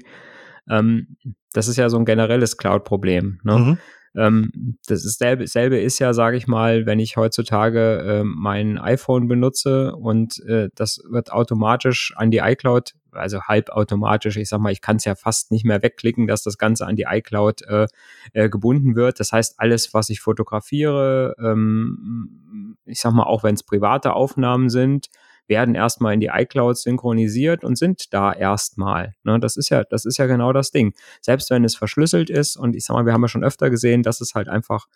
Ähm, 0.70 1.18
das 1.54 1.68
ist 1.68 1.78
ja 1.78 1.90
so 1.90 1.98
ein 1.98 2.06
generelles 2.06 2.58
Cloud-Problem. 2.58 3.40
Ne? 3.44 3.58
Mhm. 3.58 3.78
Ähm, 4.16 4.78
das 4.88 5.04
ist 5.06 5.20
selbe, 5.20 5.48
selbe 5.48 5.78
ist 5.78 6.00
ja, 6.00 6.14
sage 6.14 6.38
ich 6.38 6.48
mal, 6.48 6.86
wenn 6.86 7.00
ich 7.00 7.18
heutzutage 7.18 7.98
äh, 8.00 8.24
mein 8.24 8.78
iPhone 8.78 9.28
benutze 9.28 9.96
und 9.96 10.40
äh, 10.46 10.70
das 10.76 11.02
wird 11.10 11.32
automatisch 11.32 12.14
an 12.16 12.32
die 12.32 12.38
iCloud, 12.38 12.94
also 13.12 13.42
halbautomatisch, 13.42 14.38
ich 14.38 14.50
sag 14.50 14.60
mal, 14.60 14.72
ich 14.72 14.82
kann 14.82 14.98
es 14.98 15.06
ja 15.06 15.16
fast 15.16 15.52
nicht 15.52 15.66
mehr 15.66 15.82
wegklicken, 15.82 16.28
dass 16.28 16.44
das 16.44 16.58
Ganze 16.58 16.86
an 16.86 16.96
die 16.96 17.06
iCloud 17.08 17.64
äh, 17.64 17.88
äh, 18.34 18.50
gebunden 18.50 18.96
wird. 18.96 19.20
Das 19.20 19.32
heißt, 19.32 19.56
alles, 19.58 19.94
was 19.94 20.10
ich 20.10 20.22
fotografiere, 20.22 21.36
ähm, 21.40 22.78
ich 22.86 23.00
sag 23.00 23.14
mal, 23.14 23.24
auch 23.24 23.44
wenn 23.44 23.56
es 23.56 23.64
private 23.64 24.14
Aufnahmen 24.14 24.70
sind, 24.70 25.10
werden 25.48 25.76
erstmal 25.76 26.14
in 26.14 26.20
die 26.20 26.32
iCloud 26.34 26.78
synchronisiert 26.78 27.64
und 27.64 27.78
sind 27.78 28.14
da 28.14 28.34
erstmal. 28.34 29.16
Ne, 29.24 29.40
das 29.40 29.58
ist 29.58 29.70
ja, 29.70 29.84
das 29.84 30.06
ist 30.06 30.18
ja 30.18 30.26
genau 30.26 30.54
das 30.54 30.72
Ding. 30.72 30.94
Selbst 31.22 31.50
wenn 31.50 31.64
es 31.64 31.76
verschlüsselt 31.76 32.30
ist 32.30 32.58
und 32.58 32.76
ich 32.76 32.86
sag 32.86 32.96
mal, 32.96 33.06
wir 33.06 33.14
haben 33.14 33.22
ja 33.22 33.28
schon 33.28 33.44
öfter 33.44 33.70
gesehen, 33.70 34.04
dass 34.04 34.22
es 34.22 34.36
halt 34.36 34.48
einfach 34.48 34.88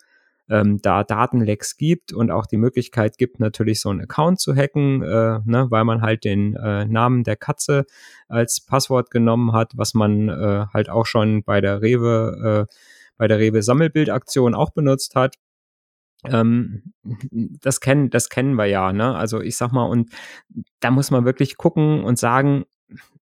ähm, 0.50 0.82
da 0.82 1.04
Datenlecks 1.04 1.76
gibt 1.76 2.12
und 2.12 2.30
auch 2.30 2.46
die 2.46 2.56
Möglichkeit 2.56 3.16
gibt, 3.18 3.38
natürlich 3.38 3.80
so 3.80 3.88
einen 3.88 4.02
Account 4.02 4.40
zu 4.40 4.54
hacken, 4.54 5.02
äh, 5.02 5.38
ne, 5.44 5.66
weil 5.70 5.84
man 5.84 6.02
halt 6.02 6.24
den 6.24 6.56
äh, 6.56 6.84
Namen 6.84 7.22
der 7.22 7.36
Katze 7.36 7.86
als 8.28 8.60
Passwort 8.60 9.10
genommen 9.10 9.52
hat, 9.52 9.72
was 9.76 9.94
man 9.94 10.28
äh, 10.28 10.66
halt 10.72 10.90
auch 10.90 11.06
schon 11.06 11.44
bei 11.44 11.60
der 11.60 11.80
Rewe, 11.80 12.66
äh, 12.68 12.74
bei 13.16 13.28
der 13.28 13.38
Rewe 13.38 13.62
Sammelbildaktion 13.62 14.54
auch 14.54 14.70
benutzt 14.70 15.14
hat. 15.14 15.36
Ähm, 16.24 16.92
das 17.02 17.80
kennen, 17.80 18.10
das 18.10 18.28
kennen 18.28 18.54
wir 18.54 18.66
ja, 18.66 18.92
ne? 18.92 19.14
Also 19.14 19.40
ich 19.40 19.56
sag 19.56 19.72
mal, 19.72 19.84
und 19.84 20.10
da 20.80 20.90
muss 20.90 21.10
man 21.10 21.24
wirklich 21.24 21.56
gucken 21.56 22.04
und 22.04 22.18
sagen, 22.18 22.64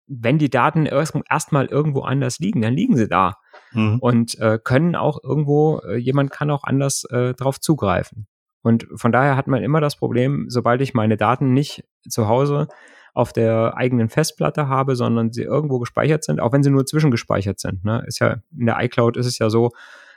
wenn 0.06 0.38
die 0.38 0.50
Daten 0.50 0.86
erstmal 0.86 1.24
erst 1.28 1.52
irgendwo 1.72 2.02
anders 2.02 2.38
liegen, 2.38 2.62
dann 2.62 2.74
liegen 2.74 2.96
sie 2.96 3.08
da. 3.08 3.38
Mhm. 3.72 3.98
Und 4.00 4.38
äh, 4.38 4.58
können 4.62 4.96
auch 4.96 5.18
irgendwo, 5.22 5.78
äh, 5.78 5.96
jemand 5.96 6.30
kann 6.30 6.50
auch 6.50 6.64
anders 6.64 7.04
äh, 7.10 7.34
drauf 7.34 7.60
zugreifen. 7.60 8.26
Und 8.62 8.86
von 8.94 9.12
daher 9.12 9.36
hat 9.36 9.46
man 9.46 9.62
immer 9.62 9.80
das 9.80 9.96
Problem, 9.96 10.46
sobald 10.48 10.80
ich 10.80 10.94
meine 10.94 11.16
Daten 11.16 11.52
nicht 11.52 11.84
zu 12.08 12.28
Hause 12.28 12.68
auf 13.12 13.32
der 13.32 13.76
eigenen 13.76 14.08
Festplatte 14.08 14.68
habe, 14.68 14.96
sondern 14.96 15.32
sie 15.32 15.42
irgendwo 15.42 15.78
gespeichert 15.78 16.24
sind, 16.24 16.40
auch 16.40 16.52
wenn 16.52 16.62
sie 16.62 16.70
nur 16.70 16.86
zwischengespeichert 16.86 17.60
sind. 17.60 17.84
Ne? 17.84 18.02
Ist 18.06 18.20
ja 18.20 18.38
in 18.56 18.66
der 18.66 18.82
iCloud 18.82 19.16
ist 19.16 19.26
es 19.26 19.38
ja 19.38 19.50
so, 19.50 19.70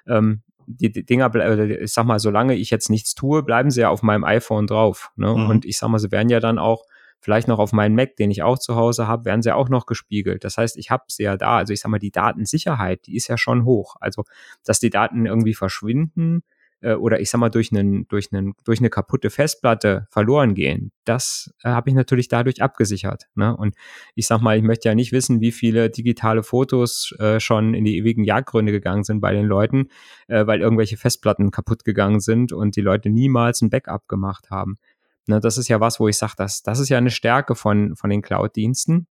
ähm, 0.08 0.42
die, 0.68 0.92
die 0.92 1.06
Dinger, 1.06 1.34
ich 1.60 1.94
sag 1.94 2.06
mal, 2.06 2.20
solange 2.20 2.56
ich 2.56 2.70
jetzt 2.70 2.90
nichts 2.90 3.16
tue, 3.16 3.42
bleiben 3.42 3.72
sie 3.72 3.82
ja 3.82 3.90
auf 3.90 4.04
meinem 4.04 4.26
iPhone 4.26 4.68
drauf. 4.68 5.12
Ne? 5.16 5.34
Mhm. 5.34 5.50
Und 5.50 5.66
ich 5.66 5.78
sag 5.78 5.88
mal, 5.90 6.00
sie 6.00 6.12
werden 6.12 6.30
ja 6.30 6.40
dann 6.40 6.60
auch 6.60 6.84
vielleicht 7.20 7.48
noch 7.48 7.60
auf 7.60 7.74
meinen 7.74 7.96
Mac, 7.96 8.16
den 8.18 8.32
ich 8.32 8.44
auch 8.44 8.60
zu 8.60 8.76
Hause 8.76 9.08
habe, 9.08 9.26
werden 9.26 9.42
sie 9.42 9.56
auch 9.56 9.70
noch 9.70 9.86
gespiegelt. 9.86 10.44
Das 10.44 10.58
heißt, 10.58 10.78
ich 10.78 10.92
habe 10.92 11.06
sie 11.08 11.24
ja 11.24 11.38
da. 11.38 11.58
Also 11.58 11.74
ich 11.74 11.80
sag 11.80 11.90
mal, 11.90 12.00
die 12.00 12.12
Datensicherheit, 12.12 13.08
die 13.08 13.16
ist 13.16 13.28
ja 13.28 13.38
schon 13.38 13.66
hoch. 13.66 13.96
Also, 14.00 14.24
dass 14.66 14.80
die 14.80 14.90
Daten 14.90 15.26
irgendwie 15.26 15.54
verschwinden, 15.54 16.44
äh, 16.82 16.94
oder 16.94 17.20
ich 17.20 17.30
sag 17.30 17.40
mal 17.40 17.50
durch 17.50 17.72
einen 17.72 18.08
durch 18.08 18.32
einen 18.32 18.54
durch 18.64 18.80
eine 18.80 18.90
kaputte 18.90 19.30
Festplatte 19.30 20.08
verloren 20.12 20.54
gehen, 20.54 20.92
das 21.06 21.54
äh, 21.64 21.70
habe 21.70 21.90
ich 21.90 21.96
natürlich 21.96 22.28
dadurch 22.28 22.62
abgesichert. 22.62 23.26
Ne? 23.36 23.56
Und 23.56 23.76
ich 24.16 24.28
sag 24.28 24.42
mal, 24.42 24.58
ich 24.58 24.64
möchte 24.64 24.90
ja 24.90 24.96
nicht 24.96 25.12
wissen, 25.12 25.42
wie 25.42 25.52
viele 25.52 25.90
digitale 25.90 26.44
Fotos 26.44 27.14
äh, 27.20 27.40
schon 27.40 27.74
in 27.74 27.86
die 27.86 27.98
ewigen 27.98 28.24
Jagdgründe 28.24 28.72
gegangen 28.72 29.04
sind 29.04 29.22
bei 29.22 29.34
den 29.34 29.46
Leuten, 29.46 29.90
äh, 30.28 30.46
weil 30.46 30.62
irgendwelche 30.62 30.98
Festplatten 30.98 31.52
kaputt 31.52 31.84
gegangen 31.84 32.20
sind 32.20 32.52
und 32.52 32.76
die 32.76 32.82
Leute 32.82 33.10
niemals 33.10 33.62
ein 33.62 33.70
Backup 33.70 34.08
gemacht 34.08 34.50
haben. 34.50 34.78
Ne, 35.28 35.40
das 35.42 35.58
ist 35.58 35.68
ja 35.68 35.80
was, 35.80 36.00
wo 36.00 36.08
ich 36.08 36.18
sage, 36.18 36.34
das, 36.38 36.64
das 36.64 36.80
ist 36.80 36.90
ja 36.90 36.98
eine 36.98 37.12
Stärke 37.12 37.56
von, 37.56 37.96
von 37.96 38.10
den 38.10 38.22
Cloud-Diensten. 38.22 39.08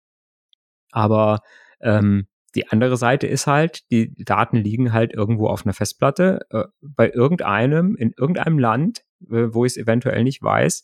Aber 0.92 1.42
ähm, 1.82 2.28
die 2.56 2.70
andere 2.70 2.98
Seite 2.98 3.28
ist 3.28 3.48
halt, 3.48 3.90
die 3.92 4.14
Daten 4.24 4.58
liegen 4.58 4.94
halt 4.94 5.14
irgendwo 5.14 5.48
auf 5.48 5.66
einer 5.66 5.74
Festplatte 5.74 6.46
äh, 6.50 6.64
bei 6.82 7.10
irgendeinem, 7.12 7.96
in 7.96 8.14
irgendeinem 8.18 8.60
Land, 8.60 9.04
äh, 9.30 9.48
wo 9.54 9.66
ich 9.66 9.74
es 9.74 9.78
eventuell 9.78 10.24
nicht 10.24 10.42
weiß. 10.42 10.84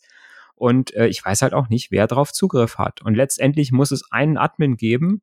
Und 0.54 0.94
äh, 0.94 1.06
ich 1.08 1.24
weiß 1.24 1.42
halt 1.42 1.54
auch 1.54 1.68
nicht, 1.68 1.90
wer 1.90 2.06
darauf 2.06 2.32
Zugriff 2.32 2.78
hat. 2.78 3.02
Und 3.02 3.14
letztendlich 3.14 3.72
muss 3.72 3.90
es 3.90 4.04
einen 4.10 4.36
Admin 4.36 4.76
geben, 4.76 5.22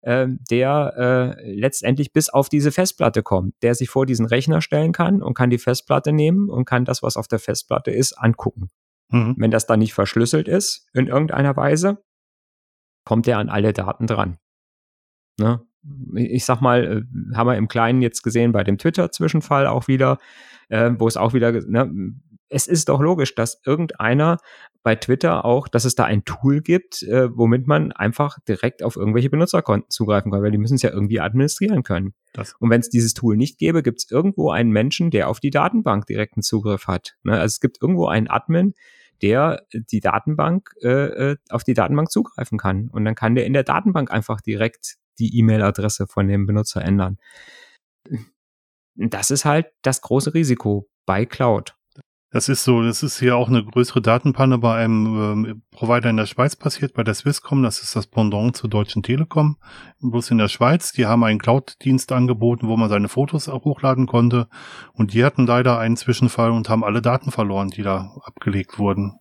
äh, 0.00 0.26
der 0.50 1.36
äh, 1.38 1.54
letztendlich 1.54 2.12
bis 2.12 2.28
auf 2.28 2.48
diese 2.48 2.72
Festplatte 2.72 3.22
kommt, 3.22 3.54
der 3.62 3.74
sich 3.74 3.90
vor 3.90 4.06
diesen 4.06 4.26
Rechner 4.26 4.60
stellen 4.60 4.92
kann 4.92 5.22
und 5.22 5.34
kann 5.34 5.50
die 5.50 5.58
Festplatte 5.58 6.12
nehmen 6.12 6.48
und 6.48 6.64
kann 6.64 6.84
das, 6.84 7.02
was 7.02 7.16
auf 7.16 7.28
der 7.28 7.38
Festplatte 7.38 7.90
ist, 7.90 8.14
angucken. 8.14 8.68
Mhm. 9.10 9.34
Wenn 9.36 9.50
das 9.50 9.66
dann 9.66 9.78
nicht 9.78 9.94
verschlüsselt 9.94 10.48
ist 10.48 10.88
in 10.94 11.06
irgendeiner 11.06 11.54
Weise, 11.56 12.02
kommt 13.04 13.28
er 13.28 13.38
an 13.38 13.50
alle 13.50 13.72
Daten 13.72 14.06
dran. 14.06 14.38
Ne? 15.38 15.60
Ich 16.14 16.44
sag 16.44 16.60
mal, 16.60 16.84
äh, 16.84 17.36
haben 17.36 17.48
wir 17.48 17.56
im 17.56 17.68
Kleinen 17.68 18.02
jetzt 18.02 18.22
gesehen 18.22 18.52
bei 18.52 18.64
dem 18.64 18.78
Twitter-Zwischenfall 18.78 19.66
auch 19.66 19.88
wieder, 19.88 20.18
äh, 20.68 20.90
wo 20.98 21.08
es 21.08 21.16
auch 21.16 21.34
wieder, 21.34 21.52
ne, 21.52 22.14
es 22.52 22.66
ist 22.66 22.88
doch 22.88 23.00
logisch, 23.00 23.34
dass 23.34 23.60
irgendeiner 23.64 24.36
bei 24.82 24.94
Twitter 24.96 25.44
auch, 25.44 25.68
dass 25.68 25.84
es 25.84 25.94
da 25.94 26.04
ein 26.04 26.24
Tool 26.24 26.60
gibt, 26.60 27.02
äh, 27.02 27.34
womit 27.34 27.66
man 27.66 27.92
einfach 27.92 28.38
direkt 28.46 28.82
auf 28.82 28.96
irgendwelche 28.96 29.30
Benutzerkonten 29.30 29.90
zugreifen 29.90 30.30
kann, 30.30 30.42
weil 30.42 30.50
die 30.50 30.58
müssen 30.58 30.74
es 30.74 30.82
ja 30.82 30.90
irgendwie 30.90 31.20
administrieren 31.20 31.82
können. 31.82 32.14
Das. 32.32 32.54
Und 32.58 32.70
wenn 32.70 32.80
es 32.80 32.90
dieses 32.90 33.14
Tool 33.14 33.36
nicht 33.36 33.58
gäbe, 33.58 33.82
gibt 33.82 34.00
es 34.00 34.10
irgendwo 34.10 34.50
einen 34.50 34.70
Menschen, 34.70 35.10
der 35.10 35.28
auf 35.28 35.40
die 35.40 35.50
Datenbank 35.50 36.06
direkten 36.06 36.42
Zugriff 36.42 36.86
hat. 36.88 37.14
Ne? 37.22 37.32
Also 37.32 37.46
es 37.46 37.60
gibt 37.60 37.80
irgendwo 37.80 38.06
einen 38.06 38.28
Admin, 38.28 38.74
der 39.22 39.62
die 39.72 40.00
Datenbank 40.00 40.70
äh, 40.82 40.88
äh, 40.88 41.36
auf 41.48 41.62
die 41.62 41.74
Datenbank 41.74 42.10
zugreifen 42.10 42.58
kann. 42.58 42.88
Und 42.88 43.04
dann 43.04 43.14
kann 43.14 43.36
der 43.36 43.46
in 43.46 43.52
der 43.52 43.62
Datenbank 43.62 44.10
einfach 44.10 44.40
direkt 44.40 44.96
die 45.22 45.38
E-Mail-Adresse 45.38 46.06
von 46.06 46.26
dem 46.26 46.46
Benutzer 46.46 46.82
ändern. 46.82 47.18
Das 48.94 49.30
ist 49.30 49.44
halt 49.44 49.66
das 49.82 50.00
große 50.00 50.34
Risiko 50.34 50.88
bei 51.06 51.24
Cloud. 51.24 51.74
Das 52.30 52.48
ist 52.48 52.64
so, 52.64 52.82
das 52.82 53.02
ist 53.02 53.18
hier 53.18 53.36
auch 53.36 53.48
eine 53.48 53.62
größere 53.62 54.00
Datenpanne 54.00 54.56
bei 54.56 54.82
einem 54.82 55.06
ähm, 55.46 55.62
Provider 55.70 56.08
in 56.08 56.16
der 56.16 56.24
Schweiz 56.24 56.56
passiert, 56.56 56.94
bei 56.94 57.04
der 57.04 57.12
Swisscom, 57.12 57.62
das 57.62 57.82
ist 57.82 57.94
das 57.94 58.06
Pendant 58.06 58.56
zur 58.56 58.70
Deutschen 58.70 59.02
Telekom, 59.02 59.58
bloß 60.00 60.30
in 60.30 60.38
der 60.38 60.48
Schweiz. 60.48 60.92
Die 60.92 61.04
haben 61.04 61.24
einen 61.24 61.38
Cloud-Dienst 61.38 62.10
angeboten, 62.10 62.68
wo 62.68 62.78
man 62.78 62.88
seine 62.88 63.08
Fotos 63.08 63.48
hochladen 63.48 64.06
konnte. 64.06 64.48
Und 64.94 65.12
die 65.12 65.26
hatten 65.26 65.46
leider 65.46 65.78
einen 65.78 65.98
Zwischenfall 65.98 66.52
und 66.52 66.70
haben 66.70 66.84
alle 66.84 67.02
Daten 67.02 67.30
verloren, 67.30 67.68
die 67.68 67.82
da 67.82 68.16
abgelegt 68.24 68.78
wurden. 68.78 69.18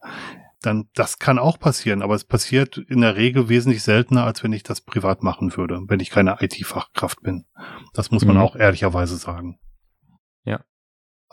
Dann, 0.62 0.89
das 0.93 1.17
kann 1.17 1.39
auch 1.39 1.60
passieren, 1.60 2.04
aber 2.04 2.13
es 2.13 2.24
passiert 2.24 2.78
in 2.78 3.02
der 3.02 3.15
Regel 3.15 3.50
wesentlich 3.50 3.82
seltener, 3.82 4.26
als 4.26 4.43
wenn 4.43 4.54
ich 4.54 4.62
das 4.62 4.82
privat 4.82 5.24
machen 5.24 5.58
würde, 5.58 5.82
wenn 5.88 6.00
ich 6.00 6.12
keine 6.12 6.38
IT-Fachkraft 6.39 7.21
bin. 7.21 7.45
Das 7.93 8.12
muss 8.12 8.26
man 8.26 8.36
mhm. 8.36 8.41
auch 8.43 8.56
ehrlicherweise 8.56 9.17
sagen. 9.17 9.58
Ja. 10.43 10.62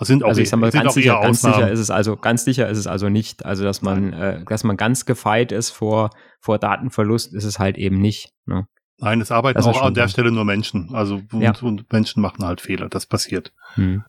Sind 0.00 0.22
auch, 0.22 0.28
also 0.28 0.40
ich 0.40 0.48
sag 0.48 0.60
mal, 0.60 0.70
ganz 0.70 0.94
sicher, 0.94 1.20
ganz 1.20 1.42
sicher 1.42 1.70
ist 1.70 1.80
es 1.80 1.90
also, 1.90 2.16
ganz 2.16 2.44
sicher 2.44 2.68
ist 2.68 2.78
es 2.78 2.86
also 2.86 3.08
nicht. 3.08 3.44
Also 3.44 3.64
dass 3.64 3.82
man, 3.82 4.12
äh, 4.12 4.44
dass 4.44 4.64
man 4.64 4.76
ganz 4.76 5.04
gefeit 5.04 5.52
ist 5.52 5.70
vor, 5.70 6.10
vor 6.40 6.58
Datenverlust, 6.58 7.34
ist 7.34 7.44
es 7.44 7.58
halt 7.58 7.76
eben 7.76 8.00
nicht. 8.00 8.32
Ne? 8.46 8.66
Nein, 8.98 9.20
es 9.20 9.30
arbeiten 9.30 9.60
auch 9.60 9.82
an 9.82 9.94
der. 9.94 10.08
Stelle 10.08 10.32
nur 10.32 10.44
Menschen. 10.44 10.94
Also 10.94 11.20
und, 11.32 11.40
ja. 11.40 11.52
und, 11.60 11.92
Menschen 11.92 12.20
machen 12.22 12.44
halt 12.44 12.60
Fehler. 12.60 12.88
Das 12.88 13.06
passiert. 13.06 13.52
Hm. 13.74 14.04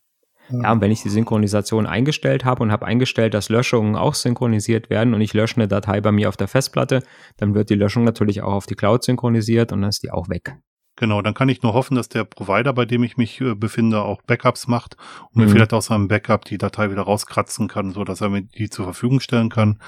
Ja, 0.50 0.72
und 0.72 0.80
wenn 0.80 0.90
ich 0.90 1.02
die 1.02 1.08
Synchronisation 1.08 1.86
eingestellt 1.86 2.44
habe 2.44 2.62
und 2.62 2.72
habe 2.72 2.86
eingestellt, 2.86 3.34
dass 3.34 3.48
Löschungen 3.48 3.96
auch 3.96 4.14
synchronisiert 4.14 4.90
werden 4.90 5.14
und 5.14 5.20
ich 5.20 5.34
lösche 5.34 5.56
eine 5.56 5.68
Datei 5.68 6.00
bei 6.00 6.12
mir 6.12 6.28
auf 6.28 6.36
der 6.36 6.48
Festplatte, 6.48 7.02
dann 7.36 7.54
wird 7.54 7.70
die 7.70 7.74
Löschung 7.74 8.04
natürlich 8.04 8.42
auch 8.42 8.52
auf 8.52 8.66
die 8.66 8.74
Cloud 8.74 9.04
synchronisiert 9.04 9.72
und 9.72 9.82
dann 9.82 9.90
ist 9.90 10.02
die 10.02 10.10
auch 10.10 10.28
weg. 10.28 10.56
Genau, 10.96 11.22
dann 11.22 11.34
kann 11.34 11.48
ich 11.48 11.62
nur 11.62 11.72
hoffen, 11.72 11.94
dass 11.94 12.10
der 12.10 12.24
Provider, 12.24 12.74
bei 12.74 12.84
dem 12.84 13.02
ich 13.04 13.16
mich 13.16 13.40
äh, 13.40 13.54
befinde, 13.54 14.02
auch 14.02 14.20
Backups 14.22 14.66
macht 14.66 14.96
und 15.30 15.36
mhm. 15.36 15.44
mir 15.44 15.50
vielleicht 15.50 15.72
aus 15.72 15.86
seinem 15.86 16.08
Backup 16.08 16.44
die 16.44 16.58
Datei 16.58 16.90
wieder 16.90 17.02
rauskratzen 17.02 17.68
kann, 17.68 17.92
so 17.92 18.04
dass 18.04 18.20
er 18.20 18.28
mir 18.28 18.42
die 18.42 18.68
zur 18.68 18.84
Verfügung 18.84 19.20
stellen 19.20 19.48
kann. 19.48 19.80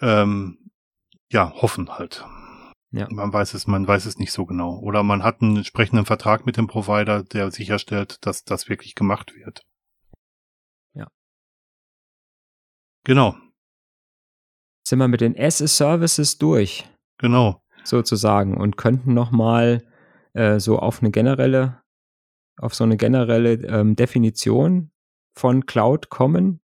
Ähm, 0.00 0.58
ja, 1.30 1.52
hoffen 1.60 1.98
halt. 1.98 2.24
Ja. 2.92 3.08
Man 3.10 3.32
weiß 3.32 3.54
es, 3.54 3.66
man 3.66 3.86
weiß 3.86 4.06
es 4.06 4.18
nicht 4.18 4.32
so 4.32 4.46
genau. 4.46 4.78
Oder 4.78 5.02
man 5.02 5.22
hat 5.22 5.42
einen 5.42 5.56
entsprechenden 5.56 6.06
Vertrag 6.06 6.46
mit 6.46 6.56
dem 6.56 6.66
Provider, 6.66 7.22
der 7.22 7.50
sicherstellt, 7.50 8.24
dass 8.24 8.44
das 8.44 8.68
wirklich 8.68 8.94
gemacht 8.94 9.34
wird. 9.34 9.62
Ja. 10.94 11.08
Genau. 13.04 13.36
Sind 14.86 15.00
wir 15.00 15.08
mit 15.08 15.20
den 15.20 15.34
S-Services 15.34 16.38
durch? 16.38 16.88
Genau. 17.18 17.60
Sozusagen 17.82 18.56
und 18.56 18.76
könnten 18.76 19.14
noch 19.14 19.32
mal 19.32 19.82
äh, 20.32 20.60
so 20.60 20.78
auf 20.78 21.00
eine 21.00 21.10
generelle, 21.10 21.82
auf 22.56 22.74
so 22.74 22.84
eine 22.84 22.96
generelle 22.96 23.54
ähm, 23.66 23.96
Definition 23.96 24.92
von 25.34 25.66
Cloud 25.66 26.08
kommen. 26.08 26.60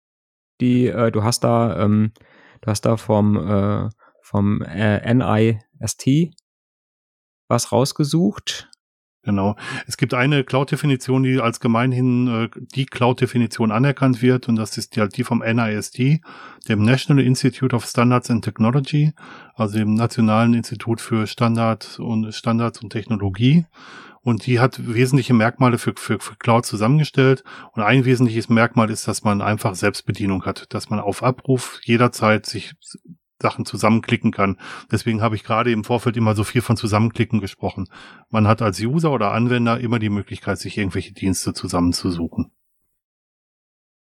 Die, 0.61 0.87
äh, 0.87 1.11
du 1.11 1.25
hast 1.25 1.41
da, 1.41 1.83
ähm, 1.83 2.13
du 2.61 2.71
hast 2.71 2.83
da 2.83 2.97
vom, 2.97 3.37
äh, 3.37 3.89
vom 4.23 4.63
äh, 4.63 4.99
NIST 5.83 6.35
was 7.49 7.71
rausgesucht. 7.71 8.71
Genau. 9.25 9.55
Es 9.87 9.97
gibt 9.97 10.15
eine 10.15 10.43
Cloud-Definition, 10.43 11.23
die 11.23 11.41
als 11.41 11.61
gemeinhin 11.61 12.27
äh, 12.27 12.49
die 12.75 12.87
Cloud-Definition 12.87 13.71
anerkannt 13.71 14.21
wird, 14.21 14.49
und 14.49 14.57
das 14.57 14.77
ist 14.77 14.97
die, 14.97 15.01
halt 15.01 15.17
die 15.17 15.23
vom 15.23 15.45
NIST, 15.45 16.21
dem 16.69 16.83
National 16.83 17.25
Institute 17.25 17.75
of 17.77 17.87
Standards 17.87 18.31
and 18.31 18.45
Technology, 18.45 19.13
also 19.55 19.79
dem 19.79 19.95
Nationalen 19.95 20.55
Institut 20.55 21.01
für 21.01 21.29
Standard 21.29 22.01
und 22.01 22.35
Standards 22.35 22.83
und 22.83 22.91
Technologie. 22.91 23.67
Und 24.23 24.47
die 24.47 24.59
hat 24.59 24.93
wesentliche 24.93 25.35
Merkmale 25.35 25.79
für, 25.79 25.95
für, 25.97 26.19
für 26.19 26.37
Cloud 26.37 26.65
zusammengestellt. 26.65 27.43
Und 27.73 27.83
ein 27.83 28.05
wesentliches 28.05 28.49
Merkmal 28.49 28.91
ist, 28.91 29.07
dass 29.09 29.25
man 29.25 29.41
einfach 29.41 29.75
Selbstbedienung 29.75 30.45
hat, 30.45 30.73
dass 30.75 30.91
man 30.91 31.01
auf 31.01 31.25
Abruf 31.25 31.81
jederzeit 31.85 32.47
sich 32.47 32.75
Sachen 33.43 33.67
zusammenklicken 33.67 34.31
kann. 34.31 34.57
Deswegen 34.91 35.21
habe 35.21 35.35
ich 35.35 35.45
gerade 35.45 35.71
im 35.71 35.85
Vorfeld 35.85 36.17
immer 36.17 36.35
so 36.35 36.45
viel 36.45 36.63
von 36.63 36.79
Zusammenklicken 36.79 37.41
gesprochen. 37.41 37.89
Man 38.31 38.49
hat 38.49 38.63
als 38.63 38.81
User 38.81 39.13
oder 39.13 39.33
Anwender 39.33 39.79
immer 39.79 39.99
die 39.99 40.09
Möglichkeit, 40.09 40.59
sich 40.59 40.79
irgendwelche 40.79 41.13
Dienste 41.13 41.53
zusammenzusuchen. 41.53 42.51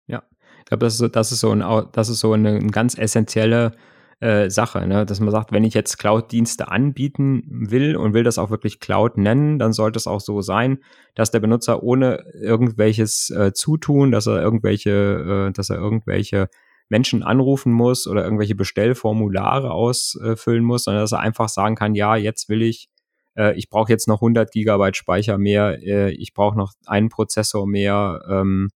Ja, 0.07 0.23
ich 0.59 0.65
glaube, 0.65 0.85
das 0.85 0.93
ist 0.93 0.99
so, 0.99 1.07
das 1.09 1.31
ist 1.31 1.39
so, 1.41 1.51
ein, 1.51 1.87
das 1.91 2.07
ist 2.07 2.19
so 2.19 2.31
eine, 2.33 2.59
ganz 2.67 2.97
essentielle 2.97 3.73
äh, 4.21 4.49
Sache, 4.49 4.85
ne? 4.87 5.05
dass 5.05 5.19
man 5.19 5.31
sagt, 5.31 5.51
wenn 5.51 5.63
ich 5.63 5.73
jetzt 5.73 5.97
Cloud-Dienste 5.97 6.69
anbieten 6.69 7.43
will 7.49 7.95
und 7.95 8.13
will 8.13 8.23
das 8.23 8.37
auch 8.37 8.51
wirklich 8.51 8.79
Cloud 8.79 9.17
nennen, 9.17 9.57
dann 9.57 9.73
sollte 9.73 9.97
es 9.97 10.05
auch 10.05 10.21
so 10.21 10.41
sein, 10.41 10.77
dass 11.15 11.31
der 11.31 11.39
Benutzer 11.39 11.81
ohne 11.81 12.23
irgendwelches 12.39 13.31
äh, 13.31 13.51
Zutun, 13.51 14.11
dass 14.11 14.27
er 14.27 14.39
irgendwelche, 14.39 15.47
äh, 15.49 15.51
dass 15.51 15.71
er 15.71 15.77
irgendwelche 15.77 16.49
Menschen 16.91 17.23
anrufen 17.23 17.71
muss 17.71 18.05
oder 18.05 18.23
irgendwelche 18.23 18.53
Bestellformulare 18.53 19.71
ausfüllen 19.71 20.63
muss, 20.63 20.83
sondern 20.83 21.03
dass 21.03 21.13
er 21.13 21.21
einfach 21.21 21.47
sagen 21.47 21.75
kann, 21.75 21.95
ja, 21.95 22.17
jetzt 22.17 22.49
will 22.49 22.61
ich, 22.61 22.89
äh, 23.37 23.57
ich 23.57 23.69
brauche 23.69 23.91
jetzt 23.91 24.09
noch 24.09 24.21
100 24.21 24.51
Gigabyte 24.51 24.97
Speicher 24.97 25.37
mehr, 25.37 25.81
äh, 25.81 26.11
ich 26.11 26.33
brauche 26.33 26.57
noch 26.57 26.73
einen 26.85 27.07
Prozessor 27.07 27.65
mehr, 27.65 28.21
ähm, 28.29 28.69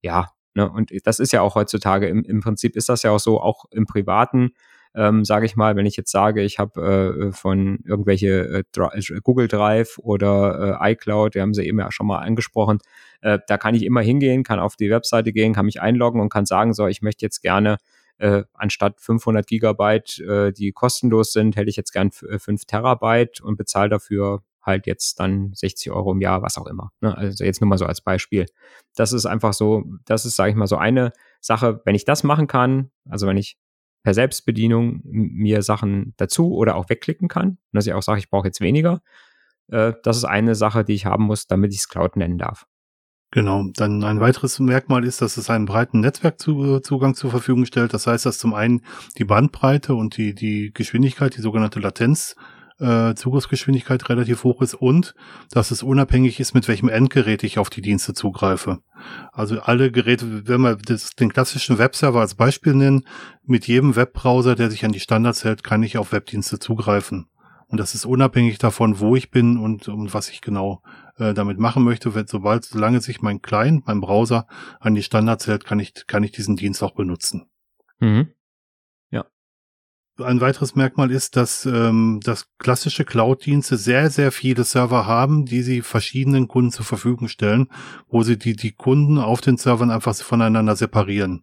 ja, 0.00 0.30
ne, 0.54 0.70
und 0.70 0.92
das 1.04 1.18
ist 1.18 1.32
ja 1.32 1.42
auch 1.42 1.56
heutzutage, 1.56 2.06
im, 2.06 2.22
im 2.22 2.40
Prinzip 2.40 2.76
ist 2.76 2.88
das 2.88 3.02
ja 3.02 3.10
auch 3.10 3.18
so, 3.18 3.40
auch 3.40 3.64
im 3.72 3.86
Privaten, 3.86 4.52
ähm, 4.94 5.24
sage 5.24 5.46
ich 5.46 5.56
mal, 5.56 5.76
wenn 5.76 5.86
ich 5.86 5.96
jetzt 5.96 6.10
sage, 6.10 6.42
ich 6.42 6.58
habe 6.58 7.28
äh, 7.28 7.32
von 7.32 7.80
irgendwelche 7.84 8.64
äh, 8.76 8.80
äh, 8.80 9.20
Google 9.22 9.48
Drive 9.48 9.98
oder 9.98 10.80
äh, 10.80 10.92
iCloud, 10.92 11.34
die 11.34 11.40
haben 11.40 11.54
sie 11.54 11.66
eben 11.66 11.78
ja 11.78 11.90
schon 11.90 12.06
mal 12.06 12.18
angesprochen, 12.18 12.78
äh, 13.20 13.38
da 13.46 13.58
kann 13.58 13.74
ich 13.74 13.84
immer 13.84 14.02
hingehen, 14.02 14.44
kann 14.44 14.60
auf 14.60 14.76
die 14.76 14.90
Webseite 14.90 15.32
gehen, 15.32 15.54
kann 15.54 15.66
mich 15.66 15.80
einloggen 15.80 16.20
und 16.20 16.28
kann 16.28 16.46
sagen, 16.46 16.74
so, 16.74 16.86
ich 16.86 17.02
möchte 17.02 17.24
jetzt 17.24 17.42
gerne 17.42 17.78
äh, 18.18 18.44
anstatt 18.52 19.00
500 19.00 19.46
Gigabyte, 19.46 20.20
äh, 20.20 20.52
die 20.52 20.72
kostenlos 20.72 21.32
sind, 21.32 21.56
hätte 21.56 21.70
ich 21.70 21.76
jetzt 21.76 21.92
gern 21.92 22.10
5 22.12 22.46
äh, 22.46 22.56
Terabyte 22.66 23.40
und 23.40 23.56
bezahle 23.56 23.88
dafür 23.88 24.42
halt 24.62 24.86
jetzt 24.86 25.20
dann 25.20 25.52
60 25.54 25.92
Euro 25.92 26.12
im 26.12 26.20
Jahr, 26.20 26.42
was 26.42 26.56
auch 26.56 26.66
immer. 26.66 26.90
Ne? 27.00 27.16
Also 27.16 27.44
jetzt 27.44 27.60
nur 27.60 27.68
mal 27.68 27.76
so 27.76 27.86
als 27.86 28.00
Beispiel. 28.00 28.46
Das 28.94 29.12
ist 29.12 29.26
einfach 29.26 29.52
so, 29.52 29.84
das 30.04 30.24
ist, 30.24 30.36
sage 30.36 30.50
ich 30.50 30.56
mal, 30.56 30.66
so 30.66 30.76
eine 30.76 31.12
Sache, 31.40 31.82
wenn 31.84 31.94
ich 31.94 32.04
das 32.04 32.22
machen 32.22 32.46
kann, 32.46 32.90
also 33.08 33.26
wenn 33.26 33.36
ich 33.36 33.58
per 34.04 34.14
Selbstbedienung 34.14 35.00
mir 35.02 35.62
Sachen 35.62 36.14
dazu 36.18 36.54
oder 36.54 36.76
auch 36.76 36.88
wegklicken 36.88 37.26
kann, 37.26 37.58
dass 37.72 37.86
ich 37.86 37.94
auch 37.94 38.02
sage, 38.02 38.20
ich 38.20 38.30
brauche 38.30 38.46
jetzt 38.46 38.60
weniger. 38.60 39.00
Äh, 39.68 39.94
das 40.04 40.18
ist 40.18 40.24
eine 40.24 40.54
Sache, 40.54 40.84
die 40.84 40.92
ich 40.92 41.06
haben 41.06 41.24
muss, 41.24 41.46
damit 41.46 41.72
ich 41.72 41.80
es 41.80 41.88
Cloud 41.88 42.16
nennen 42.16 42.38
darf. 42.38 42.66
Genau. 43.30 43.64
Dann 43.74 44.04
ein 44.04 44.20
weiteres 44.20 44.60
Merkmal 44.60 45.04
ist, 45.04 45.22
dass 45.22 45.38
es 45.38 45.50
einen 45.50 45.64
breiten 45.64 46.00
Netzwerkzugang 46.00 47.14
zur 47.14 47.30
Verfügung 47.30 47.64
stellt. 47.64 47.92
Das 47.92 48.06
heißt, 48.06 48.26
dass 48.26 48.38
zum 48.38 48.54
einen 48.54 48.82
die 49.18 49.24
Bandbreite 49.24 49.94
und 49.94 50.18
die, 50.18 50.34
die 50.34 50.72
Geschwindigkeit, 50.72 51.36
die 51.36 51.40
sogenannte 51.40 51.80
Latenz, 51.80 52.36
äh, 52.84 53.14
Zugriffsgeschwindigkeit 53.14 54.08
relativ 54.10 54.44
hoch 54.44 54.60
ist 54.60 54.74
und 54.74 55.14
dass 55.50 55.70
es 55.70 55.82
unabhängig 55.82 56.38
ist, 56.38 56.54
mit 56.54 56.68
welchem 56.68 56.88
Endgerät 56.88 57.42
ich 57.42 57.58
auf 57.58 57.70
die 57.70 57.80
Dienste 57.80 58.12
zugreife. 58.12 58.80
Also 59.32 59.60
alle 59.60 59.90
Geräte, 59.90 60.46
wenn 60.46 60.60
wir 60.60 60.76
das, 60.76 61.14
den 61.14 61.32
klassischen 61.32 61.78
Webserver 61.78 62.20
als 62.20 62.34
Beispiel 62.34 62.74
nennen, 62.74 63.06
mit 63.42 63.66
jedem 63.66 63.96
Webbrowser, 63.96 64.54
der 64.54 64.70
sich 64.70 64.84
an 64.84 64.92
die 64.92 65.00
Standards 65.00 65.44
hält, 65.44 65.64
kann 65.64 65.82
ich 65.82 65.96
auf 65.96 66.12
Webdienste 66.12 66.58
zugreifen. 66.58 67.26
Und 67.68 67.78
das 67.78 67.94
ist 67.94 68.04
unabhängig 68.04 68.58
davon, 68.58 69.00
wo 69.00 69.16
ich 69.16 69.30
bin 69.30 69.56
und, 69.56 69.88
und 69.88 70.12
was 70.12 70.28
ich 70.28 70.42
genau 70.42 70.82
äh, 71.16 71.32
damit 71.32 71.58
machen 71.58 71.82
möchte. 71.82 72.14
Wenn, 72.14 72.26
sobald, 72.26 72.64
solange 72.64 73.00
sich 73.00 73.22
mein 73.22 73.40
Client, 73.40 73.86
mein 73.86 74.00
Browser 74.00 74.46
an 74.78 74.94
die 74.94 75.02
Standards 75.02 75.46
hält, 75.46 75.64
kann 75.64 75.80
ich, 75.80 76.06
kann 76.06 76.22
ich 76.22 76.32
diesen 76.32 76.56
Dienst 76.56 76.82
auch 76.82 76.94
benutzen. 76.94 77.46
Mhm. 77.98 78.28
Ein 80.18 80.40
weiteres 80.40 80.74
Merkmal 80.74 81.10
ist, 81.10 81.36
dass, 81.36 81.66
ähm, 81.66 82.20
dass 82.22 82.48
klassische 82.58 83.04
Cloud-Dienste 83.04 83.76
sehr, 83.76 84.10
sehr 84.10 84.30
viele 84.30 84.64
Server 84.64 85.06
haben, 85.06 85.44
die 85.44 85.62
sie 85.62 85.82
verschiedenen 85.82 86.46
Kunden 86.46 86.70
zur 86.70 86.84
Verfügung 86.84 87.28
stellen, 87.28 87.68
wo 88.08 88.22
sie 88.22 88.38
die, 88.38 88.54
die 88.54 88.72
Kunden 88.72 89.18
auf 89.18 89.40
den 89.40 89.56
Servern 89.56 89.90
einfach 89.90 90.14
voneinander 90.14 90.76
separieren. 90.76 91.42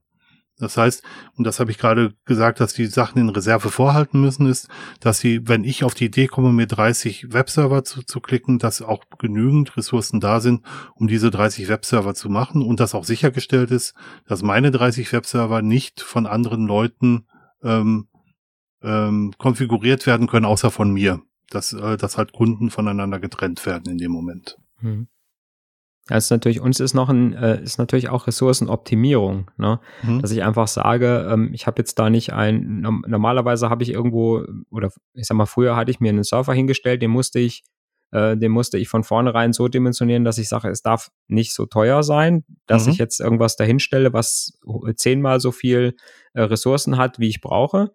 Das 0.62 0.78
heißt, 0.78 1.02
und 1.38 1.46
das 1.46 1.60
habe 1.60 1.72
ich 1.72 1.80
gerade 1.80 2.14
gesagt, 2.26 2.60
dass 2.60 2.74
die 2.74 2.86
Sachen 2.86 3.20
in 3.20 3.30
Reserve 3.30 3.72
vorhalten 3.72 4.22
müssen, 4.22 4.46
ist, 4.46 4.68
dass 5.00 5.20
sie, 5.20 5.48
wenn 5.48 5.64
ich 5.64 5.84
auf 5.84 5.96
die 5.96 6.06
Idee 6.06 6.28
komme, 6.28 6.54
mir 6.54 6.68
30 6.68 7.34
Webserver 7.34 7.84
zu, 7.84 8.04
zu 8.04 8.20
klicken, 8.20 8.60
dass 8.60 8.84
auch 8.84 9.04
genügend 9.18 9.76
Ressourcen 9.76 10.20
da 10.20 10.40
sind, 10.40 10.62
um 10.94 11.08
diese 11.08 11.32
30 11.32 11.68
Webserver 11.68 12.14
zu 12.14 12.30
machen 12.30 12.62
und 12.62 12.80
dass 12.80 12.94
auch 12.94 13.06
sichergestellt 13.06 13.72
ist, 13.72 13.96
dass 14.28 14.44
meine 14.44 14.70
30 14.70 15.12
Webserver 15.12 15.64
nicht 15.64 16.02
von 16.02 16.28
anderen 16.28 16.68
Leuten 16.68 17.26
ähm, 17.64 18.08
ähm, 18.84 19.34
konfiguriert 19.38 20.06
werden 20.08 20.28
können, 20.28 20.46
außer 20.46 20.72
von 20.72 20.92
mir. 20.92 21.22
Dass, 21.50 21.74
äh, 21.74 21.98
dass 21.98 22.18
halt 22.18 22.32
Kunden 22.32 22.70
voneinander 22.70 23.20
getrennt 23.20 23.66
werden 23.66 23.92
in 23.92 23.98
dem 23.98 24.12
Moment. 24.12 24.58
Hm. 24.80 25.08
Das 26.08 26.26
ist 26.26 26.30
natürlich, 26.32 26.60
uns 26.60 26.80
ist 26.80 26.94
noch 26.94 27.10
ein, 27.10 27.34
äh, 27.34 27.62
ist 27.62 27.78
natürlich 27.78 28.10
auch 28.10 28.26
Ressourcenoptimierung, 28.26 29.52
ne? 29.58 29.80
Mhm. 30.02 30.22
Dass 30.22 30.32
ich 30.32 30.44
einfach 30.44 30.68
sage, 30.68 31.28
ähm, 31.32 31.52
ich 31.54 31.68
habe 31.68 31.80
jetzt 31.80 32.00
da 32.00 32.10
nicht 32.10 32.34
ein, 32.34 32.82
normalerweise 32.82 33.70
habe 33.70 33.84
ich 33.84 33.92
irgendwo, 33.92 34.44
oder 34.72 34.92
ich 35.14 35.28
sag 35.28 35.38
mal, 35.38 35.46
früher 35.46 35.76
hatte 35.76 35.92
ich 35.92 36.00
mir 36.00 36.10
einen 36.10 36.24
Server 36.24 36.54
hingestellt, 36.54 37.02
den 37.02 37.12
musste 37.12 37.40
ich, 37.40 37.64
äh, 38.12 38.36
den 38.36 38.52
musste 38.52 38.78
ich 38.78 38.90
von 38.90 39.04
vornherein 39.04 39.54
so 39.54 39.68
dimensionieren, 39.68 40.24
dass 40.24 40.38
ich 40.38 40.50
sage, 40.50 40.70
es 40.70 40.82
darf 40.82 41.12
nicht 41.28 41.54
so 41.54 41.66
teuer 41.66 42.02
sein, 42.02 42.46
dass 42.66 42.88
mhm. 42.88 42.94
ich 42.94 42.98
jetzt 42.98 43.20
irgendwas 43.20 43.56
dahinstelle, 43.56 44.12
was 44.12 44.60
zehnmal 44.96 45.40
so 45.40 45.52
viel 45.52 45.96
äh, 46.34 46.42
Ressourcen 46.42 46.98
hat, 46.98 47.20
wie 47.20 47.30
ich 47.30 47.42
brauche 47.42 47.92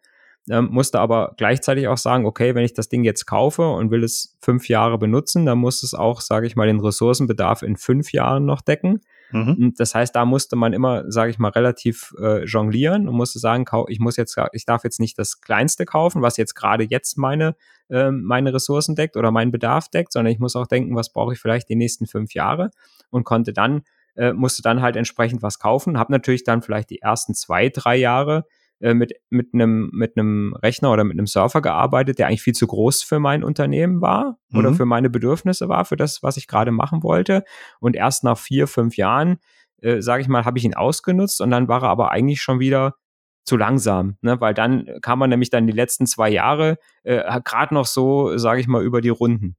ähm, 0.51 0.69
musste 0.71 1.01
aber 1.01 1.35
gleichzeitig 1.37 1.89
auch 1.89 1.99
sagen, 1.99 2.25
okay, 2.25 2.55
wenn 2.55 2.65
ich 2.65 2.75
das 2.75 2.89
Ding 2.89 3.05
jetzt 3.05 3.27
kaufe 3.27 3.69
und 3.69 3.91
will 3.91 4.05
es 4.05 4.37
fünf 4.41 4.69
Jahre 4.69 4.99
benutzen, 4.99 5.47
dann 5.47 5.59
muss 5.59 5.83
es 5.83 5.95
auch, 5.95 6.21
sage 6.21 6.47
ich 6.47 6.57
mal, 6.57 6.67
den 6.67 6.81
Ressourcenbedarf 6.81 7.63
in 7.63 7.77
fünf 7.77 8.13
Jahren 8.13 8.45
noch 8.45 8.61
decken. 8.61 9.01
Mhm. 9.33 9.75
Das 9.77 9.95
heißt, 9.95 10.15
da 10.15 10.25
musste 10.25 10.55
man 10.55 10.73
immer, 10.73 11.11
sage 11.11 11.31
ich 11.31 11.39
mal, 11.39 11.51
relativ 11.51 12.15
äh, 12.21 12.45
jonglieren 12.45 13.09
und 13.09 13.17
musste 13.17 13.41
sagen, 13.41 13.65
ich 13.89 13.99
muss 13.99 14.17
jetzt, 14.17 14.37
ich 14.53 14.65
darf 14.65 14.85
jetzt 14.85 15.01
nicht 15.01 15.19
das 15.19 15.41
Kleinste 15.41 15.85
kaufen, 15.85 16.23
was 16.23 16.37
jetzt 16.37 16.55
gerade 16.55 16.85
jetzt 16.85 17.19
meine 17.19 17.57
äh, 17.89 18.11
meine 18.11 18.55
Ressourcen 18.55 18.95
deckt 18.95 19.17
oder 19.17 19.31
meinen 19.31 19.53
Bedarf 19.53 19.89
deckt, 19.89 20.13
sondern 20.13 20.33
ich 20.33 20.39
muss 20.39 20.57
auch 20.57 20.67
denken, 20.67 20.95
was 20.95 21.13
brauche 21.13 21.33
ich 21.33 21.41
vielleicht 21.41 21.69
die 21.69 21.77
nächsten 21.77 22.07
fünf 22.07 22.35
Jahre 22.35 22.71
und 23.11 23.25
konnte 23.25 23.53
dann 23.53 23.83
äh, 24.17 24.33
musste 24.33 24.63
dann 24.63 24.81
halt 24.81 24.97
entsprechend 24.97 25.43
was 25.43 25.59
kaufen, 25.59 25.99
habe 25.99 26.13
natürlich 26.13 26.45
dann 26.45 26.63
vielleicht 26.63 26.91
die 26.91 27.03
ersten 27.03 27.35
zwei 27.35 27.69
drei 27.69 27.97
Jahre 27.97 28.45
äh, 28.81 28.95
mit, 28.95 29.15
mit, 29.31 29.55
einem, 29.55 29.91
mit 29.93 30.17
einem 30.17 30.55
Rechner 30.63 30.93
oder 30.93 31.05
mit 31.05 31.15
einem 31.15 31.27
Surfer 31.27 31.63
gearbeitet, 31.63 32.19
der 32.19 32.27
eigentlich 32.27 32.43
viel 32.43 32.55
zu 32.55 32.67
groß 32.67 33.03
für 33.03 33.19
mein 33.19 33.43
Unternehmen 33.43 34.01
war 34.01 34.39
mhm. 34.51 34.59
oder 34.59 34.75
für 34.75 34.85
meine 34.85 35.11
Bedürfnisse 35.11 35.69
war, 35.69 35.85
für 35.85 35.97
das, 35.97 36.23
was 36.23 36.37
ich 36.37 36.47
gerade 36.47 36.73
machen 36.73 37.03
wollte. 37.03 37.45
Und 37.81 37.97
erst 37.97 38.25
nach 38.25 38.39
vier, 38.39 38.67
fünf 38.67 38.97
Jahren, 38.97 39.39
äh, 39.81 40.01
sage 40.03 40.23
ich 40.23 40.29
mal, 40.29 40.45
habe 40.45 40.59
ich 40.59 40.65
ihn 40.65 40.75
ausgenutzt 40.75 41.41
und 41.41 41.51
dann 41.51 41.69
war 41.69 41.83
er 41.83 41.89
aber 41.89 42.11
eigentlich 42.11 42.43
schon 42.43 42.61
wieder 42.61 42.97
zu 43.45 43.57
langsam, 43.57 44.17
ne? 44.23 44.41
weil 44.41 44.55
dann 44.55 44.87
kam 45.03 45.21
man 45.21 45.31
nämlich 45.31 45.51
dann 45.51 45.67
die 45.67 45.73
letzten 45.73 46.07
zwei 46.07 46.29
Jahre 46.29 46.79
äh, 47.05 47.41
gerade 47.45 47.73
noch 47.73 47.87
so, 47.87 48.37
sage 48.37 48.61
ich 48.61 48.67
mal, 48.67 48.83
über 48.83 49.01
die 49.01 49.09
Runden. 49.09 49.57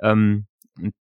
Ähm, 0.00 0.46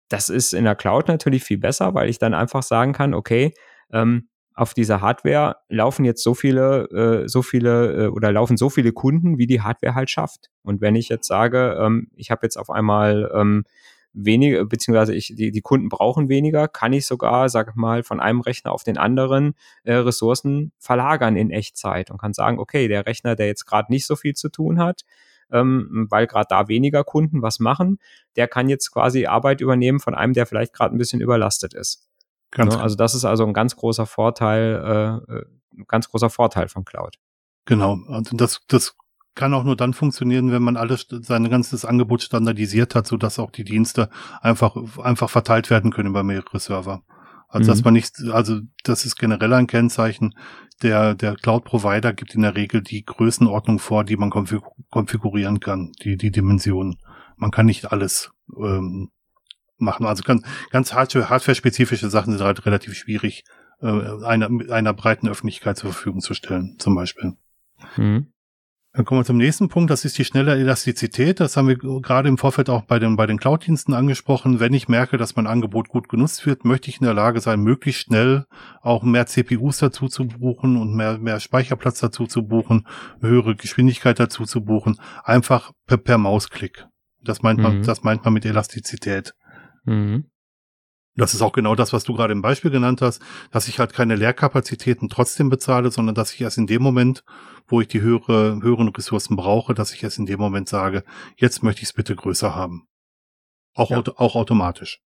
das 0.09 0.29
ist 0.29 0.53
in 0.53 0.65
der 0.65 0.75
Cloud 0.75 1.09
natürlich 1.09 1.43
viel 1.43 1.59
besser, 1.59 1.95
weil 1.95 2.11
ich 2.11 2.19
dann 2.19 2.35
einfach 2.35 2.63
sagen 2.63 2.93
kann, 2.93 3.15
okay, 3.15 3.55
ähm, 3.93 4.29
auf 4.61 4.75
dieser 4.75 5.01
Hardware 5.01 5.57
laufen 5.71 6.05
jetzt 6.05 6.23
so 6.23 6.35
viele, 6.35 6.85
äh, 6.91 7.29
so 7.29 7.41
viele 7.41 8.05
äh, 8.05 8.07
oder 8.09 8.31
laufen 8.31 8.59
so 8.59 8.69
viele 8.69 8.93
Kunden, 8.93 9.39
wie 9.39 9.47
die 9.47 9.63
Hardware 9.63 9.95
halt 9.95 10.11
schafft. 10.11 10.51
Und 10.63 10.83
wenn 10.83 10.97
ich 10.97 11.09
jetzt 11.09 11.27
sage, 11.27 11.79
ähm, 11.81 12.11
ich 12.15 12.31
habe 12.31 12.41
jetzt 12.43 12.59
auf 12.59 12.69
einmal 12.69 13.33
ähm, 13.35 13.65
weniger, 14.13 14.67
beziehungsweise 14.67 15.15
ich, 15.15 15.33
die, 15.35 15.51
die 15.51 15.61
Kunden 15.63 15.89
brauchen 15.89 16.29
weniger, 16.29 16.69
kann 16.69 16.93
ich 16.93 17.07
sogar, 17.07 17.49
sag 17.49 17.75
mal, 17.75 18.03
von 18.03 18.21
einem 18.21 18.43
Rechner 18.43 18.73
auf 18.73 18.85
den 18.85 18.99
anderen 18.99 19.55
äh, 19.85 19.95
Ressourcen 19.95 20.73
verlagern 20.79 21.37
in 21.37 21.51
Echtzeit 21.51 22.11
und 22.11 22.19
kann 22.21 22.35
sagen, 22.35 22.59
okay, 22.59 22.87
der 22.87 23.07
Rechner, 23.07 23.37
der 23.37 23.47
jetzt 23.47 23.65
gerade 23.65 23.91
nicht 23.91 24.07
so 24.07 24.15
viel 24.15 24.35
zu 24.35 24.51
tun 24.51 24.79
hat, 24.79 25.05
ähm, 25.51 26.07
weil 26.11 26.27
gerade 26.27 26.49
da 26.51 26.69
weniger 26.69 27.03
Kunden 27.03 27.41
was 27.41 27.61
machen, 27.61 27.99
der 28.37 28.47
kann 28.47 28.69
jetzt 28.69 28.91
quasi 28.93 29.25
Arbeit 29.25 29.63
übernehmen 29.63 30.01
von 30.01 30.15
einem, 30.15 30.35
der 30.35 30.45
vielleicht 30.45 30.75
gerade 30.75 30.95
ein 30.95 30.99
bisschen 30.99 31.23
überlastet 31.23 31.73
ist. 31.73 32.10
Ganz 32.51 32.75
ne? 32.75 32.83
Also 32.83 32.97
das 32.97 33.15
ist 33.15 33.25
also 33.25 33.45
ein 33.45 33.53
ganz 33.53 33.77
großer 33.77 34.07
Vorteil, 34.07 35.21
äh, 35.29 35.79
ein 35.79 35.85
ganz 35.87 36.09
großer 36.09 36.31
Vorteil 36.31 36.69
von 36.69 36.85
Cloud. 36.85 37.17
Genau. 37.65 37.99
Also 38.09 38.37
das, 38.37 38.61
das 38.69 38.97
kann 39.35 39.55
auch 39.55 39.65
nur 39.65 39.77
dann 39.77 39.95
funktionieren, 39.95 40.51
wenn 40.51 40.63
man 40.63 40.77
alles, 40.77 41.07
sein 41.09 41.49
ganzes 41.49 41.85
Angebot 41.85 42.23
standardisiert 42.23 42.95
hat, 42.95 43.07
so 43.07 43.17
dass 43.17 43.39
auch 43.39 43.51
die 43.51 43.65
Dienste 43.65 44.11
einfach, 44.41 44.77
einfach 44.99 45.31
verteilt 45.31 45.71
werden 45.71 45.93
können 45.93 46.11
über 46.11 46.23
mehrere 46.23 46.59
Server. 46.59 47.03
Also, 47.49 47.65
mhm. 47.65 47.69
dass 47.69 47.85
man 47.85 47.95
nicht, 47.95 48.15
also, 48.33 48.61
das 48.85 49.05
ist 49.05 49.17
generell 49.17 49.53
ein 49.55 49.67
Kennzeichen. 49.67 50.35
Der, 50.83 51.15
der 51.15 51.35
Cloud-Provider 51.35 52.13
gibt 52.13 52.35
in 52.35 52.43
der 52.43 52.55
Regel 52.55 52.83
die 52.83 53.05
Größenordnung 53.05 53.79
vor, 53.79 54.05
die 54.05 54.17
man 54.17 54.31
konfigurieren 54.31 55.61
kann, 55.61 55.93
die, 56.03 56.17
die 56.17 56.31
Dimensionen. 56.31 56.99
Man 57.37 57.51
kann 57.51 57.67
nicht 57.67 57.91
alles 57.93 58.31
ähm, 58.57 59.11
machen. 59.81 60.07
Also 60.07 60.23
ganz, 60.23 60.43
ganz 60.71 60.93
hardware-spezifische 60.95 62.11
Sachen 62.11 62.37
sind 62.37 62.47
halt 62.47 62.65
relativ 62.67 62.95
schwierig, 62.95 63.45
äh, 63.81 63.87
einer, 64.25 64.49
einer 64.71 64.93
breiten 64.93 65.29
Öffentlichkeit 65.29 65.77
zur 65.77 65.93
Verfügung 65.93 66.21
zu 66.21 66.35
stellen, 66.35 66.77
zum 66.79 66.95
Beispiel. 66.95 67.35
Mhm. 67.97 68.33
Dann 68.93 69.05
kommen 69.05 69.21
wir 69.21 69.25
zum 69.25 69.37
nächsten 69.37 69.69
Punkt, 69.69 69.89
das 69.89 70.05
ist 70.05 70.19
die 70.19 70.25
schnelle 70.25 70.57
Elastizität. 70.57 71.39
Das 71.39 71.57
haben 71.57 71.69
wir 71.69 71.77
gerade 71.77 72.29
im 72.29 72.39
Vorfeld 72.39 72.69
auch 72.69 72.83
bei 72.83 72.99
den, 72.99 73.15
bei 73.15 73.27
den 73.27 73.39
Cloud-Diensten 73.39 73.95
angesprochen. 73.95 74.59
Wenn 74.59 74.75
ich 74.75 74.89
merke, 74.89 75.17
dass 75.17 75.37
mein 75.37 75.47
Angebot 75.47 75.89
gut 75.89 76.09
genutzt 76.09 76.45
wird, 76.45 76.65
möchte 76.65 76.91
ich 76.91 77.01
in 77.01 77.05
der 77.05 77.15
Lage 77.15 77.41
sein, 77.41 77.61
möglichst 77.61 78.03
schnell 78.03 78.47
auch 78.83 79.05
mehr 79.05 79.27
CPUs 79.27 79.79
dazu 79.79 80.09
zu 80.09 80.27
buchen 80.27 80.77
und 80.77 80.97
mehr, 80.97 81.19
mehr 81.19 81.39
Speicherplatz 81.39 82.01
dazu 82.01 82.27
zu 82.27 82.43
buchen, 82.43 82.89
höhere 83.21 83.55
Geschwindigkeit 83.55 84.19
dazu 84.19 84.45
zu 84.45 84.65
buchen, 84.65 84.99
einfach 85.23 85.71
per, 85.87 85.99
per 85.99 86.19
Mausklick. 86.19 86.89
Das 87.23 87.43
meint 87.43 87.61
man, 87.61 87.79
mhm. 87.79 87.83
das 87.85 88.03
meint 88.03 88.25
man 88.25 88.35
mit 88.35 88.45
Elastizität. 88.45 89.35
Mhm. 89.85 90.31
Das 91.17 91.35
ist 91.35 91.43
auch 91.43 91.53
genau 91.53 91.75
das, 91.75 91.93
was 91.93 92.05
du 92.05 92.15
gerade 92.15 92.33
im 92.33 92.41
Beispiel 92.41 92.71
genannt 92.71 93.03
hast, 93.03 93.21
dass 93.51 93.69
ich 93.69 93.79
halt 93.79 93.93
keine 93.93 94.17
Leerkapazitäten 94.17 95.09
trotzdem 95.09 95.51
bezahle, 95.51 95.91
sondern 95.91 96.15
dass 96.15 96.33
ich 96.33 96.41
erst 96.41 96.57
in 96.57 96.67
dem 96.67 96.83
Moment, 96.83 97.25
wo 97.67 97.81
ich 97.81 97.89
die 97.89 98.01
höhere, 98.01 98.61
höheren 98.63 98.89
Ressourcen 98.89 99.37
brauche, 99.37 99.75
dass 99.75 99.93
ich 99.93 100.03
erst 100.03 100.19
in 100.19 100.27
dem 100.27 100.39
Moment 100.39 100.69
sage, 100.69 101.05
jetzt 101.37 101.63
möchte 101.63 101.83
ich 101.83 101.89
es 101.89 101.93
bitte 101.93 102.15
größer 102.15 102.55
haben. 102.55 102.87
Auch, 103.75 103.91
ja. 103.91 103.99
auto, 103.99 104.13
auch 104.17 104.35
automatisch. 104.35 105.03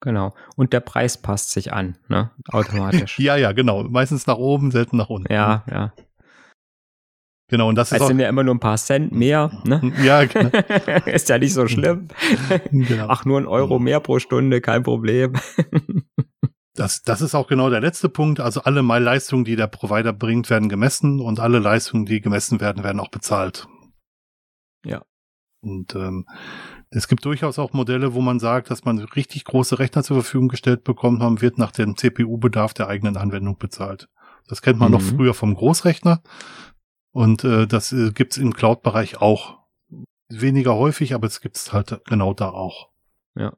Genau. 0.00 0.34
Und 0.56 0.72
der 0.72 0.80
Preis 0.80 1.16
passt 1.20 1.50
sich 1.50 1.72
an, 1.72 1.96
ne? 2.08 2.30
Automatisch. 2.48 3.18
ja, 3.20 3.36
ja, 3.36 3.52
genau. 3.52 3.84
Meistens 3.84 4.26
nach 4.26 4.36
oben, 4.36 4.70
selten 4.70 4.96
nach 4.96 5.08
unten. 5.08 5.32
Ja, 5.32 5.64
ja. 5.70 5.94
Genau, 7.48 7.68
und 7.68 7.74
das 7.74 7.92
ist. 7.92 8.00
Das 8.00 8.08
sind 8.08 8.18
ja 8.18 8.28
immer 8.28 8.42
nur 8.42 8.54
ein 8.54 8.60
paar 8.60 8.78
Cent 8.78 9.12
mehr, 9.12 9.50
ne? 9.64 9.92
Ja, 10.02 10.24
genau. 10.24 10.50
ist 11.06 11.28
ja 11.28 11.38
nicht 11.38 11.52
so 11.52 11.66
schlimm. 11.66 12.08
Genau. 12.70 13.06
Ach, 13.08 13.24
nur 13.24 13.38
ein 13.38 13.46
Euro 13.46 13.78
mehr 13.78 14.00
pro 14.00 14.18
Stunde, 14.18 14.60
kein 14.60 14.82
Problem. 14.82 15.34
Das, 16.74 17.02
das 17.02 17.20
ist 17.20 17.34
auch 17.34 17.46
genau 17.46 17.70
der 17.70 17.80
letzte 17.80 18.08
Punkt. 18.08 18.40
Also 18.40 18.62
alle 18.62 18.80
Leistungen, 18.80 19.44
die 19.44 19.56
der 19.56 19.66
Provider 19.66 20.12
bringt, 20.12 20.50
werden 20.50 20.68
gemessen 20.68 21.20
und 21.20 21.38
alle 21.38 21.58
Leistungen, 21.58 22.06
die 22.06 22.20
gemessen 22.20 22.60
werden, 22.60 22.82
werden 22.82 22.98
auch 22.98 23.10
bezahlt. 23.10 23.68
Ja. 24.84 25.02
Und 25.60 25.94
ähm, 25.94 26.26
es 26.90 27.08
gibt 27.08 27.24
durchaus 27.24 27.58
auch 27.58 27.72
Modelle, 27.72 28.14
wo 28.14 28.20
man 28.20 28.38
sagt, 28.38 28.70
dass 28.70 28.84
man 28.84 28.98
richtig 28.98 29.44
große 29.44 29.78
Rechner 29.78 30.02
zur 30.02 30.16
Verfügung 30.16 30.48
gestellt 30.48 30.84
bekommt, 30.84 31.20
man 31.20 31.40
wird 31.40 31.58
nach 31.58 31.72
dem 31.72 31.96
CPU-Bedarf 31.96 32.74
der 32.74 32.88
eigenen 32.88 33.16
Anwendung 33.16 33.58
bezahlt. 33.58 34.08
Das 34.48 34.60
kennt 34.60 34.78
man 34.78 34.88
mhm. 34.88 34.98
noch 34.98 35.02
früher 35.02 35.34
vom 35.34 35.54
Großrechner. 35.54 36.22
Und 37.14 37.44
äh, 37.44 37.68
das 37.68 37.92
äh, 37.92 38.10
gibt's 38.10 38.36
im 38.38 38.52
Cloud-Bereich 38.52 39.20
auch. 39.22 39.60
Weniger 40.28 40.74
häufig, 40.74 41.14
aber 41.14 41.28
es 41.28 41.40
gibt's 41.40 41.72
halt 41.72 42.00
genau 42.06 42.34
da 42.34 42.50
auch. 42.50 42.90
Ja. 43.36 43.56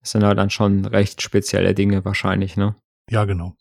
Das 0.00 0.12
sind 0.12 0.22
halt 0.22 0.38
dann 0.38 0.50
schon 0.50 0.84
recht 0.84 1.20
spezielle 1.20 1.74
Dinge 1.74 2.04
wahrscheinlich, 2.04 2.56
ne? 2.56 2.76
Ja, 3.10 3.24
genau. 3.24 3.56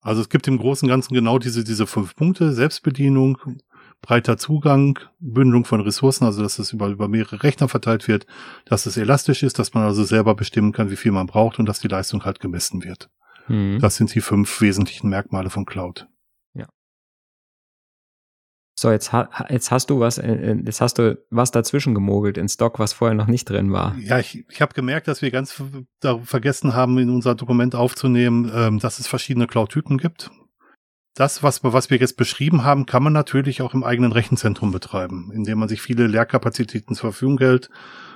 Also 0.00 0.22
es 0.22 0.30
gibt 0.30 0.48
im 0.48 0.56
Großen 0.56 0.86
und 0.86 0.90
Ganzen 0.90 1.12
genau 1.12 1.38
diese, 1.38 1.62
diese 1.62 1.86
fünf 1.86 2.16
Punkte. 2.16 2.54
Selbstbedienung, 2.54 3.36
breiter 4.00 4.38
Zugang, 4.38 4.98
Bündelung 5.18 5.66
von 5.66 5.82
Ressourcen, 5.82 6.24
also 6.24 6.42
dass 6.42 6.58
es 6.58 6.72
über, 6.72 6.88
über 6.88 7.08
mehrere 7.08 7.42
Rechner 7.42 7.68
verteilt 7.68 8.08
wird, 8.08 8.26
dass 8.64 8.86
es 8.86 8.96
elastisch 8.96 9.42
ist, 9.42 9.58
dass 9.58 9.74
man 9.74 9.84
also 9.84 10.04
selber 10.04 10.34
bestimmen 10.34 10.72
kann, 10.72 10.90
wie 10.90 10.96
viel 10.96 11.12
man 11.12 11.26
braucht 11.26 11.58
und 11.58 11.66
dass 11.66 11.80
die 11.80 11.88
Leistung 11.88 12.24
halt 12.24 12.40
gemessen 12.40 12.84
wird. 12.84 13.10
Mhm. 13.48 13.80
Das 13.80 13.96
sind 13.96 14.14
die 14.14 14.22
fünf 14.22 14.62
wesentlichen 14.62 15.10
Merkmale 15.10 15.50
von 15.50 15.66
Cloud. 15.66 16.08
So, 18.80 18.90
jetzt, 18.90 19.12
jetzt 19.50 19.70
hast 19.70 19.90
du 19.90 20.00
was, 20.00 20.16
äh, 20.16 20.32
äh, 20.32 20.62
jetzt 20.64 20.80
hast 20.80 20.94
du 20.94 21.22
was 21.28 21.50
dazwischen 21.50 21.94
gemogelt 21.94 22.38
in 22.38 22.48
Stock, 22.48 22.78
was 22.78 22.94
vorher 22.94 23.14
noch 23.14 23.26
nicht 23.26 23.44
drin 23.44 23.72
war. 23.72 23.94
Ja, 23.98 24.18
ich, 24.18 24.46
ich 24.48 24.62
habe 24.62 24.72
gemerkt, 24.72 25.06
dass 25.06 25.20
wir 25.20 25.30
ganz 25.30 25.62
vergessen 26.22 26.72
haben, 26.72 26.96
in 26.96 27.10
unser 27.10 27.34
Dokument 27.34 27.74
aufzunehmen, 27.74 28.50
ähm, 28.54 28.78
dass 28.78 28.98
es 28.98 29.06
verschiedene 29.06 29.46
Cloud-Typen 29.46 29.98
gibt. 29.98 30.30
das, 31.14 31.42
was, 31.42 31.62
was 31.62 31.90
wir 31.90 31.98
jetzt 31.98 32.16
beschrieben 32.16 32.64
haben, 32.64 32.86
kann 32.86 33.02
man 33.02 33.12
natürlich 33.12 33.60
auch 33.60 33.74
im 33.74 33.84
eigenen 33.84 34.12
Rechenzentrum 34.12 34.72
betreiben, 34.72 35.30
indem 35.34 35.58
man 35.58 35.68
sich 35.68 35.82
viele 35.82 36.06
Leerkapazitäten 36.06 36.94
zur 36.94 37.12
Verfügung 37.12 37.36
hält 37.36 37.68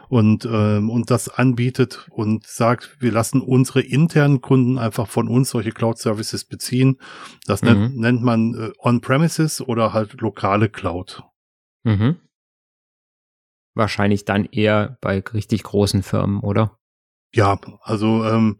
und, 0.08 0.48
ähm, 0.50 0.90
und 0.90 1.10
das 1.10 1.28
anbietet 1.28 2.06
und 2.10 2.46
sagt, 2.46 2.96
wir 3.00 3.12
lassen 3.12 3.40
unsere 3.40 3.80
internen 3.80 4.40
Kunden 4.40 4.78
einfach 4.78 5.08
von 5.08 5.28
uns 5.28 5.50
solche 5.50 5.72
Cloud-Services 5.72 6.44
beziehen. 6.44 6.98
Das 7.46 7.62
mhm. 7.62 7.68
nennt, 7.68 7.96
nennt 7.98 8.22
man 8.22 8.54
äh, 8.54 8.72
On-Premises 8.78 9.60
oder 9.60 9.92
halt 9.92 10.20
lokale 10.20 10.68
Cloud. 10.68 11.22
Mhm. 11.84 12.16
Wahrscheinlich 13.74 14.24
dann 14.24 14.44
eher 14.44 14.98
bei 15.00 15.20
richtig 15.20 15.64
großen 15.64 16.02
Firmen, 16.02 16.40
oder? 16.40 16.78
Ja, 17.34 17.58
also 17.82 18.24
ähm, 18.24 18.58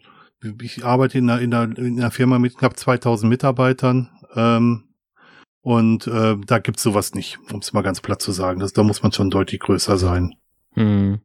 ich 0.60 0.84
arbeite 0.84 1.18
in 1.18 1.30
einer, 1.30 1.40
in, 1.40 1.54
einer, 1.54 1.78
in 1.78 2.00
einer 2.00 2.10
Firma 2.10 2.38
mit 2.38 2.58
knapp 2.58 2.76
2000 2.76 3.30
Mitarbeitern 3.30 4.10
ähm, 4.34 4.94
und 5.60 6.06
äh, 6.06 6.36
da 6.44 6.58
gibt's 6.58 6.82
sowas 6.82 7.14
nicht, 7.14 7.38
um 7.52 7.60
es 7.60 7.72
mal 7.72 7.82
ganz 7.82 8.00
platt 8.00 8.20
zu 8.20 8.32
sagen. 8.32 8.60
Das, 8.60 8.72
da 8.72 8.82
muss 8.82 9.02
man 9.02 9.12
schon 9.12 9.30
deutlich 9.30 9.60
größer 9.60 9.96
sein. 9.96 10.34
Hm. 10.72 11.20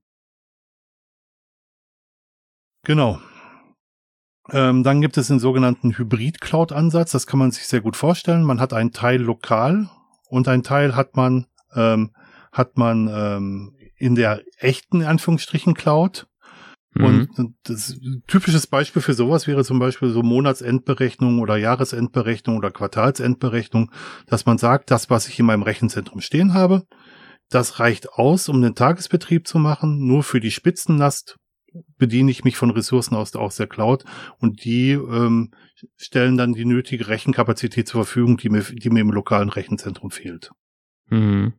Genau. 2.90 3.20
Ähm, 4.50 4.82
dann 4.82 5.00
gibt 5.00 5.16
es 5.18 5.28
den 5.28 5.38
sogenannten 5.38 5.96
Hybrid-Cloud-Ansatz. 5.96 7.12
Das 7.12 7.28
kann 7.28 7.38
man 7.38 7.52
sich 7.52 7.68
sehr 7.68 7.82
gut 7.82 7.96
vorstellen. 7.96 8.42
Man 8.42 8.60
hat 8.60 8.74
einen 8.74 8.92
Teil 8.92 9.22
lokal 9.22 9.92
und 10.28 10.48
einen 10.48 10.64
Teil 10.64 10.96
hat 10.96 11.16
man 11.16 11.46
ähm, 11.76 12.16
hat 12.52 12.80
man 12.80 13.08
ähm, 13.08 13.76
in 13.96 14.16
der 14.16 14.42
echten 14.58 15.04
Anführungsstrichen 15.04 15.76
Cloud. 15.76 16.26
Mhm. 16.96 17.30
Und 17.38 17.56
das 17.62 17.96
typisches 18.26 18.66
Beispiel 18.66 19.04
für 19.04 19.14
sowas 19.14 19.46
wäre 19.46 19.64
zum 19.64 19.78
Beispiel 19.78 20.10
so 20.10 20.24
Monatsendberechnung 20.24 21.42
oder 21.42 21.58
Jahresendberechnung 21.58 22.58
oder 22.58 22.72
Quartalsendberechnung, 22.72 23.92
dass 24.26 24.48
man 24.48 24.58
sagt, 24.58 24.90
das, 24.90 25.12
was 25.12 25.28
ich 25.28 25.38
in 25.38 25.46
meinem 25.46 25.62
Rechenzentrum 25.62 26.22
stehen 26.22 26.56
habe, 26.56 26.88
das 27.52 27.80
reicht 27.80 28.14
aus, 28.14 28.50
um 28.50 28.64
den 28.64 28.74
Tagesbetrieb 28.74 29.48
zu 29.48 29.60
machen. 29.60 30.08
Nur 30.08 30.24
für 30.24 30.40
die 30.40 30.50
Spitzennast 30.50 31.38
bediene 31.98 32.32
ich 32.32 32.44
mich 32.44 32.58
von 32.58 32.72
Ressourcen 32.72 33.16
aus, 33.16 33.36
aus 33.36 33.56
der 33.56 33.68
Cloud 33.68 34.06
und 34.40 34.64
die 34.64 34.92
ähm, 34.92 35.52
stellen 35.98 36.38
dann 36.38 36.54
die 36.54 36.66
nötige 36.66 37.08
Rechenkapazität 37.08 37.88
zur 37.88 38.06
Verfügung, 38.06 38.38
die 38.38 38.50
mir, 38.50 38.62
die 38.62 38.90
mir 38.90 39.02
im 39.02 39.12
lokalen 39.12 39.50
Rechenzentrum 39.50 40.12
fehlt. 40.12 40.52
Mhm. 41.10 41.54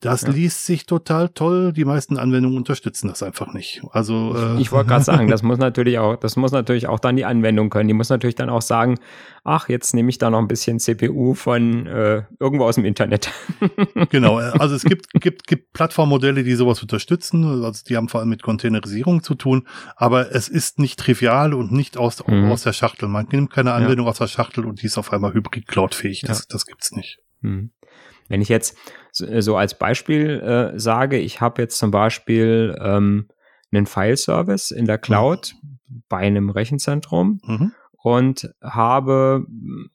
Das 0.00 0.22
ja. 0.22 0.30
liest 0.30 0.64
sich 0.64 0.86
total 0.86 1.28
toll. 1.28 1.74
Die 1.74 1.84
meisten 1.84 2.16
Anwendungen 2.16 2.56
unterstützen 2.56 3.08
das 3.08 3.22
einfach 3.22 3.52
nicht. 3.52 3.82
Also 3.90 4.34
äh, 4.34 4.58
ich 4.58 4.72
wollte 4.72 4.88
gerade 4.88 5.04
sagen, 5.04 5.28
das 5.28 5.42
muss 5.44 5.58
natürlich 5.58 5.98
auch, 5.98 6.16
das 6.16 6.36
muss 6.36 6.52
natürlich 6.52 6.88
auch 6.88 6.98
dann 6.98 7.16
die 7.16 7.26
Anwendung 7.26 7.68
können. 7.68 7.86
Die 7.86 7.92
muss 7.92 8.08
natürlich 8.08 8.34
dann 8.34 8.48
auch 8.48 8.62
sagen, 8.62 8.98
ach, 9.44 9.68
jetzt 9.68 9.92
nehme 9.92 10.08
ich 10.08 10.16
da 10.16 10.30
noch 10.30 10.38
ein 10.38 10.48
bisschen 10.48 10.80
CPU 10.80 11.34
von 11.34 11.86
äh, 11.86 12.22
irgendwo 12.38 12.64
aus 12.64 12.76
dem 12.76 12.86
Internet. 12.86 13.30
genau. 14.10 14.40
Äh, 14.40 14.52
also 14.58 14.74
es 14.74 14.84
gibt 14.84 15.10
gibt 15.20 15.46
gibt 15.46 15.74
Plattformmodelle, 15.74 16.44
die 16.44 16.54
sowas 16.54 16.80
unterstützen. 16.80 17.44
Also 17.62 17.84
die 17.86 17.98
haben 17.98 18.08
vor 18.08 18.20
allem 18.20 18.30
mit 18.30 18.42
Containerisierung 18.42 19.22
zu 19.22 19.34
tun. 19.34 19.68
Aber 19.96 20.34
es 20.34 20.48
ist 20.48 20.78
nicht 20.78 20.98
trivial 20.98 21.52
und 21.52 21.72
nicht 21.72 21.98
aus 21.98 22.26
mhm. 22.26 22.50
aus 22.50 22.62
der 22.62 22.72
Schachtel. 22.72 23.06
Man 23.06 23.26
nimmt 23.30 23.50
keine 23.50 23.74
Anwendung 23.74 24.06
ja. 24.06 24.12
aus 24.12 24.18
der 24.18 24.28
Schachtel 24.28 24.64
und 24.64 24.80
die 24.80 24.86
ist 24.86 24.96
auf 24.96 25.12
einmal 25.12 25.34
Hybrid 25.34 25.66
Cloud 25.66 25.94
fähig. 25.94 26.22
Das 26.22 26.38
ja. 26.38 26.44
das 26.48 26.64
gibt's 26.64 26.92
nicht. 26.92 27.18
Mhm. 27.42 27.72
Wenn 28.28 28.40
ich 28.40 28.48
jetzt 28.48 28.78
so 29.12 29.56
als 29.56 29.78
Beispiel 29.78 30.40
äh, 30.40 30.78
sage, 30.78 31.18
ich 31.18 31.40
habe 31.40 31.62
jetzt 31.62 31.78
zum 31.78 31.90
Beispiel 31.90 32.76
ähm, 32.80 33.28
einen 33.72 33.86
File-Service 33.86 34.70
in 34.70 34.86
der 34.86 34.96
mhm. 34.96 35.02
Cloud 35.02 35.54
mhm. 35.62 36.02
bei 36.08 36.18
einem 36.18 36.50
Rechenzentrum 36.50 37.40
mhm. 37.44 37.72
und 38.02 38.54
habe, 38.62 39.46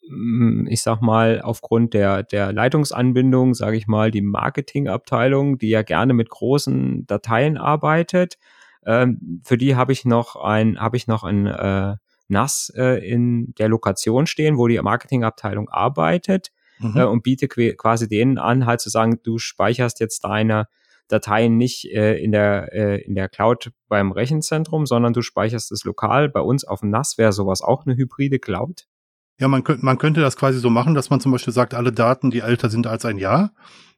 mm, 0.10 0.68
ich 0.68 0.82
sag 0.82 1.02
mal, 1.02 1.42
aufgrund 1.42 1.94
der, 1.94 2.24
der 2.24 2.54
Leitungsanbindung, 2.54 3.54
sage 3.54 3.78
ich 3.78 3.88
mal, 3.88 4.12
die 4.12 4.22
Marketingabteilung, 4.22 5.58
die 5.58 5.70
ja 5.70 5.82
gerne 5.82 6.14
mit 6.14 6.30
großen 6.30 7.06
Dateien 7.08 7.58
arbeitet, 7.58 8.38
ähm, 8.86 9.42
für 9.44 9.58
die 9.58 9.76
habe 9.76 9.92
ich 9.92 10.06
noch 10.06 10.36
ein, 10.36 10.80
habe 10.80 10.98
ich 10.98 11.08
noch 11.08 11.24
ein 11.24 11.48
äh, 11.48 11.96
NAS 12.28 12.72
äh, 12.76 13.08
in 13.08 13.54
der 13.56 13.70
Lokation 13.70 14.28
stehen, 14.28 14.58
wo 14.58 14.68
die 14.68 14.80
Marketingabteilung 14.80 15.70
arbeitet 15.70 16.52
mhm. 16.80 16.98
äh, 16.98 17.04
und 17.04 17.24
biete 17.24 17.48
quasi 17.48 18.08
denen 18.08 18.38
an, 18.38 18.66
halt 18.66 18.82
zu 18.82 18.90
sagen, 18.90 19.20
du 19.24 19.38
speicherst 19.38 20.00
jetzt 20.00 20.24
deine 20.24 20.68
Dateien 21.08 21.58
nicht 21.58 21.86
äh, 21.86 22.18
in 22.18 22.32
der 22.32 22.74
äh, 22.74 23.02
in 23.02 23.16
der 23.16 23.30
Cloud 23.30 23.72
beim 23.88 24.12
Rechenzentrum, 24.12 24.86
sondern 24.86 25.14
du 25.14 25.22
speicherst 25.22 25.72
es 25.72 25.84
lokal. 25.84 26.30
Bei 26.30 26.40
uns 26.40 26.64
auf 26.64 26.80
dem 26.80 26.90
NAS 26.90 27.18
wäre 27.18 27.32
sowas 27.32 27.62
auch 27.62 27.86
eine 27.86 27.96
hybride 27.96 28.40
Cloud. 28.40 28.88
Ja, 29.40 29.48
man 29.48 29.64
könnte 29.64 29.86
man 29.86 29.98
könnte 29.98 30.22
das 30.22 30.38
quasi 30.38 30.60
so 30.60 30.70
machen, 30.70 30.96
dass 30.96 31.10
man 31.10 31.20
zum 31.20 31.32
Beispiel 31.32 31.54
sagt, 31.54 31.74
alle 31.74 31.92
Daten, 31.92 32.32
die 32.32 32.40
älter 32.40 32.70
sind 32.70 32.88
als 32.88 33.06
ein 33.06 33.18
Jahr, 33.18 33.52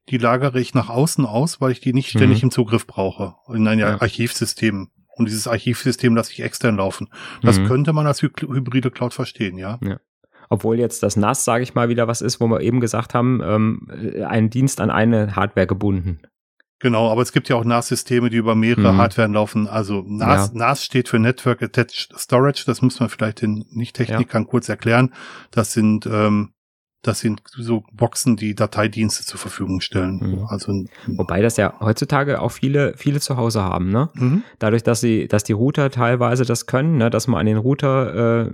die 0.10 0.18
lagere 0.18 0.60
ich 0.60 0.74
nach 0.74 0.90
außen 0.90 1.26
aus, 1.26 1.62
weil 1.62 1.72
ich 1.72 1.80
die 1.80 1.94
nicht 1.94 2.10
ständig 2.10 2.40
mhm. 2.42 2.48
im 2.48 2.52
Zugriff 2.52 2.88
brauche 2.88 3.36
in 3.54 3.68
ein 3.68 3.80
ja. 3.80 4.02
Archivsystem. 4.02 4.90
Und 5.16 5.30
dieses 5.30 5.48
Archivsystem 5.48 6.16
lasse 6.16 6.32
ich 6.32 6.42
extern 6.42 6.78
laufen. 6.78 7.10
Das 7.42 7.58
mhm. 7.58 7.66
könnte 7.66 7.92
man 7.94 8.06
als 8.06 8.22
hybride 8.22 8.92
Cloud 8.92 9.16
verstehen, 9.16 9.58
ja. 9.58 9.80
ja. 9.84 10.00
Obwohl 10.50 10.80
jetzt 10.80 11.04
das 11.04 11.18
NAS, 11.18 11.44
sage 11.44 11.64
ich 11.64 11.76
mal, 11.76 11.90
wieder 11.90 12.08
was 12.08 12.22
ist, 12.22 12.40
wo 12.40 12.48
wir 12.48 12.62
eben 12.62 12.80
gesagt 12.80 13.14
haben, 13.14 13.42
ähm, 13.44 14.26
ein 14.28 14.50
Dienst 14.50 14.80
an 14.80 14.90
eine 14.90 15.36
Hardware 15.36 15.68
gebunden. 15.68 16.20
Genau, 16.80 17.10
aber 17.10 17.24
es 17.24 17.32
gibt 17.32 17.50
ja 17.50 17.56
auch 17.56 17.66
NAS-Systeme, 17.66 18.30
die 18.30 18.38
über 18.38 18.54
mehrere 18.54 18.94
mhm. 18.94 18.98
Hardware 18.98 19.28
laufen. 19.28 19.68
Also 19.68 20.04
NAS, 20.08 20.52
ja. 20.54 20.60
NAS 20.60 20.84
steht 20.84 21.10
für 21.10 21.18
Network 21.18 21.64
Attached 21.64 22.14
Storage. 22.16 22.64
Das 22.68 22.84
muss 22.84 23.00
man 23.00 23.10
vielleicht 23.10 23.42
den 23.42 23.66
Nicht-Technikern 23.72 24.44
ja. 24.44 24.48
kurz 24.48 24.70
erklären. 24.70 25.12
Das 25.50 25.74
sind 25.74 26.06
ähm, 26.06 26.54
das 27.08 27.20
sind 27.20 27.42
so 27.46 27.84
Boxen, 27.94 28.36
die 28.36 28.54
Dateidienste 28.54 29.24
zur 29.24 29.40
Verfügung 29.40 29.82
stellen. 29.82 30.20
Mhm. 30.20 30.46
Also 30.48 30.84
wobei 31.08 31.42
das 31.42 31.58
ja 31.58 31.80
heutzutage 31.80 32.42
auch 32.42 32.52
viele 32.52 32.94
viele 32.98 33.20
zu 33.20 33.38
Hause 33.38 33.64
haben, 33.64 33.90
ne? 33.90 34.10
Mhm. 34.14 34.44
Dadurch, 34.60 34.84
dass 34.84 35.02
sie, 35.02 35.28
dass 35.28 35.44
die 35.44 35.54
Router 35.54 35.90
teilweise 35.90 36.44
das 36.46 36.66
können, 36.66 36.98
ne, 36.98 37.10
dass 37.10 37.28
man 37.28 37.40
an 37.40 37.46
den 37.46 37.58
Router 37.58 38.48
äh, 38.48 38.52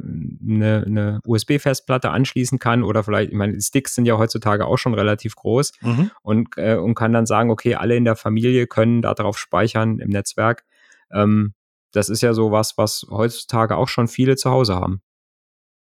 eine, 0.47 0.83
eine 0.85 1.19
USB-Festplatte 1.25 2.11
anschließen 2.11 2.59
kann 2.59 2.83
oder 2.83 3.03
vielleicht, 3.03 3.31
ich 3.31 3.37
meine, 3.37 3.53
die 3.53 3.61
Sticks 3.61 3.95
sind 3.95 4.05
ja 4.05 4.17
heutzutage 4.17 4.67
auch 4.67 4.77
schon 4.77 4.93
relativ 4.93 5.35
groß 5.35 5.71
mhm. 5.81 6.11
und 6.21 6.49
äh, 6.57 6.75
und 6.75 6.95
kann 6.95 7.13
dann 7.13 7.25
sagen, 7.25 7.49
okay, 7.49 7.75
alle 7.75 7.95
in 7.95 8.05
der 8.05 8.15
Familie 8.15 8.67
können 8.67 9.01
darauf 9.01 9.37
speichern 9.37 9.99
im 9.99 10.09
Netzwerk. 10.09 10.63
Ähm, 11.11 11.53
das 11.91 12.09
ist 12.09 12.21
ja 12.21 12.33
so 12.33 12.51
was, 12.51 12.77
was 12.77 13.05
heutzutage 13.09 13.77
auch 13.77 13.87
schon 13.87 14.07
viele 14.07 14.35
zu 14.35 14.51
Hause 14.51 14.75
haben. 14.75 15.01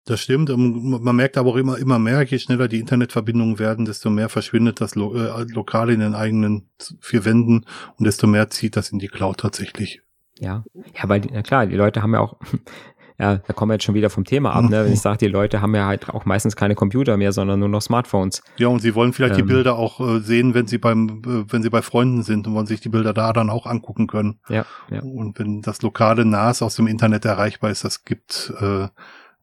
Das 0.04 0.20
stimmt. 0.20 0.48
Man 0.48 1.16
merkt 1.16 1.38
aber 1.38 1.50
auch 1.50 1.56
immer, 1.56 1.78
immer 1.78 1.98
mehr, 1.98 2.22
je 2.22 2.38
schneller 2.38 2.66
die 2.66 2.80
Internetverbindungen 2.80 3.60
werden, 3.60 3.84
desto 3.84 4.10
mehr 4.10 4.28
verschwindet 4.28 4.80
das 4.80 4.96
Lo 4.96 5.14
äh, 5.14 5.44
Lokal 5.44 5.90
in 5.90 6.00
den 6.00 6.14
eigenen 6.14 6.68
vier 7.00 7.24
Wänden 7.24 7.66
und 7.98 8.06
desto 8.06 8.26
mehr 8.26 8.50
zieht 8.50 8.76
das 8.76 8.90
in 8.90 8.98
die 8.98 9.08
Cloud 9.08 9.38
tatsächlich. 9.38 10.02
Ja, 10.38 10.64
ja, 10.74 11.08
weil, 11.08 11.22
na 11.32 11.42
klar, 11.42 11.66
die 11.66 11.76
Leute 11.76 12.02
haben 12.02 12.14
ja 12.14 12.20
auch, 12.20 12.36
ja, 13.18 13.36
da 13.36 13.52
kommen 13.52 13.70
wir 13.70 13.74
jetzt 13.74 13.84
schon 13.84 13.94
wieder 13.94 14.10
vom 14.10 14.24
Thema 14.24 14.56
ab, 14.56 14.64
ne? 14.64 14.84
Wenn 14.84 14.92
ich 14.92 15.00
sage, 15.00 15.18
die 15.18 15.28
Leute 15.28 15.60
haben 15.60 15.72
ja 15.76 15.86
halt 15.86 16.08
auch 16.08 16.24
meistens 16.24 16.56
keine 16.56 16.74
Computer 16.74 17.16
mehr, 17.16 17.30
sondern 17.30 17.60
nur 17.60 17.68
noch 17.68 17.82
Smartphones. 17.82 18.42
Ja, 18.56 18.66
und 18.66 18.80
sie 18.80 18.96
wollen 18.96 19.12
vielleicht 19.12 19.38
ähm, 19.38 19.46
die 19.46 19.52
Bilder 19.52 19.78
auch 19.78 20.00
äh, 20.00 20.18
sehen, 20.18 20.54
wenn 20.54 20.66
sie 20.66 20.78
beim, 20.78 21.22
äh, 21.24 21.52
wenn 21.52 21.62
sie 21.62 21.70
bei 21.70 21.82
Freunden 21.82 22.24
sind 22.24 22.48
und 22.48 22.54
wollen 22.54 22.66
sich 22.66 22.80
die 22.80 22.88
Bilder 22.88 23.12
da 23.12 23.32
dann 23.32 23.50
auch 23.50 23.66
angucken 23.66 24.08
können. 24.08 24.40
Ja, 24.48 24.66
ja. 24.90 25.00
Und 25.02 25.38
wenn 25.38 25.62
das 25.62 25.80
lokale 25.82 26.24
NAS 26.24 26.60
aus 26.60 26.74
dem 26.74 26.88
Internet 26.88 27.24
erreichbar 27.24 27.70
ist, 27.70 27.84
das 27.84 28.04
gibt 28.04 28.52
äh, 28.60 28.88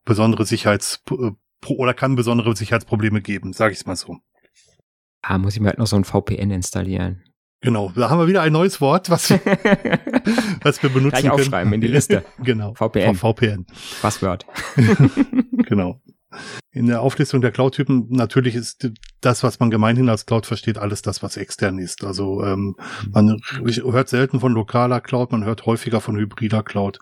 besondere 0.09 0.45
Sicherheits 0.45 1.01
äh, 1.11 1.31
oder 1.67 1.93
kann 1.93 2.15
besondere 2.15 2.55
Sicherheitsprobleme 2.55 3.21
geben, 3.21 3.53
sage 3.53 3.71
ich 3.71 3.79
es 3.79 3.85
mal 3.85 3.95
so. 3.95 4.17
Ah, 5.21 5.37
muss 5.37 5.55
ich 5.55 5.61
mir 5.61 5.69
halt 5.69 5.79
noch 5.79 5.87
so 5.87 5.95
ein 5.95 6.03
VPN 6.03 6.51
installieren. 6.51 7.23
Genau, 7.61 7.91
da 7.93 8.09
haben 8.09 8.19
wir 8.19 8.27
wieder 8.27 8.41
ein 8.41 8.53
neues 8.53 8.79
Wort, 8.79 9.09
was, 9.09 9.31
was 10.61 10.81
wir 10.81 10.89
benutzen 10.89 11.19
Gleich 11.21 11.29
aufschreiben 11.29 11.73
in 11.73 11.81
die 11.81 11.87
Liste. 11.87 12.23
genau. 12.43 12.73
VPN. 12.73 13.15
VPN. 13.15 13.65
Passwort. 14.01 14.45
genau. 15.67 16.01
In 16.71 16.87
der 16.87 17.01
Auflistung 17.01 17.41
der 17.41 17.51
Cloud-Typen 17.51 18.07
natürlich 18.09 18.55
ist 18.55 18.91
das, 19.21 19.43
was 19.43 19.59
man 19.59 19.69
gemeinhin 19.69 20.09
als 20.09 20.25
Cloud 20.25 20.45
versteht, 20.45 20.77
alles 20.77 21.01
das, 21.01 21.21
was 21.21 21.37
extern 21.37 21.77
ist. 21.77 22.03
Also 22.03 22.43
ähm, 22.43 22.75
man 23.11 23.41
hört 23.61 24.09
selten 24.09 24.39
von 24.39 24.53
lokaler 24.53 25.01
Cloud, 25.01 25.31
man 25.31 25.45
hört 25.45 25.65
häufiger 25.65 26.01
von 26.01 26.17
hybrider 26.17 26.63
Cloud. 26.63 26.99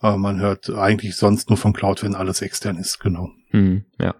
Aber 0.00 0.16
man 0.16 0.40
hört 0.40 0.70
eigentlich 0.70 1.16
sonst 1.16 1.50
nur 1.50 1.56
von 1.56 1.72
Cloud, 1.72 2.02
wenn 2.02 2.14
alles 2.14 2.42
extern 2.42 2.76
ist, 2.76 2.98
genau. 3.00 3.30
Hm, 3.50 3.84
ja. 3.98 4.14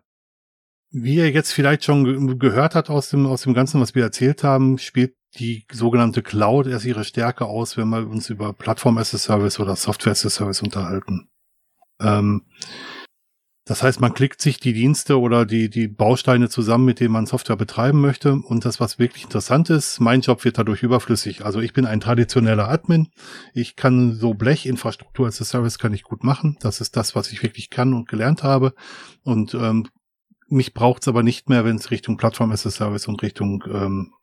Wie 0.93 1.15
ihr 1.15 1.31
jetzt 1.31 1.53
vielleicht 1.53 1.85
schon 1.85 2.39
gehört 2.39 2.75
hat 2.75 2.91
aus 2.91 3.11
dem, 3.11 3.27
aus 3.27 3.43
dem 3.43 3.55
Ganzen, 3.55 3.81
was 3.81 3.95
wir 3.95 4.03
erzählt 4.03 4.43
haben, 4.43 4.79
spielt 4.79 5.15
die 5.39 5.65
sogenannte 5.71 6.23
Cloud 6.23 6.67
erst 6.67 6.85
ihre 6.85 7.05
Stärke 7.05 7.47
aus, 7.47 7.77
wenn 7.77 7.89
wir 7.89 8.09
uns 8.09 8.31
über 8.31 8.53
Plattform 8.53 8.99
as 8.99 9.15
a 9.15 9.19
Service 9.19 9.61
oder 9.61 9.77
Software 9.77 10.13
as 10.13 10.27
a 10.27 10.31
Service 10.31 10.63
unterhalten. 10.63 11.29
Ähm, 12.01 12.43
das 13.71 13.85
heißt, 13.85 14.01
man 14.01 14.14
klickt 14.14 14.43
sich 14.43 14.59
die 14.59 14.73
Dienste 14.73 15.21
oder 15.21 15.47
die, 15.47 15.71
die 15.71 15.87
Bausteine 15.87 16.49
zusammen, 16.49 16.87
mit 16.87 16.99
denen 16.99 17.12
man 17.12 17.27
Software 17.27 17.55
betreiben 17.55 18.01
möchte. 18.01 18.33
Und 18.33 18.64
das, 18.64 18.81
was 18.81 18.99
wirklich 18.99 19.23
interessant 19.23 19.71
ist, 19.71 20.01
mein 20.01 20.23
Job 20.23 20.45
wird 20.45 20.59
dadurch 20.59 20.83
überflüssig. 20.83 21.45
Also 21.45 21.61
ich 21.61 21.73
bin 21.73 21.87
ein 21.87 22.01
traditioneller 22.01 22.68
Admin. 22.68 23.11
Ich 23.55 23.77
kann 23.77 24.12
so 24.12 24.35
Blechinfrastruktur 24.35 25.27
als 25.27 25.37
Service 25.37 25.79
kann 25.79 25.95
ich 25.95 26.03
gut 26.03 26.25
machen. 26.25 26.57
Das 26.59 26.81
ist 26.81 26.97
das, 26.97 27.14
was 27.14 27.31
ich 27.31 27.45
wirklich 27.45 27.71
kann 27.71 27.95
und 27.95 28.09
gelernt 28.09 28.43
habe. 28.43 28.75
Und 29.23 29.55
ähm, 29.55 29.87
mich 30.49 30.75
braucht's 30.75 31.07
aber 31.07 31.23
nicht 31.23 31.49
mehr, 31.49 31.64
wenn 31.64 31.77
es 31.77 31.93
Richtung 31.93 32.16
Plattform 32.16 32.51
as 32.51 32.66
a 32.66 32.73
Service 32.73 33.07
und 33.07 33.23
Richtung 33.23 33.62
ähm, 33.73 34.14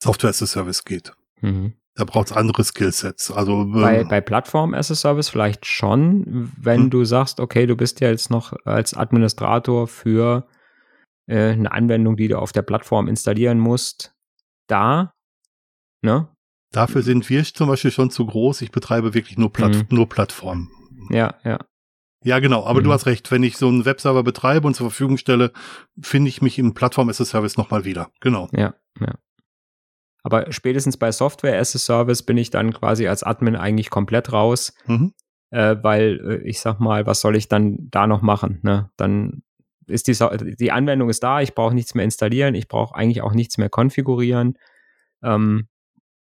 Software 0.00 0.30
as 0.30 0.40
a 0.40 0.46
Service 0.46 0.84
geht. 0.84 1.14
Mhm. 1.40 1.72
Da 1.96 2.04
braucht's 2.04 2.32
andere 2.32 2.64
Skillsets. 2.64 3.30
Also 3.30 3.62
ähm, 3.62 3.72
bei, 3.72 4.04
bei 4.04 4.20
Plattform 4.20 4.74
as 4.74 4.90
a 4.90 4.94
Service 4.94 5.28
vielleicht 5.28 5.66
schon, 5.66 6.52
wenn 6.56 6.82
hm. 6.82 6.90
du 6.90 7.04
sagst, 7.04 7.40
okay, 7.40 7.66
du 7.66 7.76
bist 7.76 8.00
ja 8.00 8.08
jetzt 8.08 8.30
noch 8.30 8.54
als 8.64 8.94
Administrator 8.94 9.86
für 9.88 10.46
äh, 11.26 11.50
eine 11.50 11.72
Anwendung, 11.72 12.16
die 12.16 12.28
du 12.28 12.38
auf 12.38 12.52
der 12.52 12.62
Plattform 12.62 13.08
installieren 13.08 13.58
musst, 13.58 14.14
da, 14.66 15.14
ne? 16.02 16.28
Dafür 16.72 17.02
sind 17.02 17.28
wir 17.28 17.42
zum 17.44 17.68
Beispiel 17.68 17.90
schon 17.90 18.10
zu 18.10 18.24
groß. 18.26 18.62
Ich 18.62 18.70
betreibe 18.70 19.12
wirklich 19.12 19.36
nur, 19.36 19.52
Platt 19.52 19.74
mhm. 19.74 19.86
nur 19.90 20.08
Plattformen. 20.08 20.70
Ja, 21.10 21.34
ja. 21.44 21.58
Ja, 22.22 22.38
genau. 22.38 22.64
Aber 22.64 22.80
mhm. 22.80 22.84
du 22.84 22.92
hast 22.92 23.06
recht. 23.06 23.30
Wenn 23.30 23.42
ich 23.42 23.56
so 23.56 23.66
einen 23.66 23.84
Webserver 23.84 24.22
betreibe 24.22 24.66
und 24.66 24.74
zur 24.74 24.90
Verfügung 24.90 25.16
stelle, 25.16 25.52
finde 26.00 26.28
ich 26.28 26.42
mich 26.42 26.58
in 26.58 26.74
Plattform 26.74 27.08
as 27.08 27.20
a 27.20 27.24
Service 27.24 27.56
nochmal 27.56 27.84
wieder. 27.84 28.10
Genau. 28.20 28.48
Ja, 28.52 28.74
ja. 29.00 29.14
Aber 30.22 30.52
spätestens 30.52 30.96
bei 30.96 31.12
Software 31.12 31.58
as 31.58 31.74
a 31.74 31.78
Service 31.78 32.22
bin 32.22 32.36
ich 32.36 32.50
dann 32.50 32.72
quasi 32.72 33.08
als 33.08 33.22
Admin 33.22 33.56
eigentlich 33.56 33.90
komplett 33.90 34.32
raus. 34.32 34.74
Mhm. 34.86 35.14
Äh, 35.50 35.76
weil 35.82 36.20
äh, 36.24 36.48
ich 36.48 36.60
sag 36.60 36.78
mal, 36.78 37.06
was 37.06 37.20
soll 37.20 37.36
ich 37.36 37.48
dann 37.48 37.76
da 37.90 38.06
noch 38.06 38.22
machen? 38.22 38.60
Ne? 38.62 38.90
Dann 38.96 39.42
ist 39.86 40.06
die, 40.06 40.56
die 40.56 40.72
Anwendung 40.72 41.10
ist 41.10 41.22
da, 41.22 41.40
ich 41.40 41.54
brauche 41.54 41.74
nichts 41.74 41.94
mehr 41.94 42.04
installieren, 42.04 42.54
ich 42.54 42.68
brauche 42.68 42.94
eigentlich 42.94 43.22
auch 43.22 43.32
nichts 43.32 43.58
mehr 43.58 43.68
konfigurieren. 43.68 44.56
Ähm, 45.22 45.68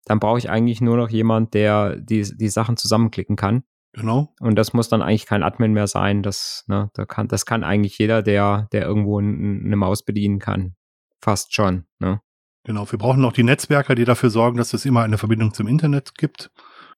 dann 0.05 0.19
brauche 0.19 0.37
ich 0.37 0.49
eigentlich 0.49 0.81
nur 0.81 0.97
noch 0.97 1.09
jemand, 1.09 1.53
der 1.53 1.95
die, 1.95 2.21
die 2.21 2.49
Sachen 2.49 2.77
zusammenklicken 2.77 3.35
kann. 3.35 3.63
Genau. 3.93 4.33
Und 4.41 4.55
das 4.55 4.73
muss 4.73 4.89
dann 4.89 5.01
eigentlich 5.01 5.25
kein 5.25 5.41
Admin 5.41 5.71
mehr 5.71 5.87
sein. 5.87 6.21
Das, 6.21 6.65
ne, 6.67 6.91
da 6.93 7.05
kann, 7.05 7.27
das 7.29 7.45
kann 7.45 7.63
eigentlich 7.63 7.97
jeder, 7.97 8.21
der, 8.21 8.67
der 8.73 8.83
irgendwo 8.83 9.19
eine 9.19 9.75
Maus 9.75 10.03
bedienen 10.03 10.39
kann. 10.39 10.75
Fast 11.21 11.53
schon. 11.53 11.85
Ne? 11.99 12.19
Genau. 12.65 12.91
Wir 12.91 12.99
brauchen 12.99 13.21
noch 13.21 13.33
die 13.33 13.43
Netzwerker, 13.43 13.95
die 13.95 14.05
dafür 14.05 14.29
sorgen, 14.29 14.57
dass 14.57 14.73
es 14.73 14.85
immer 14.85 15.03
eine 15.03 15.17
Verbindung 15.17 15.53
zum 15.53 15.67
Internet 15.67 16.15
gibt. 16.15 16.51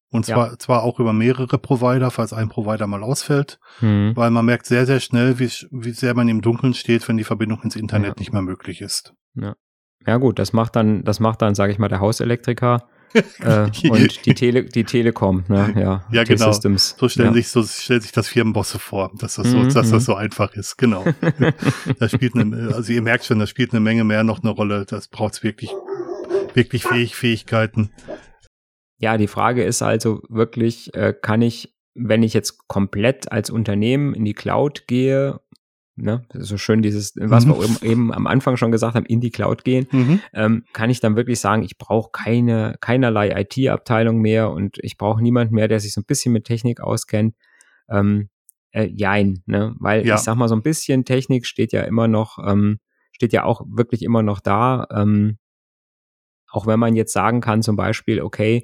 Und 0.10 0.26
zwar, 0.26 0.52
ja. 0.52 0.58
zwar 0.58 0.84
auch 0.84 1.00
über 1.00 1.12
mehrere 1.12 1.58
Provider, 1.58 2.12
falls 2.12 2.32
ein 2.32 2.48
Provider 2.48 2.88
mal 2.88 3.04
ausfällt, 3.04 3.60
mhm. 3.82 4.14
weil 4.16 4.32
man 4.32 4.46
merkt 4.46 4.66
sehr, 4.66 4.86
sehr 4.86 5.02
schnell, 5.02 5.38
wie, 5.38 5.52
wie 5.70 5.92
sehr 5.92 6.14
man 6.14 6.30
im 6.30 6.42
Dunkeln 6.42 6.74
steht, 6.74 7.08
wenn 7.10 7.18
die 7.18 7.26
Verbindung 7.26 7.62
ins 7.64 7.76
Internet 7.76 8.16
ja. 8.16 8.20
nicht 8.20 8.32
mehr 8.32 8.42
möglich 8.42 8.80
ist. 8.80 9.14
Ja. 9.36 9.56
ja 10.06 10.18
gut, 10.18 10.40
das 10.40 10.54
macht 10.54 10.78
dann, 10.78 11.04
das 11.04 11.20
macht 11.20 11.42
dann, 11.42 11.56
sage 11.56 11.74
ich 11.74 11.80
mal, 11.80 11.90
der 11.90 12.00
Hauselektriker 12.00 12.88
äh, 13.14 13.70
und 13.90 14.26
die, 14.26 14.34
Tele 14.34 14.66
die 14.66 14.84
Telekom, 14.84 15.44
ne? 15.48 15.74
ja, 15.76 16.06
ja 16.12 16.24
genau. 16.24 16.52
Systems. 16.52 16.96
So 16.98 17.10
stellen 17.10 17.30
ja. 17.30 17.34
sich 17.34 17.50
so 17.50 17.64
stellt 17.64 18.04
sich 18.04 18.12
das 18.12 18.28
Firmenbosse 18.28 18.80
vor, 18.80 19.12
dass 19.18 19.36
das 19.36 19.50
so, 19.50 19.58
mhm. 19.58 19.74
dass 19.74 19.92
das 19.92 20.06
so 20.06 20.16
einfach 20.16 20.54
ist. 20.54 20.78
Genau. 20.78 21.06
das 22.00 22.12
spielt 22.12 22.36
eine, 22.36 22.74
also 22.74 22.92
ihr 22.92 23.02
merkt 23.02 23.26
schon, 23.26 23.40
das 23.40 23.50
spielt 23.50 23.72
eine 23.72 23.80
Menge 23.80 24.04
mehr 24.04 24.24
noch 24.24 24.42
eine 24.42 24.52
Rolle. 24.52 24.86
Das 24.86 25.08
braucht 25.08 25.44
wirklich, 25.44 25.72
wirklich 26.54 26.84
Fähig 26.84 27.16
Fähigkeiten. 27.16 27.92
Ja, 29.00 29.18
die 29.18 29.28
Frage 29.28 29.64
ist 29.64 29.82
also 29.82 30.22
wirklich, 30.30 30.94
äh, 30.96 31.14
kann 31.14 31.42
ich, 31.42 31.76
wenn 31.94 32.24
ich 32.24 32.34
jetzt 32.34 32.68
komplett 32.68 33.32
als 33.32 33.50
Unternehmen 33.50 34.14
in 34.14 34.26
die 34.26 34.34
Cloud 34.34 34.88
gehe 34.88 35.40
ne, 35.98 36.24
so 36.34 36.58
schön 36.58 36.82
dieses, 36.82 37.14
was 37.16 37.46
mhm. 37.46 37.50
wir 37.50 37.64
eben, 37.64 37.78
eben, 37.82 38.14
am 38.14 38.28
Anfang 38.28 38.56
schon 38.56 38.72
gesagt 38.72 38.96
haben, 38.96 39.06
in 39.06 39.20
die 39.20 39.32
Cloud 39.32 39.64
gehen, 39.64 39.88
mhm. 39.92 40.22
ähm, 40.34 40.64
kann 40.74 40.90
ich 40.90 41.00
dann 41.00 41.16
wirklich 41.16 41.40
sagen, 41.40 41.64
ich 41.64 41.78
brauche 41.78 42.12
keine, 42.12 42.76
keinerlei 42.80 43.32
IT-Abteilung 43.42 44.20
mehr 44.20 44.52
und 44.52 44.78
ich 44.82 44.98
brauche 44.98 45.22
niemand 45.22 45.52
mehr, 45.52 45.68
der 45.68 45.80
sich 45.80 45.94
so 45.94 46.02
ein 46.02 46.06
bisschen 46.06 46.32
mit 46.34 46.46
Technik 46.46 46.80
auskennt. 46.80 47.36
Ähm, 47.90 48.30
äh, 48.72 48.86
jein, 48.86 49.42
ne? 49.46 49.76
Weil 49.80 50.06
ja. 50.06 50.16
ich 50.16 50.22
sag 50.22 50.36
mal, 50.36 50.48
so 50.48 50.56
ein 50.56 50.62
bisschen 50.62 51.04
Technik 51.04 51.46
steht 51.46 51.74
ja 51.74 51.82
immer 51.82 52.08
noch, 52.08 52.38
ähm, 52.46 52.80
steht 53.12 53.34
ja 53.34 53.44
auch 53.44 53.62
wirklich 53.68 54.04
immer 54.04 54.22
noch 54.22 54.40
da. 54.40 54.88
Ähm, 54.92 55.38
auch 56.50 56.68
wenn 56.68 56.80
man 56.80 56.96
jetzt 56.96 57.14
sagen 57.14 57.42
kann, 57.42 57.62
zum 57.62 57.76
Beispiel, 57.76 58.22
okay, 58.22 58.64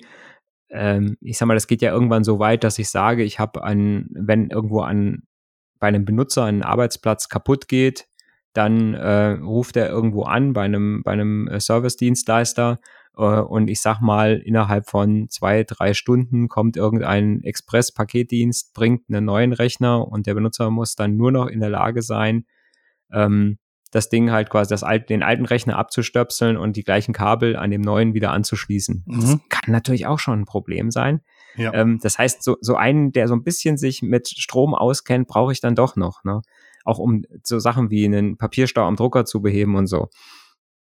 ähm, 0.70 1.18
ich 1.22 1.38
sag 1.38 1.48
mal, 1.48 1.54
das 1.54 1.68
geht 1.68 1.82
ja 1.82 1.92
irgendwann 1.92 2.24
so 2.24 2.40
weit, 2.40 2.64
dass 2.64 2.80
ich 2.80 2.90
sage, 2.90 3.24
ich 3.24 3.40
habe 3.40 3.64
an, 3.64 4.08
wenn 4.12 4.50
irgendwo 4.50 4.82
an 4.82 5.24
bei 5.84 5.90
einem 5.90 6.06
Benutzer 6.06 6.46
ein 6.46 6.64
Arbeitsplatz 6.64 7.28
kaputt 7.28 7.68
geht, 7.68 8.08
dann 8.54 8.94
äh, 8.94 9.32
ruft 9.32 9.76
er 9.76 9.90
irgendwo 9.90 10.24
an 10.24 10.54
bei 10.54 10.62
einem, 10.62 11.04
bei 11.04 11.12
einem 11.12 11.50
äh, 11.50 11.60
Service-Dienstleister 11.60 12.80
äh, 13.18 13.22
und 13.22 13.68
ich 13.68 13.82
sag 13.82 14.00
mal, 14.00 14.42
innerhalb 14.46 14.90
von 14.90 15.28
zwei, 15.30 15.66
drei 15.66 15.94
Stunden 15.94 16.48
kommt 16.48 16.78
irgendein 16.78 17.44
Express-Paketdienst, 17.44 18.74
bringt 18.74 19.10
einen 19.10 19.26
neuen 19.26 19.52
Rechner 19.52 20.08
und 20.08 20.26
der 20.26 20.36
Benutzer 20.36 20.70
muss 20.70 20.96
dann 20.96 21.18
nur 21.18 21.34
noch 21.34 21.48
in 21.48 21.60
der 21.60 21.70
Lage 21.70 22.02
sein, 22.02 22.46
ähm, 23.12 23.58
das 23.92 24.08
Ding 24.08 24.32
halt 24.32 24.50
quasi 24.50 24.70
das 24.70 24.84
alt, 24.84 25.10
den 25.10 25.22
alten 25.22 25.44
Rechner 25.44 25.78
abzustöpseln 25.78 26.56
und 26.56 26.78
die 26.78 26.86
gleichen 26.86 27.14
Kabel 27.14 27.58
an 27.58 27.72
dem 27.72 27.82
neuen 27.82 28.14
wieder 28.14 28.32
anzuschließen. 28.32 29.04
Mhm. 29.06 29.20
Das 29.20 29.38
kann 29.50 29.74
natürlich 29.74 30.08
auch 30.08 30.20
schon 30.20 30.40
ein 30.40 30.46
Problem 30.46 30.92
sein. 30.92 31.20
Ja. 31.56 31.74
Ähm, 31.74 32.00
das 32.02 32.18
heißt, 32.18 32.44
so, 32.44 32.58
so 32.62 32.76
einen, 32.76 33.12
der 33.12 33.28
so 33.28 33.36
ein 33.36 33.44
bisschen 33.44 33.78
sich 33.78 34.02
mit 34.02 34.28
Strom 34.28 34.74
auskennt, 34.74 35.28
brauche 35.28 35.52
ich 35.52 35.62
dann 35.62 35.76
doch 35.76 35.96
noch. 35.96 36.24
Ne? 36.24 36.42
Auch 36.84 37.00
um 37.00 37.24
so 37.44 37.60
Sachen 37.60 37.90
wie 37.90 38.06
einen 38.06 38.38
Papierstau 38.38 38.84
am 38.84 38.96
Drucker 38.96 39.26
zu 39.26 39.42
beheben 39.42 39.76
und 39.76 39.88
so. 39.88 40.10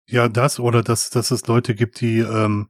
Ja, 0.08 0.30
das 0.30 0.60
oder 0.60 0.84
dass, 0.84 1.10
dass 1.10 1.32
es 1.32 1.48
Leute 1.48 1.74
gibt, 1.76 2.00
die 2.02 2.20
ähm, 2.20 2.70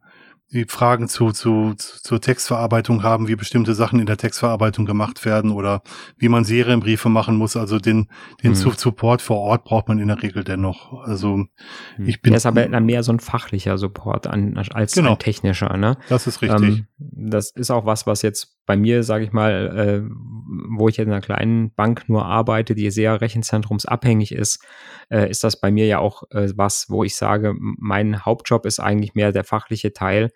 die 0.51 0.65
Fragen 0.65 1.07
zu, 1.07 1.31
zu, 1.31 1.73
zur 1.75 2.21
Textverarbeitung 2.21 3.03
haben, 3.03 3.27
wie 3.27 3.35
bestimmte 3.35 3.73
Sachen 3.73 3.99
in 3.99 4.05
der 4.05 4.17
Textverarbeitung 4.17 4.85
gemacht 4.85 5.25
werden 5.25 5.51
oder 5.51 5.81
wie 6.17 6.29
man 6.29 6.45
Serienbriefe 6.45 7.09
machen 7.09 7.35
muss. 7.35 7.57
Also 7.57 7.79
den, 7.79 8.07
den 8.43 8.51
mhm. 8.51 8.55
Support 8.55 9.21
vor 9.21 9.39
Ort 9.39 9.63
braucht 9.63 9.87
man 9.87 9.99
in 9.99 10.07
der 10.07 10.21
Regel 10.21 10.43
dennoch. 10.43 11.01
Also 11.03 11.37
mhm. 11.37 11.49
ich 11.97 12.21
bin. 12.21 12.31
Der 12.31 12.37
ist 12.37 12.45
aber 12.45 12.67
mehr 12.79 13.03
so 13.03 13.11
ein 13.11 13.19
fachlicher 13.19 13.77
Support 13.77 14.27
an, 14.27 14.57
als 14.57 14.93
genau. 14.93 15.13
ein 15.13 15.19
technischer, 15.19 15.75
ne? 15.77 15.97
Das 16.09 16.27
ist 16.27 16.41
richtig. 16.41 16.61
Ähm, 16.61 16.87
das 16.97 17.51
ist 17.51 17.71
auch 17.71 17.85
was, 17.85 18.05
was 18.05 18.21
jetzt 18.21 18.55
bei 18.65 18.77
mir, 18.77 19.03
sage 19.03 19.25
ich 19.25 19.31
mal, 19.31 20.05
äh, 20.05 20.09
wo 20.45 20.89
ich 20.89 20.99
in 20.99 21.09
einer 21.09 21.21
kleinen 21.21 21.73
Bank 21.73 22.07
nur 22.07 22.25
arbeite, 22.25 22.75
die 22.75 22.91
sehr 22.91 23.21
rechenzentrumsabhängig 23.21 24.31
ist, 24.31 24.63
äh, 25.09 25.29
ist 25.29 25.43
das 25.43 25.59
bei 25.59 25.71
mir 25.71 25.87
ja 25.87 25.99
auch 25.99 26.23
äh, 26.31 26.49
was, 26.55 26.89
wo 26.89 27.03
ich 27.03 27.15
sage, 27.15 27.55
mein 27.59 28.25
Hauptjob 28.25 28.65
ist 28.65 28.79
eigentlich 28.79 29.15
mehr 29.15 29.31
der 29.31 29.43
fachliche 29.43 29.93
Teil 29.93 30.31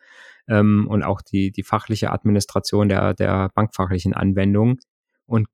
ähm, 0.47 0.87
und 0.89 1.03
auch 1.03 1.21
die, 1.21 1.51
die 1.51 1.63
fachliche 1.63 2.11
Administration 2.11 2.89
der, 2.89 3.13
der 3.13 3.49
bankfachlichen 3.53 4.13
Anwendung. 4.13 4.79
Und 5.25 5.47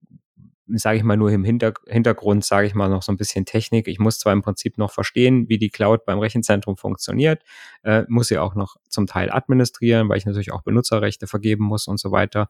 sage 0.67 0.97
ich 0.97 1.03
mal 1.03 1.17
nur 1.17 1.31
im 1.31 1.43
Hinter 1.43 1.73
Hintergrund, 1.87 2.43
sage 2.43 2.67
ich 2.67 2.73
mal 2.73 2.89
noch 2.89 3.03
so 3.03 3.11
ein 3.11 3.17
bisschen 3.17 3.45
Technik. 3.45 3.87
Ich 3.87 3.99
muss 3.99 4.17
zwar 4.17 4.33
im 4.33 4.41
Prinzip 4.41 4.77
noch 4.77 4.91
verstehen, 4.91 5.47
wie 5.47 5.57
die 5.57 5.69
Cloud 5.69 6.05
beim 6.05 6.19
Rechenzentrum 6.19 6.77
funktioniert, 6.77 7.43
äh, 7.83 8.03
muss 8.07 8.29
sie 8.29 8.37
auch 8.37 8.55
noch 8.55 8.77
zum 8.89 9.05
Teil 9.05 9.31
administrieren, 9.31 10.09
weil 10.09 10.17
ich 10.17 10.25
natürlich 10.25 10.51
auch 10.51 10.63
Benutzerrechte 10.63 11.27
vergeben 11.27 11.65
muss 11.65 11.87
und 11.87 11.99
so 11.99 12.11
weiter. 12.11 12.47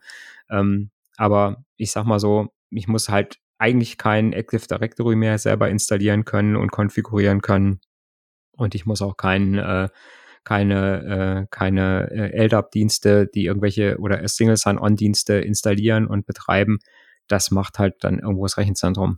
Ähm, 0.50 0.92
aber 1.18 1.64
ich 1.78 1.92
sag 1.92 2.06
mal 2.06 2.20
so, 2.20 2.50
ich 2.70 2.88
muss 2.88 3.10
halt 3.10 3.40
eigentlich 3.58 3.98
kein 3.98 4.34
Active 4.34 4.68
Directory 4.68 5.16
mehr 5.16 5.38
selber 5.38 5.70
installieren 5.70 6.26
können 6.26 6.56
und 6.56 6.72
konfigurieren 6.72 7.42
können. 7.42 7.80
Und 8.58 8.76
ich 8.76 8.86
muss 8.86 9.02
auch 9.02 9.18
kein, 9.18 9.56
äh, 9.58 9.90
keine, 10.44 11.46
äh, 11.46 11.48
keine 11.52 12.10
äh, 12.12 12.46
LDAP-Dienste, 12.46 13.28
die 13.28 13.46
irgendwelche 13.46 13.98
oder 14.00 14.28
Single 14.28 14.58
Sign-On-Dienste 14.58 15.36
installieren 15.36 16.08
und 16.08 16.26
betreiben. 16.26 16.80
Das 17.28 17.52
macht 17.52 17.80
halt 17.80 17.96
dann 18.02 18.20
irgendwo 18.20 18.46
das 18.46 18.58
Rechenzentrum. 18.58 19.18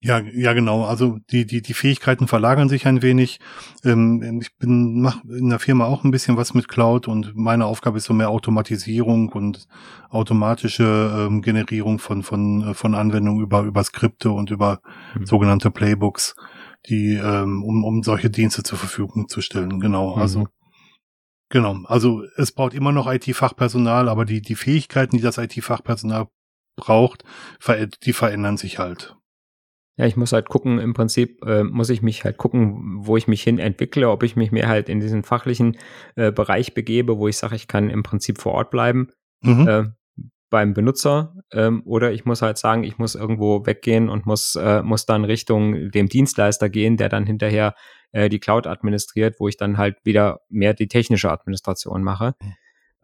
Ja, 0.00 0.20
ja, 0.20 0.52
genau. 0.52 0.84
Also 0.84 1.18
die, 1.30 1.44
die, 1.44 1.60
die 1.60 1.74
Fähigkeiten 1.74 2.28
verlagern 2.28 2.68
sich 2.68 2.86
ein 2.86 3.02
wenig. 3.02 3.40
Ähm, 3.84 4.38
ich 4.40 4.56
bin 4.56 5.00
mach 5.00 5.24
in 5.24 5.48
der 5.50 5.58
Firma 5.58 5.86
auch 5.86 6.04
ein 6.04 6.12
bisschen 6.12 6.36
was 6.36 6.54
mit 6.54 6.68
Cloud 6.68 7.08
und 7.08 7.34
meine 7.34 7.66
Aufgabe 7.66 7.98
ist 7.98 8.04
so 8.04 8.14
mehr 8.14 8.30
Automatisierung 8.30 9.30
und 9.30 9.66
automatische 10.10 11.26
ähm, 11.26 11.42
Generierung 11.42 11.98
von, 11.98 12.22
von, 12.22 12.68
äh, 12.68 12.74
von 12.74 12.94
Anwendungen 12.94 13.42
über, 13.42 13.62
über 13.62 13.82
Skripte 13.82 14.30
und 14.30 14.50
über 14.50 14.80
mhm. 15.18 15.26
sogenannte 15.26 15.72
Playbooks, 15.72 16.36
die, 16.86 17.14
ähm, 17.14 17.64
um, 17.64 17.82
um 17.82 18.04
solche 18.04 18.30
Dienste 18.30 18.62
zur 18.62 18.78
Verfügung 18.78 19.28
zu 19.28 19.40
stellen. 19.40 19.80
Genau. 19.80 20.14
Mhm. 20.14 20.22
Also 20.22 20.46
Genau, 21.50 21.78
also 21.84 22.24
es 22.36 22.52
braucht 22.52 22.74
immer 22.74 22.92
noch 22.92 23.10
IT-Fachpersonal, 23.10 24.10
aber 24.10 24.26
die, 24.26 24.42
die 24.42 24.54
Fähigkeiten, 24.54 25.16
die 25.16 25.22
das 25.22 25.38
IT-Fachpersonal 25.38 26.28
braucht, 26.76 27.24
die 28.04 28.12
verändern 28.12 28.58
sich 28.58 28.78
halt. 28.78 29.17
Ja, 29.98 30.06
ich 30.06 30.16
muss 30.16 30.32
halt 30.32 30.48
gucken, 30.48 30.78
im 30.78 30.94
Prinzip 30.94 31.44
äh, 31.44 31.64
muss 31.64 31.90
ich 31.90 32.02
mich 32.02 32.24
halt 32.24 32.36
gucken, 32.36 32.98
wo 33.00 33.16
ich 33.16 33.26
mich 33.26 33.42
hin 33.42 33.58
entwickle, 33.58 34.08
ob 34.08 34.22
ich 34.22 34.36
mich 34.36 34.52
mehr 34.52 34.68
halt 34.68 34.88
in 34.88 35.00
diesen 35.00 35.24
fachlichen 35.24 35.76
äh, 36.14 36.30
Bereich 36.30 36.72
begebe, 36.72 37.18
wo 37.18 37.26
ich 37.26 37.36
sage, 37.36 37.56
ich 37.56 37.66
kann 37.66 37.90
im 37.90 38.04
Prinzip 38.04 38.40
vor 38.40 38.52
Ort 38.52 38.70
bleiben 38.70 39.08
mhm. 39.42 39.68
äh, 39.68 39.84
beim 40.50 40.72
Benutzer 40.72 41.34
ähm, 41.52 41.82
oder 41.84 42.12
ich 42.12 42.24
muss 42.24 42.42
halt 42.42 42.58
sagen, 42.58 42.84
ich 42.84 42.96
muss 42.98 43.16
irgendwo 43.16 43.66
weggehen 43.66 44.08
und 44.08 44.24
muss, 44.24 44.54
äh, 44.54 44.82
muss 44.82 45.04
dann 45.04 45.24
Richtung 45.24 45.90
dem 45.90 46.08
Dienstleister 46.08 46.68
gehen, 46.68 46.96
der 46.96 47.08
dann 47.08 47.26
hinterher 47.26 47.74
äh, 48.12 48.28
die 48.28 48.38
Cloud 48.38 48.68
administriert, 48.68 49.40
wo 49.40 49.48
ich 49.48 49.56
dann 49.56 49.78
halt 49.78 49.96
wieder 50.04 50.40
mehr 50.48 50.74
die 50.74 50.86
technische 50.86 51.32
Administration 51.32 52.04
mache, 52.04 52.34
mhm. 52.40 52.54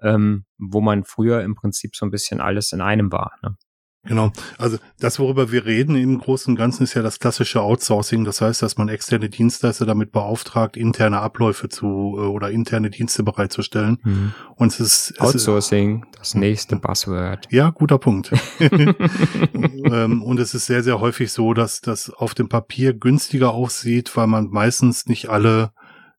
ähm, 0.00 0.44
wo 0.58 0.80
man 0.80 1.02
früher 1.02 1.42
im 1.42 1.56
Prinzip 1.56 1.96
so 1.96 2.06
ein 2.06 2.12
bisschen 2.12 2.40
alles 2.40 2.72
in 2.72 2.80
einem 2.80 3.10
war. 3.10 3.32
Ne? 3.42 3.56
Genau. 4.04 4.32
Also 4.58 4.78
das, 5.00 5.18
worüber 5.18 5.50
wir 5.50 5.64
reden 5.64 5.96
im 5.96 6.18
Großen 6.18 6.52
und 6.52 6.56
Ganzen, 6.56 6.84
ist 6.84 6.94
ja 6.94 7.02
das 7.02 7.18
klassische 7.18 7.62
Outsourcing. 7.62 8.24
Das 8.24 8.40
heißt, 8.40 8.62
dass 8.62 8.76
man 8.76 8.88
externe 8.88 9.28
Dienstleister 9.28 9.86
damit 9.86 10.12
beauftragt, 10.12 10.76
interne 10.76 11.20
Abläufe 11.20 11.68
zu 11.68 11.86
äh, 11.86 12.20
oder 12.20 12.50
interne 12.50 12.90
Dienste 12.90 13.22
bereitzustellen. 13.22 13.98
Mhm. 14.02 14.34
Und 14.56 14.72
es 14.72 14.80
ist 14.80 15.20
Outsourcing, 15.20 16.04
es 16.12 16.14
ist, 16.14 16.20
das 16.20 16.34
nächste 16.34 16.76
Buzzword. 16.76 17.48
Ja, 17.50 17.70
guter 17.70 17.98
Punkt. 17.98 18.32
Ähm, 19.84 20.22
und 20.22 20.40
es 20.40 20.54
ist 20.54 20.66
sehr, 20.66 20.82
sehr 20.82 21.00
häufig 21.00 21.30
so, 21.30 21.52
dass 21.52 21.80
das 21.80 22.10
auf 22.10 22.34
dem 22.34 22.48
Papier 22.48 22.94
günstiger 22.94 23.52
aussieht, 23.52 24.16
weil 24.16 24.26
man 24.26 24.48
meistens 24.48 25.06
nicht 25.06 25.28
alle 25.28 25.72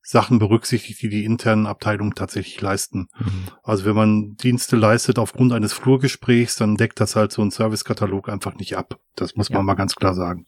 Sachen 0.08 0.38
berücksichtigt, 0.38 1.02
die 1.02 1.10
die 1.10 1.26
internen 1.26 1.66
Abteilungen 1.66 2.14
tatsächlich 2.14 2.62
leisten. 2.62 3.08
Mhm. 3.18 3.48
Also 3.64 3.86
wenn 3.86 3.96
man 3.96 4.36
Dienste 4.36 4.76
leistet 4.76 5.18
aufgrund 5.18 5.52
eines 5.52 5.74
Flurgesprächs, 5.74 6.58
dann 6.58 6.76
deckt 6.76 7.00
das 7.00 7.16
halt 7.16 7.32
so 7.32 7.42
ein 7.42 7.50
Servicekatalog 7.50 8.30
einfach 8.30 8.54
nicht 8.54 8.78
ab. 8.78 9.00
Das 9.16 9.36
muss 9.36 9.50
ja. 9.50 9.58
man 9.58 9.66
mal 9.66 9.74
ganz 9.74 9.96
klar 9.96 10.14
sagen. 10.14 10.46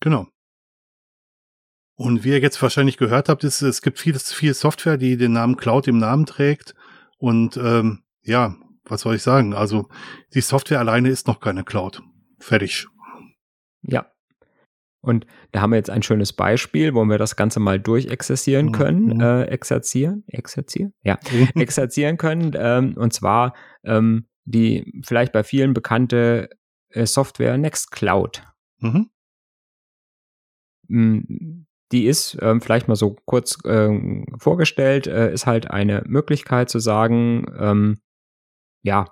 Genau. 0.00 0.26
Und 1.94 2.22
wie 2.22 2.30
ihr 2.30 2.40
jetzt 2.40 2.60
wahrscheinlich 2.60 2.98
gehört 2.98 3.30
habt, 3.30 3.42
ist, 3.42 3.62
es 3.62 3.80
gibt 3.80 3.98
viel, 3.98 4.18
viel 4.18 4.52
Software, 4.52 4.98
die 4.98 5.16
den 5.16 5.32
Namen 5.32 5.56
Cloud 5.56 5.88
im 5.88 5.96
Namen 5.96 6.26
trägt. 6.26 6.74
Und 7.16 7.56
ähm, 7.56 8.02
ja, 8.22 8.54
was 8.84 9.00
soll 9.00 9.16
ich 9.16 9.22
sagen? 9.22 9.54
Also 9.54 9.88
die 10.34 10.40
Software 10.42 10.78
alleine 10.78 11.08
ist 11.08 11.26
noch 11.26 11.40
keine 11.40 11.64
Cloud. 11.64 12.02
Fertig. 12.38 12.86
Ja, 13.82 14.10
und 15.02 15.26
da 15.52 15.60
haben 15.60 15.70
wir 15.70 15.76
jetzt 15.76 15.90
ein 15.90 16.02
schönes 16.02 16.32
Beispiel, 16.32 16.94
wo 16.94 17.04
wir 17.04 17.18
das 17.18 17.36
Ganze 17.36 17.60
mal 17.60 17.80
durchexerzieren 17.80 18.66
mhm. 18.66 18.72
können, 18.72 19.04
mhm. 19.14 19.20
äh, 19.20 19.42
exerzieren, 19.44 20.24
exerzieren, 20.26 20.92
ja, 21.02 21.18
exerzieren 21.54 22.16
können. 22.16 22.52
Ähm, 22.54 22.94
und 22.96 23.12
zwar 23.12 23.54
ähm, 23.84 24.26
die 24.44 25.00
vielleicht 25.04 25.32
bei 25.32 25.44
vielen 25.44 25.74
bekannte 25.74 26.50
äh, 26.90 27.06
Software 27.06 27.56
Nextcloud. 27.56 28.42
Mhm. 28.78 29.10
Mm, 30.88 31.66
die 31.92 32.06
ist 32.06 32.38
ähm, 32.40 32.60
vielleicht 32.60 32.88
mal 32.88 32.96
so 32.96 33.16
kurz 33.24 33.58
äh, 33.64 34.24
vorgestellt, 34.38 35.06
äh, 35.06 35.32
ist 35.32 35.46
halt 35.46 35.70
eine 35.70 36.02
Möglichkeit 36.06 36.68
zu 36.68 36.78
sagen, 36.78 37.46
ähm, 37.58 37.98
ja, 38.82 39.06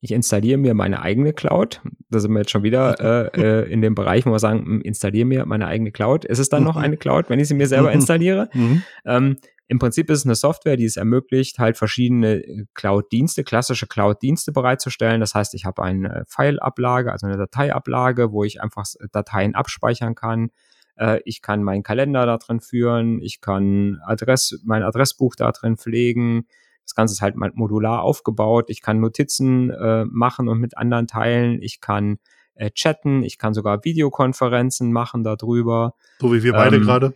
ich 0.00 0.12
installiere 0.12 0.58
mir 0.58 0.74
meine 0.74 1.02
eigene 1.02 1.32
Cloud. 1.32 1.80
Da 2.08 2.20
sind 2.20 2.32
wir 2.32 2.40
jetzt 2.40 2.50
schon 2.50 2.62
wieder 2.62 3.32
äh, 3.34 3.40
äh, 3.40 3.72
in 3.72 3.82
dem 3.82 3.94
Bereich, 3.94 4.26
wo 4.26 4.30
wir 4.30 4.38
sagen, 4.38 4.64
hm, 4.64 4.80
installiere 4.82 5.26
mir 5.26 5.46
meine 5.46 5.66
eigene 5.66 5.90
Cloud. 5.90 6.24
Ist 6.24 6.38
es 6.38 6.48
dann 6.48 6.62
noch 6.62 6.76
mhm. 6.76 6.82
eine 6.82 6.96
Cloud, 6.96 7.28
wenn 7.28 7.40
ich 7.40 7.48
sie 7.48 7.54
mir 7.54 7.66
selber 7.66 7.88
mhm. 7.88 7.94
installiere? 7.94 8.48
Mhm. 8.52 8.82
Ähm, 9.04 9.36
Im 9.66 9.78
Prinzip 9.80 10.08
ist 10.08 10.20
es 10.20 10.24
eine 10.24 10.36
Software, 10.36 10.76
die 10.76 10.84
es 10.84 10.96
ermöglicht, 10.96 11.58
halt 11.58 11.76
verschiedene 11.76 12.66
Cloud-Dienste, 12.74 13.42
klassische 13.42 13.88
Cloud-Dienste 13.88 14.52
bereitzustellen. 14.52 15.20
Das 15.20 15.34
heißt, 15.34 15.54
ich 15.54 15.64
habe 15.64 15.82
eine 15.82 16.24
File-Ablage, 16.28 17.10
also 17.10 17.26
eine 17.26 17.36
Dateiablage, 17.36 18.30
wo 18.30 18.44
ich 18.44 18.62
einfach 18.62 18.86
Dateien 19.10 19.56
abspeichern 19.56 20.14
kann. 20.14 20.50
Äh, 20.96 21.20
ich 21.24 21.42
kann 21.42 21.64
meinen 21.64 21.82
Kalender 21.82 22.24
da 22.24 22.38
drin 22.38 22.60
führen. 22.60 23.20
Ich 23.20 23.40
kann 23.40 23.98
Adress, 24.06 24.60
mein 24.64 24.84
Adressbuch 24.84 25.34
da 25.34 25.50
drin 25.50 25.76
pflegen 25.76 26.46
das 26.88 26.94
Ganze 26.94 27.12
ist 27.12 27.20
halt 27.20 27.36
modular 27.36 28.00
aufgebaut. 28.00 28.70
Ich 28.70 28.80
kann 28.80 28.98
Notizen 28.98 29.68
äh, 29.68 30.06
machen 30.06 30.48
und 30.48 30.58
mit 30.58 30.78
anderen 30.78 31.06
teilen. 31.06 31.60
Ich 31.60 31.82
kann 31.82 32.18
äh, 32.54 32.70
chatten. 32.70 33.22
Ich 33.22 33.36
kann 33.36 33.52
sogar 33.52 33.84
Videokonferenzen 33.84 34.90
machen 34.90 35.22
darüber. 35.22 35.92
So 36.18 36.32
wie 36.32 36.42
wir 36.42 36.54
beide 36.54 36.76
ähm, 36.76 36.82
gerade. 36.82 37.12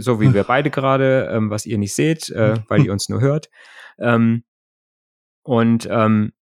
So 0.00 0.20
wie 0.20 0.34
wir 0.34 0.42
beide 0.48 0.70
gerade, 0.70 1.30
ähm, 1.32 1.48
was 1.48 1.64
ihr 1.64 1.78
nicht 1.78 1.94
seht, 1.94 2.28
äh, 2.30 2.56
weil 2.66 2.84
ihr 2.84 2.92
uns 2.92 3.08
nur 3.08 3.20
hört. 3.20 3.50
Ähm, 4.00 4.42
und 5.44 5.86
ähm, 5.88 6.32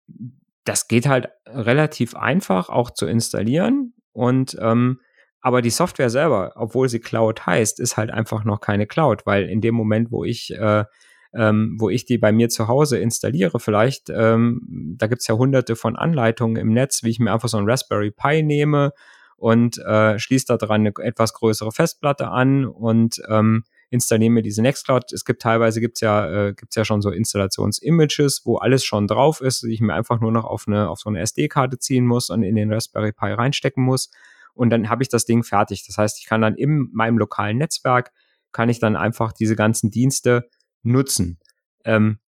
das 0.63 0.87
geht 0.87 1.07
halt 1.07 1.29
relativ 1.45 2.15
einfach 2.15 2.69
auch 2.69 2.89
zu 2.89 3.05
installieren. 3.05 3.93
Und 4.13 4.57
ähm, 4.59 4.99
aber 5.41 5.61
die 5.61 5.69
Software 5.69 6.09
selber, 6.09 6.53
obwohl 6.55 6.89
sie 6.89 6.99
Cloud 6.99 7.45
heißt, 7.45 7.79
ist 7.79 7.97
halt 7.97 8.09
einfach 8.09 8.45
noch 8.45 8.61
keine 8.61 8.87
Cloud, 8.87 9.27
weil 9.27 9.43
in 9.43 9.61
dem 9.61 9.75
Moment, 9.75 10.11
wo 10.11 10.23
ich 10.23 10.51
äh, 10.55 10.85
ähm, 11.33 11.77
wo 11.79 11.89
ich 11.89 12.05
die 12.05 12.17
bei 12.17 12.31
mir 12.31 12.49
zu 12.49 12.67
Hause 12.67 12.97
installiere 12.97 13.59
vielleicht. 13.59 14.09
Ähm, 14.09 14.95
da 14.97 15.07
gibt's 15.07 15.27
ja 15.27 15.35
hunderte 15.35 15.75
von 15.75 15.95
Anleitungen 15.95 16.57
im 16.57 16.73
Netz, 16.73 17.03
wie 17.03 17.09
ich 17.09 17.19
mir 17.19 17.33
einfach 17.33 17.49
so 17.49 17.57
ein 17.57 17.69
Raspberry 17.69 18.11
Pi 18.11 18.43
nehme 18.43 18.91
und 19.35 19.77
äh, 19.77 20.17
schließe 20.17 20.45
da 20.47 20.57
dran 20.57 20.81
eine 20.81 20.93
etwas 20.99 21.33
größere 21.33 21.71
Festplatte 21.71 22.27
an 22.29 22.65
und 22.65 23.21
ähm, 23.29 23.63
installiere 23.89 24.31
mir 24.31 24.41
diese 24.41 24.61
Nextcloud. 24.61 25.13
Es 25.13 25.25
gibt 25.25 25.41
teilweise 25.41 25.79
gibt's 25.79 26.01
ja 26.01 26.47
äh, 26.47 26.55
ja 26.73 26.85
schon 26.85 27.01
so 27.01 27.11
Installations-Images, 27.11 28.41
wo 28.45 28.57
alles 28.57 28.83
schon 28.83 29.07
drauf 29.07 29.41
ist, 29.41 29.63
die 29.63 29.73
ich 29.73 29.81
mir 29.81 29.93
einfach 29.93 30.19
nur 30.19 30.31
noch 30.31 30.45
auf 30.45 30.65
eine 30.67 30.89
auf 30.89 30.99
so 30.99 31.09
eine 31.09 31.21
SD-Karte 31.21 31.77
ziehen 31.77 32.05
muss 32.05 32.29
und 32.29 32.43
in 32.43 32.55
den 32.55 32.73
Raspberry 32.73 33.11
Pi 33.11 33.31
reinstecken 33.31 33.83
muss 33.83 34.09
und 34.57 34.71
dann 34.71 34.89
habe 34.89 35.03
ich 35.03 35.09
das 35.09 35.25
Ding 35.25 35.43
fertig. 35.43 35.85
Das 35.85 35.97
heißt, 35.97 36.19
ich 36.19 36.25
kann 36.25 36.41
dann 36.41 36.55
in 36.55 36.89
meinem 36.91 37.17
lokalen 37.17 37.57
Netzwerk 37.57 38.11
kann 38.51 38.69
ich 38.69 38.79
dann 38.79 38.95
einfach 38.95 39.31
diese 39.33 39.55
ganzen 39.55 39.91
Dienste 39.91 40.49
nutzen. 40.83 41.39
Ähm, 41.85 42.19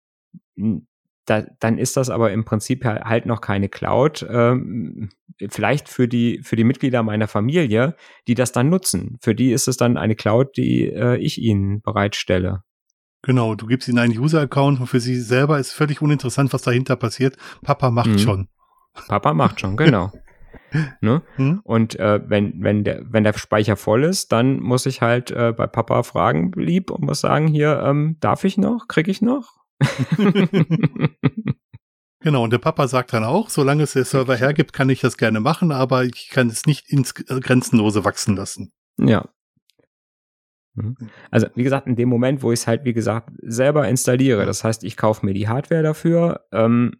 da, 1.25 1.45
dann 1.59 1.77
ist 1.77 1.95
das 1.95 2.09
aber 2.09 2.31
im 2.31 2.43
Prinzip 2.43 2.83
halt 2.85 3.25
noch 3.25 3.41
keine 3.41 3.69
Cloud. 3.69 4.25
Ähm, 4.29 5.09
vielleicht 5.49 5.87
für 5.87 6.07
die, 6.07 6.41
für 6.43 6.55
die 6.55 6.63
Mitglieder 6.63 7.03
meiner 7.03 7.27
Familie, 7.27 7.95
die 8.27 8.35
das 8.35 8.51
dann 8.51 8.69
nutzen. 8.69 9.17
Für 9.21 9.35
die 9.35 9.51
ist 9.51 9.67
es 9.67 9.77
dann 9.77 9.97
eine 9.97 10.15
Cloud, 10.15 10.57
die 10.57 10.87
äh, 10.87 11.17
ich 11.17 11.39
ihnen 11.39 11.81
bereitstelle. 11.81 12.63
Genau, 13.21 13.55
du 13.55 13.67
gibst 13.67 13.87
ihnen 13.87 13.99
einen 13.99 14.17
User-Account 14.17 14.79
und 14.79 14.87
für 14.87 14.99
sie 14.99 15.19
selber 15.19 15.59
ist 15.59 15.73
völlig 15.73 16.01
uninteressant, 16.01 16.53
was 16.53 16.61
dahinter 16.61 16.95
passiert. 16.95 17.37
Papa 17.63 17.91
macht 17.91 18.11
mhm. 18.11 18.19
schon. 18.19 18.47
Papa 19.07 19.33
macht 19.33 19.59
schon, 19.59 19.77
genau. 19.77 20.11
Ne? 21.01 21.21
Hm? 21.35 21.61
Und 21.63 21.99
äh, 21.99 22.21
wenn, 22.27 22.61
wenn, 22.63 22.83
der, 22.83 23.01
wenn 23.05 23.23
der 23.23 23.33
Speicher 23.33 23.75
voll 23.75 24.03
ist, 24.03 24.31
dann 24.31 24.59
muss 24.59 24.85
ich 24.85 25.01
halt 25.01 25.31
äh, 25.31 25.53
bei 25.55 25.67
Papa 25.67 26.03
fragen, 26.03 26.51
lieb, 26.55 26.91
und 26.91 27.03
muss 27.03 27.21
sagen, 27.21 27.47
hier, 27.47 27.81
ähm, 27.83 28.17
darf 28.19 28.43
ich 28.43 28.57
noch? 28.57 28.87
Krieg 28.87 29.07
ich 29.07 29.21
noch? 29.21 29.57
genau, 32.19 32.43
und 32.43 32.51
der 32.51 32.57
Papa 32.59 32.87
sagt 32.87 33.13
dann 33.13 33.23
auch, 33.23 33.49
solange 33.49 33.83
es 33.83 33.93
der 33.93 34.05
Server 34.05 34.35
hergibt, 34.35 34.73
kann 34.73 34.89
ich 34.89 35.01
das 35.01 35.17
gerne 35.17 35.39
machen, 35.39 35.71
aber 35.71 36.03
ich 36.03 36.29
kann 36.29 36.49
es 36.49 36.65
nicht 36.65 36.89
ins 36.89 37.15
Grenzenlose 37.15 38.05
wachsen 38.05 38.35
lassen. 38.35 38.71
Ja. 38.99 39.29
Mhm. 40.75 40.95
Also, 41.31 41.47
wie 41.55 41.63
gesagt, 41.63 41.87
in 41.87 41.95
dem 41.95 42.09
Moment, 42.09 42.43
wo 42.43 42.51
ich 42.51 42.59
es 42.61 42.67
halt, 42.67 42.85
wie 42.85 42.93
gesagt, 42.93 43.31
selber 43.41 43.87
installiere, 43.87 44.45
das 44.45 44.63
heißt, 44.63 44.83
ich 44.83 44.97
kaufe 44.97 45.25
mir 45.25 45.33
die 45.33 45.47
Hardware 45.47 45.83
dafür, 45.83 46.45
ähm, 46.51 46.93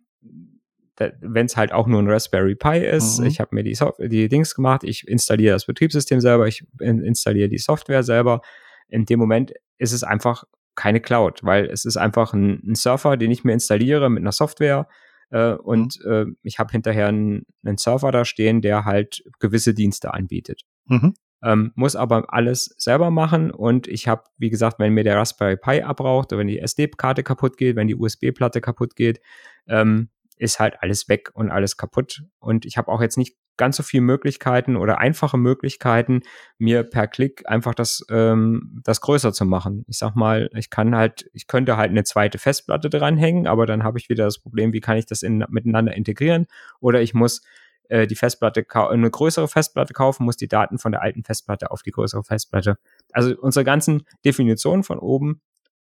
wenn 1.22 1.46
es 1.46 1.56
halt 1.58 1.72
auch 1.72 1.88
nur 1.88 2.02
ein 2.02 2.10
Raspberry 2.10 2.56
Pi 2.56 2.80
ist, 2.80 3.20
mhm. 3.20 3.28
ich 3.28 3.40
habe 3.40 3.56
mir 3.56 3.64
die, 3.64 3.78
die 4.10 4.30
Dings 4.30 4.56
gemacht, 4.56 4.84
ich 4.84 5.08
installiere 5.08 5.54
das 5.54 5.66
Betriebssystem 5.66 6.20
selber, 6.20 6.48
ich 6.48 6.66
installiere 6.80 7.50
die 7.50 7.58
Software 7.58 8.04
selber. 8.04 8.42
In 8.88 9.06
dem 9.06 9.20
Moment 9.20 9.54
ist 9.78 9.94
es 9.94 10.04
einfach 10.04 10.44
keine 10.76 11.02
Cloud, 11.02 11.44
weil 11.44 11.66
es 11.66 11.86
ist 11.86 11.98
einfach 11.98 12.34
ein, 12.34 12.62
ein 12.66 12.76
Surfer, 12.76 13.18
den 13.18 13.32
ich 13.32 13.44
mir 13.44 13.54
installiere 13.54 14.10
mit 14.10 14.24
einer 14.24 14.32
Software 14.32 14.88
äh, 15.30 15.54
und 15.54 16.00
mhm. 16.04 16.12
äh, 16.12 16.26
ich 16.44 16.60
habe 16.60 16.72
hinterher 16.72 17.08
einen, 17.08 17.46
einen, 17.64 17.78
Surfer 17.78 18.12
da 18.12 18.26
stehen, 18.26 18.62
der 18.62 18.86
halt 18.86 19.24
gewisse 19.40 19.74
Dienste 19.74 20.14
anbietet. 20.14 20.62
Mhm. 20.86 21.14
Ähm, 21.42 21.72
muss 21.76 21.96
aber 21.96 22.34
alles 22.34 22.74
selber 22.78 23.12
machen 23.12 23.52
und 23.52 23.88
ich 23.88 24.10
habe, 24.10 24.24
wie 24.38 24.50
gesagt, 24.50 24.78
wenn 24.80 24.94
mir 24.94 25.06
der 25.06 25.16
Raspberry 25.16 25.56
Pi 25.56 25.82
abraucht 25.82 26.34
oder 26.34 26.40
wenn 26.40 26.48
die 26.48 26.60
SD-Karte 26.60 27.24
kaputt 27.24 27.56
geht, 27.58 27.78
wenn 27.78 27.88
die 27.88 27.96
USB-Platte 27.96 28.60
kaputt 28.60 28.96
geht, 28.98 29.22
ähm, 29.68 30.10
ist 30.40 30.60
halt 30.60 30.82
alles 30.82 31.08
weg 31.08 31.30
und 31.34 31.52
alles 31.52 31.78
kaputt. 31.78 32.24
Und 32.40 32.66
ich 32.66 32.78
habe 32.78 32.92
auch 32.92 33.02
jetzt 33.02 33.18
nicht 33.18 33.36
ganz 33.58 33.76
so 33.76 33.84
viele 33.84 34.02
Möglichkeiten 34.02 34.78
oder 34.78 35.00
einfache 35.00 35.38
Möglichkeiten, 35.38 36.22
mir 36.58 36.84
per 36.84 37.08
Klick 37.08 37.48
einfach 37.48 37.76
das, 37.76 38.06
ähm, 38.10 38.82
das 38.84 39.02
größer 39.02 39.34
zu 39.34 39.46
machen. 39.46 39.84
Ich 39.88 39.98
sag 39.98 40.16
mal, 40.16 40.50
ich 40.56 40.70
kann 40.70 40.96
halt, 40.96 41.30
ich 41.34 41.46
könnte 41.46 41.76
halt 41.76 41.92
eine 41.92 42.06
zweite 42.06 42.38
Festplatte 42.38 42.90
dranhängen, 42.90 43.48
aber 43.48 43.66
dann 43.66 43.84
habe 43.84 44.00
ich 44.00 44.08
wieder 44.08 44.24
das 44.24 44.40
Problem, 44.40 44.72
wie 44.72 44.80
kann 44.80 44.98
ich 44.98 45.06
das 45.06 45.22
in, 45.22 45.46
miteinander 45.50 45.94
integrieren? 45.94 46.48
Oder 46.80 47.02
ich 47.02 47.14
muss 47.14 47.42
äh, 47.90 48.08
die 48.08 48.16
Festplatte, 48.16 48.66
eine 48.74 49.12
größere 49.12 49.50
Festplatte 49.50 49.94
kaufen, 49.94 50.24
muss 50.24 50.38
die 50.38 50.48
Daten 50.48 50.80
von 50.80 50.94
der 50.94 51.02
alten 51.02 51.26
Festplatte 51.26 51.70
auf 51.70 51.84
die 51.84 51.92
größere 51.92 52.24
Festplatte. 52.24 52.78
Also 53.12 53.36
unsere 53.38 53.66
ganzen 53.66 54.04
Definitionen 54.24 54.84
von 54.84 55.00
oben 55.00 55.42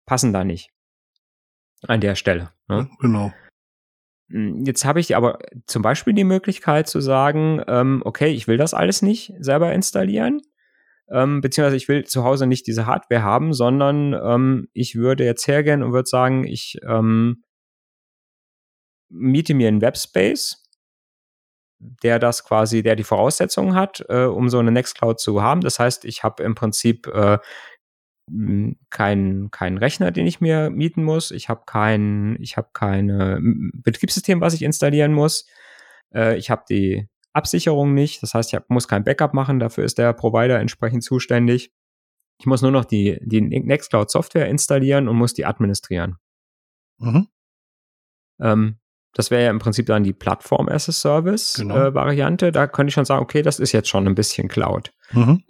passen 0.05 0.33
da 0.33 0.43
nicht 0.43 0.71
an 1.87 2.01
der 2.01 2.15
Stelle. 2.15 2.51
Ne? 2.67 2.89
Genau. 2.99 3.31
Hm, 4.31 4.63
jetzt 4.65 4.85
habe 4.85 4.99
ich 4.99 5.15
aber 5.15 5.39
zum 5.67 5.81
Beispiel 5.81 6.13
die 6.13 6.23
Möglichkeit 6.23 6.87
zu 6.87 7.01
sagen, 7.01 7.61
ähm, 7.67 8.01
okay, 8.05 8.29
ich 8.31 8.47
will 8.47 8.57
das 8.57 8.73
alles 8.73 9.01
nicht 9.01 9.33
selber 9.39 9.73
installieren, 9.73 10.41
ähm, 11.09 11.41
beziehungsweise 11.41 11.75
ich 11.77 11.87
will 11.87 12.05
zu 12.05 12.23
Hause 12.23 12.47
nicht 12.47 12.67
diese 12.67 12.85
Hardware 12.85 13.23
haben, 13.23 13.53
sondern 13.53 14.13
ähm, 14.13 14.69
ich 14.73 14.95
würde 14.95 15.25
jetzt 15.25 15.47
hergehen 15.47 15.83
und 15.83 15.93
würde 15.93 16.07
sagen, 16.07 16.45
ich 16.45 16.77
ähm, 16.87 17.43
miete 19.09 19.53
mir 19.53 19.67
einen 19.67 19.81
Webspace, 19.81 20.63
der 21.79 22.19
das 22.19 22.43
quasi, 22.43 22.83
der 22.83 22.95
die 22.95 23.03
Voraussetzungen 23.03 23.75
hat, 23.75 24.05
äh, 24.07 24.25
um 24.25 24.49
so 24.49 24.59
eine 24.59 24.71
Nextcloud 24.71 25.19
zu 25.19 25.41
haben. 25.41 25.61
Das 25.61 25.79
heißt, 25.79 26.05
ich 26.05 26.23
habe 26.23 26.43
im 26.43 26.55
Prinzip 26.55 27.07
äh, 27.07 27.39
keinen 28.89 29.51
kein 29.51 29.77
Rechner, 29.77 30.11
den 30.11 30.27
ich 30.27 30.41
mir 30.41 30.69
mieten 30.69 31.03
muss. 31.03 31.31
Ich 31.31 31.49
habe 31.49 31.63
kein, 31.65 32.37
ich 32.39 32.57
habe 32.57 32.69
keine 32.73 33.39
Betriebssystem, 33.73 34.41
was 34.41 34.53
ich 34.53 34.61
installieren 34.61 35.13
muss. 35.13 35.45
Äh, 36.13 36.37
ich 36.37 36.49
habe 36.49 36.63
die 36.69 37.07
Absicherung 37.33 37.93
nicht, 37.93 38.21
das 38.23 38.33
heißt, 38.33 38.49
ich 38.49 38.55
hab, 38.55 38.69
muss 38.69 38.87
kein 38.87 39.03
Backup 39.03 39.33
machen, 39.33 39.59
dafür 39.59 39.83
ist 39.83 39.97
der 39.97 40.13
Provider 40.13 40.59
entsprechend 40.59 41.03
zuständig. 41.03 41.71
Ich 42.39 42.45
muss 42.45 42.61
nur 42.61 42.71
noch 42.71 42.85
die, 42.85 43.19
die 43.21 43.41
Nextcloud 43.41 44.09
Software 44.09 44.47
installieren 44.47 45.07
und 45.07 45.15
muss 45.15 45.33
die 45.33 45.45
administrieren. 45.45 46.17
Mhm. 46.97 47.27
Ähm, 48.39 48.77
das 49.13 49.29
wäre 49.29 49.43
ja 49.43 49.49
im 49.49 49.59
Prinzip 49.59 49.85
dann 49.85 50.03
die 50.03 50.13
Plattform 50.13 50.69
as 50.69 50.89
a 50.89 50.91
Service 50.91 51.55
genau. 51.57 51.75
äh, 51.75 51.93
Variante. 51.93 52.51
Da 52.51 52.67
könnte 52.67 52.89
ich 52.89 52.93
schon 52.93 53.05
sagen, 53.05 53.21
okay, 53.21 53.41
das 53.41 53.59
ist 53.59 53.73
jetzt 53.73 53.89
schon 53.89 54.07
ein 54.07 54.15
bisschen 54.15 54.47
Cloud. 54.47 54.93
Mhm. 55.11 55.43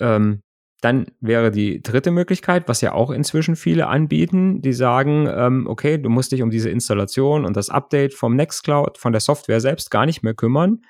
Ähm, 0.00 0.42
dann 0.82 1.06
wäre 1.20 1.52
die 1.52 1.80
dritte 1.80 2.10
Möglichkeit, 2.10 2.66
was 2.66 2.80
ja 2.80 2.92
auch 2.92 3.10
inzwischen 3.10 3.54
viele 3.54 3.86
anbieten, 3.86 4.62
die 4.62 4.72
sagen, 4.72 5.28
ähm, 5.32 5.66
okay, 5.68 5.96
du 5.96 6.10
musst 6.10 6.32
dich 6.32 6.42
um 6.42 6.50
diese 6.50 6.70
Installation 6.70 7.44
und 7.44 7.56
das 7.56 7.70
Update 7.70 8.14
vom 8.14 8.34
Nextcloud, 8.34 8.98
von 8.98 9.12
der 9.12 9.20
Software 9.20 9.60
selbst 9.60 9.92
gar 9.92 10.06
nicht 10.06 10.24
mehr 10.24 10.34
kümmern, 10.34 10.82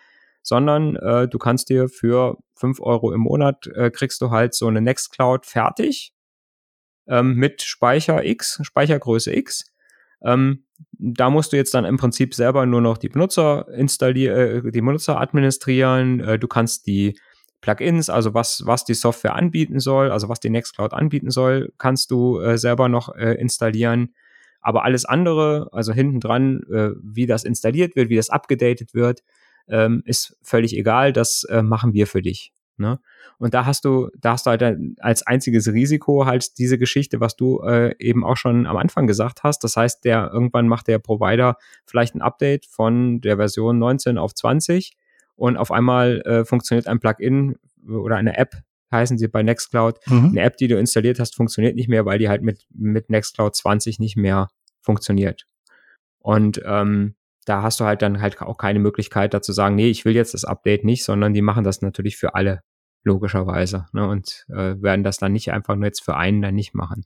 sondern 0.43 0.97
äh, 0.97 1.28
du 1.28 1.38
kannst 1.38 1.68
dir 1.68 1.90
für 1.90 2.38
fünf 2.55 2.80
Euro 2.80 3.12
im 3.12 3.20
Monat 3.20 3.66
äh, 3.66 3.90
kriegst 3.90 4.22
du 4.22 4.30
halt 4.30 4.55
so 4.55 4.66
eine 4.66 4.80
Nextcloud 4.80 5.45
fertig 5.45 6.14
ähm, 7.07 7.34
mit 7.34 7.61
Speicher 7.61 8.24
X, 8.24 8.61
Speichergröße 8.62 9.36
X. 9.36 9.66
Ähm, 10.24 10.64
da 10.93 11.28
musst 11.28 11.53
du 11.53 11.59
jetzt 11.59 11.74
dann 11.74 11.84
im 11.84 11.99
Prinzip 11.99 12.34
selber 12.34 12.64
nur 12.64 12.80
noch 12.80 12.97
die 12.97 13.11
Benutzer 13.11 13.68
installieren, 13.74 14.66
äh, 14.66 14.70
die 14.70 14.80
Benutzer 14.80 15.20
administrieren. 15.20 16.20
Äh, 16.20 16.38
du 16.38 16.49
kannst 16.49 16.86
die 16.86 17.18
Plugins, 17.62 18.10
also 18.10 18.34
was, 18.34 18.66
was 18.66 18.84
die 18.84 18.92
Software 18.92 19.34
anbieten 19.34 19.80
soll, 19.80 20.10
also 20.10 20.28
was 20.28 20.40
die 20.40 20.50
Nextcloud 20.50 20.92
anbieten 20.92 21.30
soll, 21.30 21.72
kannst 21.78 22.10
du 22.10 22.38
äh, 22.40 22.58
selber 22.58 22.90
noch 22.90 23.14
äh, 23.14 23.34
installieren. 23.34 24.12
Aber 24.60 24.84
alles 24.84 25.04
andere, 25.04 25.68
also 25.72 25.92
hinten 25.92 26.20
dran, 26.20 26.62
äh, 26.70 26.90
wie 27.02 27.26
das 27.26 27.44
installiert 27.44 27.96
wird, 27.96 28.10
wie 28.10 28.16
das 28.16 28.30
abgedatet 28.30 28.94
wird, 28.94 29.22
ähm, 29.68 30.02
ist 30.04 30.36
völlig 30.42 30.76
egal. 30.76 31.12
Das 31.12 31.44
äh, 31.44 31.62
machen 31.62 31.94
wir 31.94 32.06
für 32.06 32.20
dich. 32.20 32.52
Ne? 32.76 33.00
Und 33.38 33.54
da 33.54 33.64
hast 33.64 33.84
du, 33.84 34.08
da 34.18 34.32
hast 34.32 34.46
du 34.46 34.50
halt 34.50 34.76
als 34.98 35.24
einziges 35.26 35.72
Risiko 35.72 36.26
halt 36.26 36.58
diese 36.58 36.78
Geschichte, 36.78 37.20
was 37.20 37.36
du 37.36 37.60
äh, 37.60 37.94
eben 37.98 38.24
auch 38.24 38.36
schon 38.36 38.66
am 38.66 38.76
Anfang 38.76 39.06
gesagt 39.06 39.44
hast. 39.44 39.62
Das 39.62 39.76
heißt, 39.76 40.04
der 40.04 40.30
irgendwann 40.32 40.68
macht 40.68 40.88
der 40.88 40.98
Provider 40.98 41.56
vielleicht 41.86 42.14
ein 42.14 42.22
Update 42.22 42.66
von 42.66 43.20
der 43.20 43.36
Version 43.36 43.78
19 43.78 44.18
auf 44.18 44.34
20 44.34 44.96
und 45.43 45.57
auf 45.57 45.72
einmal 45.72 46.20
äh, 46.20 46.45
funktioniert 46.45 46.86
ein 46.86 47.01
Plugin 47.01 47.57
oder 47.84 48.14
eine 48.14 48.36
App, 48.36 48.55
heißen 48.93 49.18
sie 49.18 49.26
bei 49.26 49.43
Nextcloud. 49.43 49.99
Mhm. 50.07 50.26
Eine 50.26 50.43
App, 50.43 50.57
die 50.57 50.68
du 50.68 50.78
installiert 50.78 51.18
hast, 51.18 51.34
funktioniert 51.34 51.74
nicht 51.74 51.88
mehr, 51.88 52.07
weil 52.07 52.20
die 52.20 52.28
halt 52.28 52.43
mit, 52.43 52.64
mit 52.70 53.11
Nextcloud 53.11 53.57
20 53.57 53.99
nicht 53.99 54.16
mehr 54.16 54.51
funktioniert. 54.82 55.49
Und 56.20 56.62
ähm, 56.64 57.16
da 57.45 57.62
hast 57.62 57.80
du 57.80 57.84
halt 57.84 58.03
dann 58.03 58.20
halt 58.20 58.40
auch 58.40 58.57
keine 58.57 58.78
Möglichkeit 58.78 59.34
dazu 59.34 59.51
sagen, 59.51 59.74
nee, 59.74 59.90
ich 59.90 60.05
will 60.05 60.14
jetzt 60.14 60.32
das 60.32 60.45
Update 60.45 60.84
nicht, 60.84 61.03
sondern 61.03 61.34
die 61.34 61.43
machen 61.43 61.64
das 61.64 61.82
natürlich 61.82 62.16
für 62.16 62.36
alle, 62.36 62.62
logischerweise. 63.03 63.86
Ne, 63.93 64.07
und 64.07 64.47
äh, 64.49 64.80
werden 64.80 65.03
das 65.03 65.16
dann 65.16 65.32
nicht 65.32 65.51
einfach 65.51 65.74
nur 65.74 65.86
jetzt 65.86 66.05
für 66.05 66.14
einen 66.14 66.40
dann 66.40 66.55
nicht 66.55 66.72
machen. 66.72 67.05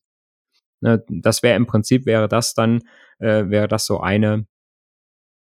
Ne, 0.82 1.02
das 1.08 1.42
wäre 1.42 1.56
im 1.56 1.64
Prinzip, 1.64 2.04
wäre 2.04 2.28
das 2.28 2.52
dann, 2.52 2.82
äh, 3.18 3.48
wäre 3.48 3.66
das 3.66 3.86
so 3.86 3.98
eine, 3.98 4.46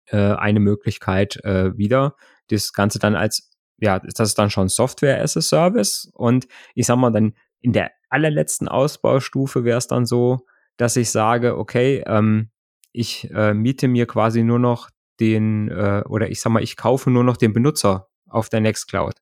äh, 0.08 0.18
eine 0.18 0.60
Möglichkeit 0.60 1.38
äh, 1.46 1.78
wieder. 1.78 2.18
Das 2.52 2.74
Ganze 2.74 3.00
dann 3.00 3.16
als, 3.16 3.50
ja, 3.78 4.00
das 4.00 4.30
ist 4.30 4.40
dann 4.40 4.50
schon 4.50 4.70
Software 4.70 5.22
as 5.22 5.38
a 5.38 5.42
Service. 5.42 6.12
Und 6.14 6.48
ich 6.76 6.86
sag 6.86 6.98
mal, 6.98 7.12
dann 7.12 7.34
in 7.62 7.74
der 7.74 7.92
allerletzten 8.10 8.68
Ausbaustufe 8.68 9.64
wäre 9.64 9.78
es 9.78 9.88
dann 9.88 10.06
so, 10.06 10.46
dass 10.78 10.96
ich 10.96 11.12
sage, 11.12 11.58
okay, 11.58 12.04
ähm, 12.06 12.50
ich 12.92 13.30
äh, 13.32 13.54
miete 13.54 13.88
mir 13.88 14.06
quasi 14.06 14.44
nur 14.44 14.60
noch 14.60 14.90
den, 15.20 15.70
äh, 15.70 16.04
oder 16.08 16.30
ich 16.30 16.42
sag 16.42 16.52
mal, 16.52 16.64
ich 16.64 16.76
kaufe 16.76 17.10
nur 17.10 17.24
noch 17.24 17.38
den 17.38 17.54
Benutzer 17.54 18.10
auf 18.28 18.50
der 18.50 18.62
Nextcloud. 18.62 19.16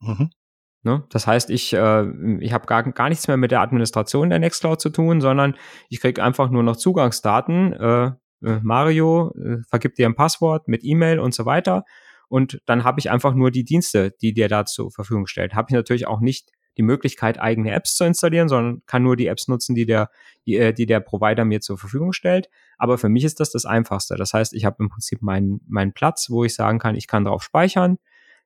Mhm. 0.00 0.30
Ne? 0.82 1.04
Das 1.10 1.26
heißt, 1.26 1.50
ich, 1.50 1.72
äh, 1.72 2.38
ich 2.40 2.52
habe 2.52 2.66
gar, 2.66 2.82
gar 2.82 3.08
nichts 3.08 3.28
mehr 3.28 3.36
mit 3.36 3.50
der 3.50 3.60
Administration 3.60 4.30
der 4.30 4.38
Nextcloud 4.38 4.80
zu 4.80 4.90
tun, 4.90 5.20
sondern 5.20 5.56
ich 5.88 6.00
kriege 6.00 6.22
einfach 6.22 6.50
nur 6.50 6.62
noch 6.62 6.76
Zugangsdaten. 6.76 7.72
Äh, 7.72 8.06
äh, 8.42 8.60
Mario 8.62 9.32
äh, 9.36 9.58
vergibt 9.68 9.98
dir 9.98 10.06
ein 10.06 10.14
Passwort 10.14 10.68
mit 10.68 10.84
E-Mail 10.84 11.18
und 11.18 11.34
so 11.34 11.44
weiter. 11.44 11.84
Und 12.30 12.62
dann 12.64 12.84
habe 12.84 13.00
ich 13.00 13.10
einfach 13.10 13.34
nur 13.34 13.50
die 13.50 13.64
Dienste, 13.64 14.12
die 14.22 14.32
dir 14.32 14.46
da 14.46 14.64
zur 14.64 14.92
Verfügung 14.92 15.26
stellt. 15.26 15.54
Habe 15.54 15.66
ich 15.70 15.74
natürlich 15.74 16.06
auch 16.06 16.20
nicht 16.20 16.52
die 16.78 16.82
Möglichkeit, 16.82 17.40
eigene 17.40 17.72
Apps 17.72 17.96
zu 17.96 18.04
installieren, 18.04 18.48
sondern 18.48 18.82
kann 18.86 19.02
nur 19.02 19.16
die 19.16 19.26
Apps 19.26 19.48
nutzen, 19.48 19.74
die 19.74 19.84
der, 19.84 20.10
die, 20.46 20.56
äh, 20.56 20.72
die 20.72 20.86
der 20.86 21.00
Provider 21.00 21.44
mir 21.44 21.60
zur 21.60 21.76
Verfügung 21.76 22.12
stellt. 22.12 22.48
Aber 22.78 22.98
für 22.98 23.08
mich 23.08 23.24
ist 23.24 23.40
das 23.40 23.50
das 23.50 23.64
Einfachste. 23.64 24.14
Das 24.14 24.32
heißt, 24.32 24.54
ich 24.54 24.64
habe 24.64 24.76
im 24.78 24.88
Prinzip 24.88 25.22
meinen, 25.22 25.60
meinen 25.66 25.92
Platz, 25.92 26.30
wo 26.30 26.44
ich 26.44 26.54
sagen 26.54 26.78
kann, 26.78 26.94
ich 26.94 27.08
kann 27.08 27.24
drauf 27.24 27.42
speichern. 27.42 27.98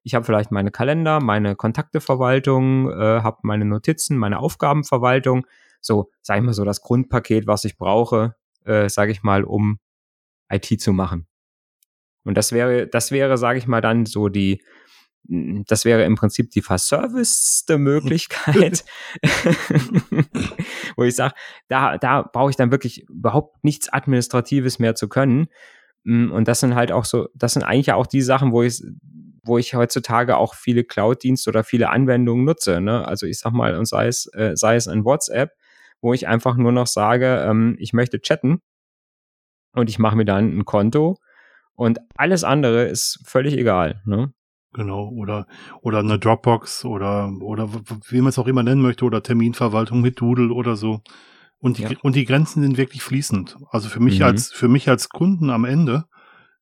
Ich 0.02 0.14
habe 0.14 0.24
vielleicht 0.24 0.50
meine 0.50 0.70
Kalender, 0.70 1.20
meine 1.20 1.54
Kontakteverwaltung, 1.54 2.90
äh, 2.90 3.20
habe 3.20 3.40
meine 3.42 3.66
Notizen, 3.66 4.16
meine 4.16 4.38
Aufgabenverwaltung. 4.38 5.46
So, 5.82 6.10
sage 6.22 6.40
ich 6.40 6.46
mal 6.46 6.54
so, 6.54 6.64
das 6.64 6.80
Grundpaket, 6.80 7.46
was 7.46 7.66
ich 7.66 7.76
brauche, 7.76 8.34
äh, 8.64 8.88
sage 8.88 9.12
ich 9.12 9.22
mal, 9.22 9.44
um 9.44 9.78
IT 10.48 10.80
zu 10.80 10.94
machen. 10.94 11.26
Und 12.24 12.36
das 12.36 12.52
wäre, 12.52 12.86
das 12.86 13.10
wäre, 13.10 13.38
sage 13.38 13.58
ich 13.58 13.66
mal, 13.66 13.80
dann 13.80 14.06
so 14.06 14.28
die, 14.28 14.62
das 15.26 15.84
wäre 15.84 16.04
im 16.04 16.16
Prinzip 16.16 16.50
die 16.50 16.60
verserviceste 16.60 17.78
Möglichkeit, 17.78 18.84
wo 20.96 21.04
ich 21.04 21.16
sage, 21.16 21.34
da, 21.68 21.96
da 21.96 22.22
brauche 22.22 22.50
ich 22.50 22.56
dann 22.56 22.70
wirklich 22.70 23.08
überhaupt 23.08 23.64
nichts 23.64 23.90
Administratives 23.90 24.78
mehr 24.78 24.94
zu 24.94 25.08
können. 25.08 25.46
Mm, 26.04 26.30
und 26.30 26.46
das 26.46 26.60
sind 26.60 26.74
halt 26.74 26.92
auch 26.92 27.06
so, 27.06 27.28
das 27.34 27.54
sind 27.54 27.62
eigentlich 27.62 27.92
auch 27.92 28.06
die 28.06 28.20
Sachen, 28.20 28.52
wo 28.52 28.62
ich, 28.62 28.82
wo 29.42 29.56
ich 29.56 29.74
heutzutage 29.74 30.36
auch 30.36 30.54
viele 30.54 30.84
Cloud-Dienste 30.84 31.48
oder 31.48 31.64
viele 31.64 31.88
Anwendungen 31.88 32.44
nutze. 32.44 32.80
Ne? 32.82 33.06
Also 33.06 33.26
ich 33.26 33.38
sag 33.38 33.52
mal, 33.52 33.76
und 33.76 33.86
sei 33.86 34.08
es, 34.08 34.26
äh, 34.34 34.52
sei 34.54 34.76
es 34.76 34.88
ein 34.88 35.04
WhatsApp, 35.06 35.52
wo 36.02 36.12
ich 36.12 36.28
einfach 36.28 36.56
nur 36.56 36.72
noch 36.72 36.86
sage, 36.86 37.46
ähm, 37.48 37.76
ich 37.78 37.94
möchte 37.94 38.20
chatten 38.20 38.60
und 39.72 39.88
ich 39.88 39.98
mache 39.98 40.16
mir 40.16 40.26
dann 40.26 40.58
ein 40.58 40.64
Konto 40.66 41.16
und 41.74 41.98
alles 42.16 42.44
andere 42.44 42.84
ist 42.84 43.20
völlig 43.24 43.56
egal. 43.56 44.02
Ne? 44.04 44.32
Genau, 44.72 45.08
oder, 45.10 45.46
oder 45.82 46.00
eine 46.00 46.18
Dropbox 46.18 46.84
oder, 46.84 47.32
oder 47.40 47.68
wie 48.08 48.20
man 48.20 48.30
es 48.30 48.38
auch 48.38 48.48
immer 48.48 48.62
nennen 48.62 48.82
möchte, 48.82 49.04
oder 49.04 49.22
Terminverwaltung 49.22 50.00
mit 50.00 50.20
Doodle 50.20 50.52
oder 50.52 50.76
so. 50.76 51.00
Und 51.58 51.78
die, 51.78 51.82
ja. 51.82 51.90
und 52.02 52.16
die 52.16 52.24
Grenzen 52.24 52.62
sind 52.62 52.76
wirklich 52.76 53.02
fließend. 53.02 53.56
Also 53.70 53.88
für 53.88 54.00
mich 54.00 54.18
mhm. 54.18 54.26
als, 54.26 54.52
für 54.52 54.68
mich 54.68 54.88
als 54.88 55.08
Kunden 55.08 55.50
am 55.50 55.64
Ende 55.64 56.04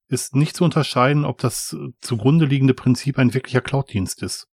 ist 0.08 0.36
nicht 0.36 0.54
zu 0.54 0.64
unterscheiden, 0.64 1.24
ob 1.24 1.38
das 1.38 1.76
zugrunde 2.02 2.44
liegende 2.44 2.74
Prinzip 2.74 3.18
ein 3.18 3.32
wirklicher 3.32 3.62
Cloud-Dienst 3.62 4.22
ist. 4.22 4.46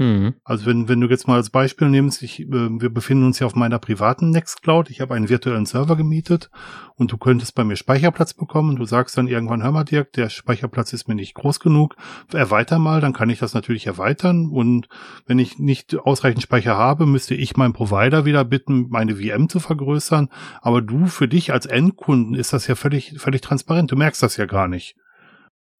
Mhm. 0.00 0.36
Also 0.44 0.64
wenn, 0.64 0.88
wenn 0.88 1.02
du 1.02 1.08
jetzt 1.08 1.28
mal 1.28 1.34
als 1.34 1.50
Beispiel 1.50 1.90
nimmst, 1.90 2.22
ich, 2.22 2.40
äh, 2.40 2.46
wir 2.48 2.88
befinden 2.88 3.26
uns 3.26 3.38
ja 3.38 3.46
auf 3.46 3.54
meiner 3.54 3.78
privaten 3.78 4.30
Nextcloud, 4.30 4.88
ich 4.88 5.02
habe 5.02 5.14
einen 5.14 5.28
virtuellen 5.28 5.66
Server 5.66 5.94
gemietet 5.94 6.50
und 6.94 7.12
du 7.12 7.18
könntest 7.18 7.54
bei 7.54 7.64
mir 7.64 7.76
Speicherplatz 7.76 8.32
bekommen. 8.32 8.76
Du 8.76 8.86
sagst 8.86 9.18
dann 9.18 9.28
irgendwann, 9.28 9.62
hör 9.62 9.72
mal 9.72 9.84
Dirk, 9.84 10.14
der 10.14 10.30
Speicherplatz 10.30 10.94
ist 10.94 11.06
mir 11.06 11.14
nicht 11.14 11.34
groß 11.34 11.60
genug, 11.60 11.96
erweiter 12.32 12.78
mal, 12.78 13.02
dann 13.02 13.12
kann 13.12 13.28
ich 13.28 13.40
das 13.40 13.52
natürlich 13.52 13.86
erweitern 13.86 14.48
und 14.48 14.88
wenn 15.26 15.38
ich 15.38 15.58
nicht 15.58 15.94
ausreichend 15.94 16.42
Speicher 16.42 16.78
habe, 16.78 17.04
müsste 17.04 17.34
ich 17.34 17.58
meinen 17.58 17.74
Provider 17.74 18.24
wieder 18.24 18.46
bitten, 18.46 18.86
meine 18.88 19.16
VM 19.16 19.50
zu 19.50 19.60
vergrößern. 19.60 20.30
Aber 20.62 20.80
du, 20.80 21.08
für 21.08 21.28
dich 21.28 21.52
als 21.52 21.66
Endkunden 21.66 22.34
ist 22.34 22.54
das 22.54 22.66
ja 22.66 22.74
völlig, 22.74 23.16
völlig 23.18 23.42
transparent. 23.42 23.92
Du 23.92 23.96
merkst 23.96 24.22
das 24.22 24.38
ja 24.38 24.46
gar 24.46 24.66
nicht 24.66 24.96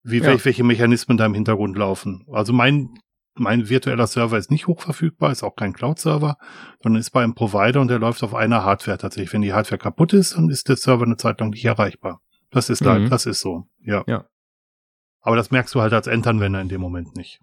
wie 0.03 0.19
ja. 0.19 0.45
welche 0.45 0.65
Mechanismen 0.65 1.19
da 1.19 1.27
im 1.27 1.35
Hintergrund 1.35 1.77
laufen. 1.77 2.27
Also 2.33 2.55
mein 2.55 2.89
mein 3.41 3.69
virtueller 3.69 4.07
Server 4.07 4.39
ist 4.39 4.51
nicht 4.51 4.67
hochverfügbar, 4.67 5.33
ist 5.33 5.43
auch 5.43 5.57
kein 5.57 5.73
Cloud-Server, 5.73 6.37
sondern 6.83 7.01
ist 7.01 7.11
bei 7.11 7.23
einem 7.23 7.35
Provider 7.35 7.81
und 7.81 7.89
der 7.89 7.99
läuft 7.99 8.23
auf 8.23 8.35
einer 8.35 8.65
Hardware 8.65 8.99
tatsächlich. 8.99 9.33
Wenn 9.33 9.43
die 9.43 9.53
Hardware 9.53 9.79
kaputt 9.79 10.13
ist, 10.13 10.37
dann 10.37 10.51
ist 10.51 10.69
der 10.69 10.77
Server 10.77 11.05
eine 11.05 11.17
Zeit 11.17 11.41
lang 11.41 11.51
nicht 11.51 11.65
erreichbar. 11.65 12.21
Das 12.51 12.69
ist 12.69 12.85
mhm. 12.85 13.09
das 13.09 13.27
ist 13.27 13.41
so, 13.41 13.65
ja. 13.81 14.05
ja. 14.07 14.27
Aber 15.23 15.37
das 15.37 15.51
merkst 15.51 15.75
du 15.75 15.81
halt 15.81 15.93
als 15.93 16.07
Endanwender 16.07 16.61
in 16.61 16.69
dem 16.69 16.81
Moment 16.81 17.17
nicht. 17.17 17.41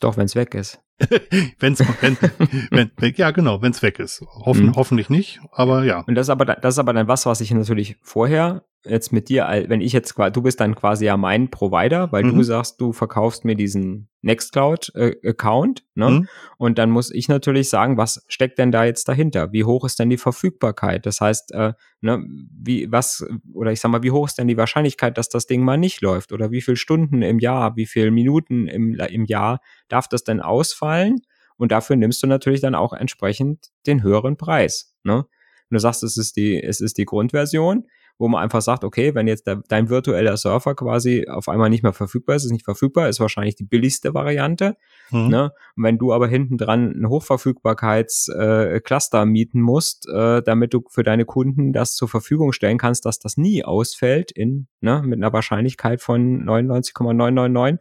Doch, 0.00 0.16
wenn 0.16 0.26
es 0.26 0.34
weg 0.34 0.54
ist. 0.54 0.80
wenn's, 1.58 1.80
wenn, 2.00 2.16
wenn, 2.70 2.90
wenn, 2.96 3.14
ja, 3.14 3.30
genau, 3.30 3.62
wenn 3.62 3.72
es 3.72 3.82
weg 3.82 3.98
ist. 3.98 4.20
Hoffen, 4.20 4.66
mhm. 4.66 4.76
Hoffentlich 4.76 5.10
nicht, 5.10 5.40
aber 5.52 5.84
ja. 5.84 6.00
Und 6.00 6.14
das 6.14 6.26
ist 6.26 6.30
aber, 6.30 6.44
das 6.44 6.74
ist 6.74 6.78
aber 6.78 6.92
dann 6.92 7.08
was, 7.08 7.26
was 7.26 7.40
ich 7.40 7.50
natürlich 7.52 7.96
vorher 8.02 8.64
jetzt 8.88 9.12
mit 9.12 9.28
dir, 9.28 9.46
wenn 9.68 9.80
ich 9.80 9.92
jetzt 9.92 10.16
du 10.18 10.42
bist 10.42 10.60
dann 10.60 10.74
quasi 10.74 11.06
ja 11.06 11.16
mein 11.16 11.50
Provider, 11.50 12.10
weil 12.12 12.24
mhm. 12.24 12.36
du 12.36 12.42
sagst, 12.42 12.80
du 12.80 12.92
verkaufst 12.92 13.44
mir 13.44 13.54
diesen 13.54 14.08
Nextcloud-Account, 14.22 15.80
äh, 15.80 15.82
ne? 15.94 16.10
Mhm. 16.10 16.28
Und 16.56 16.78
dann 16.78 16.90
muss 16.90 17.10
ich 17.10 17.28
natürlich 17.28 17.68
sagen, 17.68 17.96
was 17.96 18.24
steckt 18.28 18.58
denn 18.58 18.72
da 18.72 18.84
jetzt 18.84 19.08
dahinter? 19.08 19.52
Wie 19.52 19.64
hoch 19.64 19.84
ist 19.84 19.98
denn 19.98 20.10
die 20.10 20.16
Verfügbarkeit? 20.16 21.06
Das 21.06 21.20
heißt, 21.20 21.52
äh, 21.52 21.72
ne, 22.00 22.24
wie, 22.26 22.90
was, 22.90 23.24
oder 23.52 23.72
ich 23.72 23.80
sag 23.80 23.90
mal, 23.90 24.02
wie 24.02 24.10
hoch 24.10 24.26
ist 24.26 24.38
denn 24.38 24.48
die 24.48 24.56
Wahrscheinlichkeit, 24.56 25.18
dass 25.18 25.28
das 25.28 25.46
Ding 25.46 25.62
mal 25.62 25.78
nicht 25.78 26.00
läuft? 26.00 26.32
Oder 26.32 26.50
wie 26.50 26.62
viele 26.62 26.76
Stunden 26.76 27.22
im 27.22 27.38
Jahr, 27.38 27.76
wie 27.76 27.86
viele 27.86 28.10
Minuten 28.10 28.66
im, 28.66 28.94
im 28.94 29.24
Jahr 29.24 29.60
darf 29.88 30.08
das 30.08 30.24
denn 30.24 30.40
ausfallen? 30.40 31.20
Und 31.56 31.72
dafür 31.72 31.96
nimmst 31.96 32.22
du 32.22 32.26
natürlich 32.26 32.60
dann 32.60 32.74
auch 32.74 32.92
entsprechend 32.92 33.68
den 33.86 34.02
höheren 34.02 34.36
Preis, 34.36 34.94
ne? 35.02 35.26
Und 35.70 35.74
du 35.74 35.80
sagst, 35.80 36.02
es 36.02 36.16
ist 36.16 36.36
die, 36.36 36.62
es 36.62 36.80
ist 36.80 36.96
die 36.96 37.04
Grundversion 37.04 37.84
wo 38.18 38.28
man 38.28 38.42
einfach 38.42 38.60
sagt, 38.60 38.84
okay, 38.84 39.14
wenn 39.14 39.28
jetzt 39.28 39.46
der, 39.46 39.62
dein 39.68 39.88
virtueller 39.88 40.36
Surfer 40.36 40.74
quasi 40.74 41.26
auf 41.28 41.48
einmal 41.48 41.70
nicht 41.70 41.84
mehr 41.84 41.92
verfügbar 41.92 42.34
ist, 42.36 42.44
ist 42.44 42.50
nicht 42.50 42.64
verfügbar, 42.64 43.08
ist 43.08 43.20
wahrscheinlich 43.20 43.54
die 43.54 43.64
billigste 43.64 44.12
Variante. 44.12 44.76
Mhm. 45.10 45.28
Ne? 45.28 45.52
Und 45.76 45.84
wenn 45.84 45.98
du 45.98 46.12
aber 46.12 46.26
hinten 46.26 46.58
dran 46.58 46.92
ein 46.96 47.08
Hochverfügbarkeitscluster 47.08 49.22
äh, 49.22 49.26
mieten 49.26 49.60
musst, 49.60 50.08
äh, 50.08 50.42
damit 50.42 50.74
du 50.74 50.82
für 50.90 51.04
deine 51.04 51.24
Kunden 51.24 51.72
das 51.72 51.94
zur 51.94 52.08
Verfügung 52.08 52.52
stellen 52.52 52.78
kannst, 52.78 53.06
dass 53.06 53.20
das 53.20 53.36
nie 53.36 53.64
ausfällt 53.64 54.32
in 54.32 54.66
ne, 54.80 55.00
mit 55.04 55.18
einer 55.18 55.32
Wahrscheinlichkeit 55.32 56.02
von 56.02 56.44
99,999, 56.44 57.80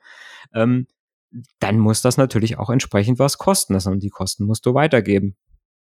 ähm, 0.54 0.86
dann 1.60 1.80
muss 1.80 2.02
das 2.02 2.16
natürlich 2.18 2.58
auch 2.58 2.70
entsprechend 2.70 3.20
was 3.20 3.38
kosten. 3.38 3.74
Das 3.74 3.86
und 3.88 4.02
die 4.02 4.10
Kosten 4.10 4.46
musst 4.46 4.66
du 4.66 4.74
weitergeben. 4.74 5.36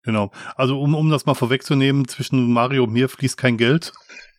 Genau. 0.05 0.31
Also 0.55 0.79
um, 0.79 0.93
um 0.93 1.09
das 1.09 1.25
mal 1.25 1.33
vorwegzunehmen, 1.33 2.07
zwischen 2.07 2.53
Mario 2.53 2.83
und 2.83 2.93
mir 2.93 3.09
fließt 3.09 3.37
kein 3.37 3.57
Geld. 3.57 3.91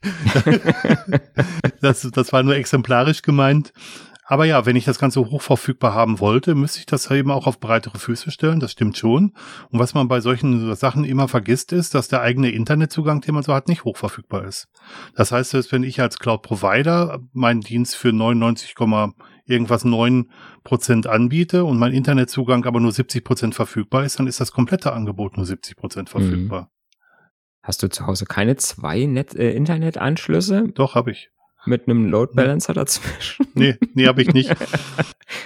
das, 1.80 2.03
das 2.12 2.32
war 2.32 2.42
nur 2.42 2.57
exemplarisch 2.57 3.22
gemeint. 3.22 3.72
Aber 4.28 4.44
ja, 4.44 4.66
wenn 4.66 4.74
ich 4.74 4.84
das 4.84 4.99
Ganze 4.99 5.20
hochverfügbar 5.20 5.94
haben 5.94 6.18
wollte, 6.18 6.57
müsste 6.57 6.80
ich 6.80 6.86
das 6.86 7.09
eben 7.11 7.30
auch 7.30 7.47
auf 7.47 7.61
breitere 7.61 7.97
Füße 7.97 8.32
stellen. 8.32 8.59
Das 8.59 8.72
stimmt 8.72 8.99
schon. 8.99 9.34
Und 9.70 9.78
was 9.78 9.94
man 9.94 10.09
bei 10.09 10.20
solchen 10.20 10.74
Sachen 10.74 11.05
immer 11.05 11.28
vergisst, 11.28 11.72
ist, 11.72 11.94
dass 11.94 12.09
der 12.09 12.22
eigene 12.22 12.51
Internetzugang, 12.51 13.20
den 13.20 13.34
man 13.34 13.44
so 13.44 13.55
hat, 13.55 13.68
nicht 13.68 13.84
hochverfügbar 13.84 14.44
ist. 14.44 14.66
Das 15.14 15.30
heißt, 15.30 15.55
dass 15.55 15.70
wenn 15.70 15.84
ich 15.84 16.01
als 16.01 16.18
Cloud-Provider 16.18 17.20
meinen 17.32 17.61
Dienst 17.61 17.94
für 17.94 18.12
99, 18.12 18.74
irgendwas 19.47 19.84
9 19.84 20.28
Prozent 20.64 21.07
anbiete 21.07 21.64
und 21.64 21.78
mein 21.78 21.92
Internetzugang 21.92 22.64
aber 22.64 22.80
nur 22.80 22.90
70 22.90 23.22
Prozent 23.22 23.55
verfügbar 23.55 24.05
ist, 24.05 24.18
dann 24.18 24.26
ist 24.26 24.40
das 24.40 24.51
komplette 24.51 24.92
Angebot 24.92 25.36
nur 25.36 25.47
70 25.47 25.76
Prozent 25.76 26.11
verfügbar. 26.11 26.62
Mhm. 26.62 26.75
Hast 27.66 27.82
du 27.82 27.88
zu 27.88 28.06
Hause 28.06 28.26
keine 28.26 28.54
zwei 28.54 29.06
Net 29.06 29.34
äh, 29.34 29.50
Internetanschlüsse? 29.50 30.68
Doch, 30.72 30.94
habe 30.94 31.10
ich. 31.10 31.30
Mit 31.64 31.88
einem 31.88 32.08
Load 32.08 32.32
Balancer 32.36 32.74
dazwischen? 32.74 33.46
Nee, 33.54 33.76
nee, 33.94 34.06
habe 34.06 34.22
ich 34.22 34.32
nicht. 34.32 34.54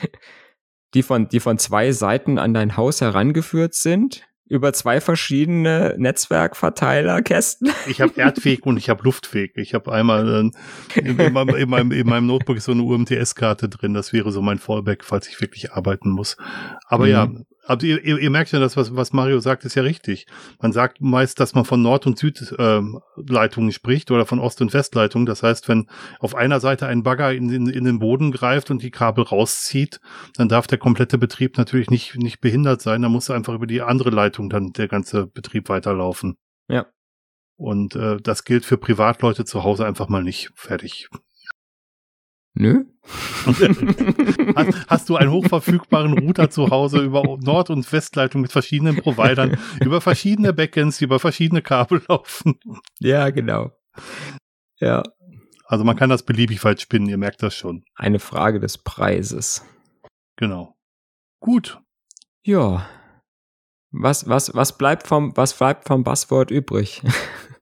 die 0.94 1.02
von, 1.02 1.28
die 1.28 1.40
von 1.40 1.56
zwei 1.56 1.92
Seiten 1.92 2.36
an 2.36 2.52
dein 2.52 2.76
Haus 2.76 3.00
herangeführt 3.00 3.72
sind? 3.72 4.26
Über 4.50 4.74
zwei 4.74 5.00
verschiedene 5.00 5.94
Netzwerkverteilerkästen? 5.96 7.70
Ich 7.86 8.02
habe 8.02 8.12
Erdweg 8.16 8.66
und 8.66 8.76
ich 8.76 8.90
habe 8.90 9.02
Luftweg. 9.02 9.52
Ich 9.56 9.72
habe 9.72 9.90
einmal 9.90 10.28
äh, 10.28 11.00
in, 11.00 11.18
in, 11.18 11.32
meinem, 11.32 11.56
in, 11.56 11.70
meinem, 11.70 11.90
in 11.90 12.06
meinem 12.06 12.26
Notebook 12.26 12.60
so 12.60 12.72
eine 12.72 12.82
UMTS-Karte 12.82 13.70
drin. 13.70 13.94
Das 13.94 14.12
wäre 14.12 14.30
so 14.30 14.42
mein 14.42 14.58
Fallback, 14.58 15.04
falls 15.04 15.26
ich 15.26 15.40
wirklich 15.40 15.72
arbeiten 15.72 16.10
muss. 16.10 16.36
Aber 16.84 17.06
mhm. 17.06 17.10
ja, 17.10 17.28
aber 17.66 17.84
ihr, 17.84 18.02
ihr, 18.04 18.18
ihr 18.18 18.30
merkt 18.30 18.52
ja, 18.52 18.58
das, 18.58 18.76
was, 18.76 18.96
was 18.96 19.12
Mario 19.12 19.38
sagt, 19.40 19.64
ist 19.64 19.74
ja 19.74 19.82
richtig. 19.82 20.26
Man 20.60 20.72
sagt 20.72 21.00
meist, 21.00 21.40
dass 21.40 21.54
man 21.54 21.64
von 21.64 21.82
Nord- 21.82 22.06
und 22.06 22.18
Südleitungen 22.18 23.68
ähm, 23.68 23.72
spricht 23.72 24.10
oder 24.10 24.26
von 24.26 24.38
Ost- 24.38 24.60
und 24.60 24.72
Westleitungen. 24.72 25.26
Das 25.26 25.42
heißt, 25.42 25.68
wenn 25.68 25.88
auf 26.18 26.34
einer 26.34 26.60
Seite 26.60 26.86
ein 26.86 27.02
Bagger 27.02 27.32
in, 27.32 27.50
in, 27.50 27.66
in 27.68 27.84
den 27.84 27.98
Boden 27.98 28.32
greift 28.32 28.70
und 28.70 28.82
die 28.82 28.90
Kabel 28.90 29.24
rauszieht, 29.24 30.00
dann 30.36 30.48
darf 30.48 30.66
der 30.66 30.78
komplette 30.78 31.18
Betrieb 31.18 31.58
natürlich 31.58 31.90
nicht, 31.90 32.16
nicht 32.16 32.40
behindert 32.40 32.80
sein. 32.82 33.02
Da 33.02 33.08
muss 33.08 33.30
einfach 33.30 33.54
über 33.54 33.66
die 33.66 33.82
andere 33.82 34.10
Leitung 34.10 34.48
dann 34.50 34.72
der 34.72 34.88
ganze 34.88 35.26
Betrieb 35.26 35.68
weiterlaufen. 35.68 36.36
Ja. 36.68 36.86
Und 37.56 37.94
äh, 37.94 38.16
das 38.22 38.44
gilt 38.44 38.64
für 38.64 38.78
Privatleute 38.78 39.44
zu 39.44 39.64
Hause 39.64 39.86
einfach 39.86 40.08
mal 40.08 40.22
nicht. 40.22 40.50
Fertig. 40.54 41.08
Nö. 42.54 42.84
Hast, 43.46 44.88
hast, 44.88 45.08
du 45.08 45.16
einen 45.16 45.30
hochverfügbaren 45.30 46.18
Router 46.18 46.50
zu 46.50 46.70
Hause 46.70 47.00
über 47.00 47.22
Nord- 47.40 47.70
und 47.70 47.90
Westleitung 47.92 48.42
mit 48.42 48.52
verschiedenen 48.52 48.96
Providern, 48.96 49.58
über 49.80 50.00
verschiedene 50.00 50.52
Backends, 50.52 50.98
die 50.98 51.04
über 51.04 51.18
verschiedene 51.18 51.62
Kabel 51.62 52.02
laufen? 52.08 52.58
Ja, 52.98 53.30
genau. 53.30 53.72
Ja. 54.78 55.02
Also 55.64 55.84
man 55.84 55.96
kann 55.96 56.10
das 56.10 56.24
beliebig 56.24 56.64
weit 56.64 56.80
spinnen, 56.80 57.08
ihr 57.08 57.18
merkt 57.18 57.42
das 57.42 57.54
schon. 57.54 57.84
Eine 57.94 58.18
Frage 58.18 58.60
des 58.60 58.78
Preises. 58.78 59.64
Genau. 60.36 60.76
Gut. 61.40 61.80
Ja. 62.42 62.88
Was, 63.92 64.28
was, 64.28 64.54
was 64.54 64.76
bleibt 64.78 65.06
vom, 65.06 65.36
was 65.36 65.56
bleibt 65.56 65.86
vom 65.86 66.04
Buzzword 66.04 66.50
übrig? 66.50 67.02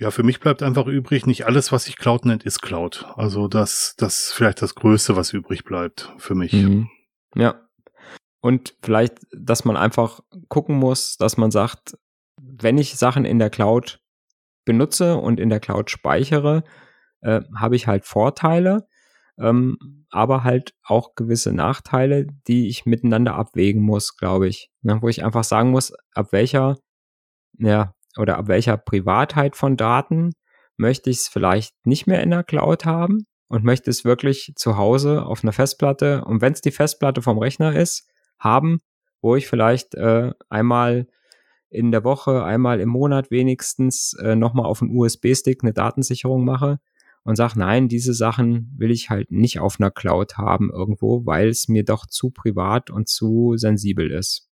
Ja, 0.00 0.10
für 0.10 0.22
mich 0.22 0.40
bleibt 0.40 0.62
einfach 0.62 0.86
übrig, 0.86 1.26
nicht 1.26 1.44
alles, 1.44 1.72
was 1.72 1.84
sich 1.84 1.98
Cloud 1.98 2.24
nennt, 2.24 2.44
ist 2.44 2.62
Cloud. 2.62 3.06
Also 3.16 3.48
das, 3.48 3.94
das 3.98 4.32
vielleicht 4.32 4.62
das 4.62 4.74
Größte, 4.74 5.14
was 5.14 5.34
übrig 5.34 5.62
bleibt 5.62 6.10
für 6.16 6.34
mich. 6.34 6.54
Mhm. 6.54 6.88
Ja. 7.34 7.68
Und 8.40 8.74
vielleicht, 8.82 9.18
dass 9.36 9.66
man 9.66 9.76
einfach 9.76 10.20
gucken 10.48 10.76
muss, 10.76 11.18
dass 11.18 11.36
man 11.36 11.50
sagt, 11.50 11.98
wenn 12.40 12.78
ich 12.78 12.96
Sachen 12.96 13.26
in 13.26 13.38
der 13.38 13.50
Cloud 13.50 14.00
benutze 14.64 15.16
und 15.16 15.38
in 15.38 15.50
der 15.50 15.60
Cloud 15.60 15.90
speichere, 15.90 16.64
äh, 17.20 17.42
habe 17.54 17.76
ich 17.76 17.86
halt 17.86 18.06
Vorteile, 18.06 18.88
ähm, 19.38 20.06
aber 20.08 20.44
halt 20.44 20.72
auch 20.82 21.14
gewisse 21.14 21.52
Nachteile, 21.52 22.26
die 22.48 22.68
ich 22.68 22.86
miteinander 22.86 23.34
abwägen 23.34 23.82
muss, 23.82 24.16
glaube 24.16 24.48
ich. 24.48 24.70
Ne? 24.80 25.02
Wo 25.02 25.08
ich 25.08 25.22
einfach 25.22 25.44
sagen 25.44 25.72
muss, 25.72 25.92
ab 26.14 26.28
welcher 26.32 26.78
ja, 27.58 27.94
oder 28.16 28.38
ab 28.38 28.48
welcher 28.48 28.76
Privatheit 28.76 29.56
von 29.56 29.76
Daten 29.76 30.32
möchte 30.76 31.10
ich 31.10 31.18
es 31.18 31.28
vielleicht 31.28 31.74
nicht 31.84 32.06
mehr 32.06 32.22
in 32.22 32.30
der 32.30 32.44
Cloud 32.44 32.84
haben 32.84 33.26
und 33.48 33.64
möchte 33.64 33.90
es 33.90 34.04
wirklich 34.04 34.52
zu 34.56 34.76
Hause 34.76 35.24
auf 35.24 35.42
einer 35.42 35.52
Festplatte 35.52 36.24
und 36.24 36.40
wenn 36.40 36.52
es 36.52 36.60
die 36.60 36.70
Festplatte 36.70 37.22
vom 37.22 37.38
Rechner 37.38 37.74
ist, 37.74 38.08
haben, 38.38 38.80
wo 39.20 39.36
ich 39.36 39.46
vielleicht 39.46 39.94
äh, 39.94 40.32
einmal 40.48 41.06
in 41.68 41.92
der 41.92 42.04
Woche, 42.04 42.44
einmal 42.44 42.80
im 42.80 42.88
Monat 42.88 43.30
wenigstens 43.30 44.14
äh, 44.22 44.34
nochmal 44.34 44.66
auf 44.66 44.82
einen 44.82 44.96
USB-Stick 44.96 45.62
eine 45.62 45.72
Datensicherung 45.72 46.44
mache 46.44 46.80
und 47.22 47.36
sage, 47.36 47.58
nein, 47.58 47.88
diese 47.88 48.14
Sachen 48.14 48.72
will 48.76 48.90
ich 48.90 49.10
halt 49.10 49.30
nicht 49.30 49.60
auf 49.60 49.78
einer 49.78 49.90
Cloud 49.90 50.36
haben 50.36 50.70
irgendwo, 50.72 51.26
weil 51.26 51.48
es 51.48 51.68
mir 51.68 51.84
doch 51.84 52.06
zu 52.06 52.30
privat 52.30 52.90
und 52.90 53.08
zu 53.08 53.54
sensibel 53.56 54.10
ist. 54.10 54.48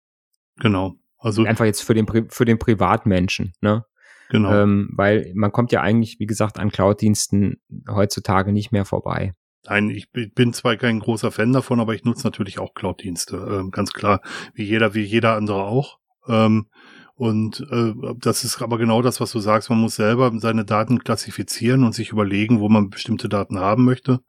Genau. 0.58 0.96
Also 1.18 1.44
einfach 1.44 1.64
jetzt 1.64 1.82
für 1.82 1.94
den 1.94 2.06
für 2.28 2.44
den 2.44 2.58
Privatmenschen, 2.58 3.52
ne? 3.60 3.84
Genau. 4.28 4.52
Ähm, 4.52 4.90
weil 4.92 5.32
man 5.34 5.52
kommt 5.52 5.72
ja 5.72 5.82
eigentlich, 5.82 6.18
wie 6.18 6.26
gesagt, 6.26 6.58
an 6.58 6.70
Cloud-Diensten 6.70 7.60
heutzutage 7.88 8.52
nicht 8.52 8.72
mehr 8.72 8.84
vorbei. 8.84 9.34
Nein, 9.68 9.90
ich 9.90 10.10
bin 10.12 10.52
zwar 10.52 10.76
kein 10.76 11.00
großer 11.00 11.30
Fan 11.30 11.52
davon, 11.52 11.80
aber 11.80 11.94
ich 11.94 12.04
nutze 12.04 12.26
natürlich 12.26 12.58
auch 12.58 12.74
Cloud-Dienste, 12.74 13.36
ähm, 13.36 13.70
ganz 13.70 13.92
klar, 13.92 14.20
wie 14.54 14.64
jeder, 14.64 14.94
wie 14.94 15.02
jeder 15.02 15.36
andere 15.36 15.64
auch. 15.64 15.98
Ähm, 16.28 16.66
und 17.14 17.66
äh, 17.70 17.94
das 18.18 18.44
ist 18.44 18.60
aber 18.60 18.78
genau 18.78 19.00
das, 19.00 19.20
was 19.20 19.32
du 19.32 19.40
sagst. 19.40 19.70
Man 19.70 19.80
muss 19.80 19.96
selber 19.96 20.30
seine 20.36 20.64
Daten 20.64 20.98
klassifizieren 20.98 21.82
und 21.82 21.94
sich 21.94 22.10
überlegen, 22.10 22.60
wo 22.60 22.68
man 22.68 22.90
bestimmte 22.90 23.28
Daten 23.28 23.58
haben 23.58 23.84
möchte. 23.84 24.20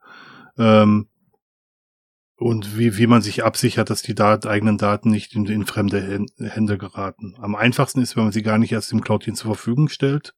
Ähm, 0.56 1.08
und 2.38 2.78
wie, 2.78 2.96
wie 2.96 3.08
man 3.08 3.20
sich 3.20 3.44
absichert, 3.44 3.90
dass 3.90 4.02
die 4.02 4.14
Dat 4.14 4.46
eigenen 4.46 4.78
Daten 4.78 5.10
nicht 5.10 5.34
in, 5.34 5.44
in 5.46 5.66
fremde 5.66 6.24
Hände 6.38 6.78
geraten. 6.78 7.34
Am 7.40 7.56
einfachsten 7.56 8.00
ist, 8.00 8.16
wenn 8.16 8.24
man 8.24 8.32
sie 8.32 8.42
gar 8.42 8.58
nicht 8.58 8.70
erst 8.72 8.92
dem 8.92 9.00
Cloud-Dienst 9.00 9.42
zur 9.42 9.54
Verfügung 9.54 9.88
stellt. 9.88 10.34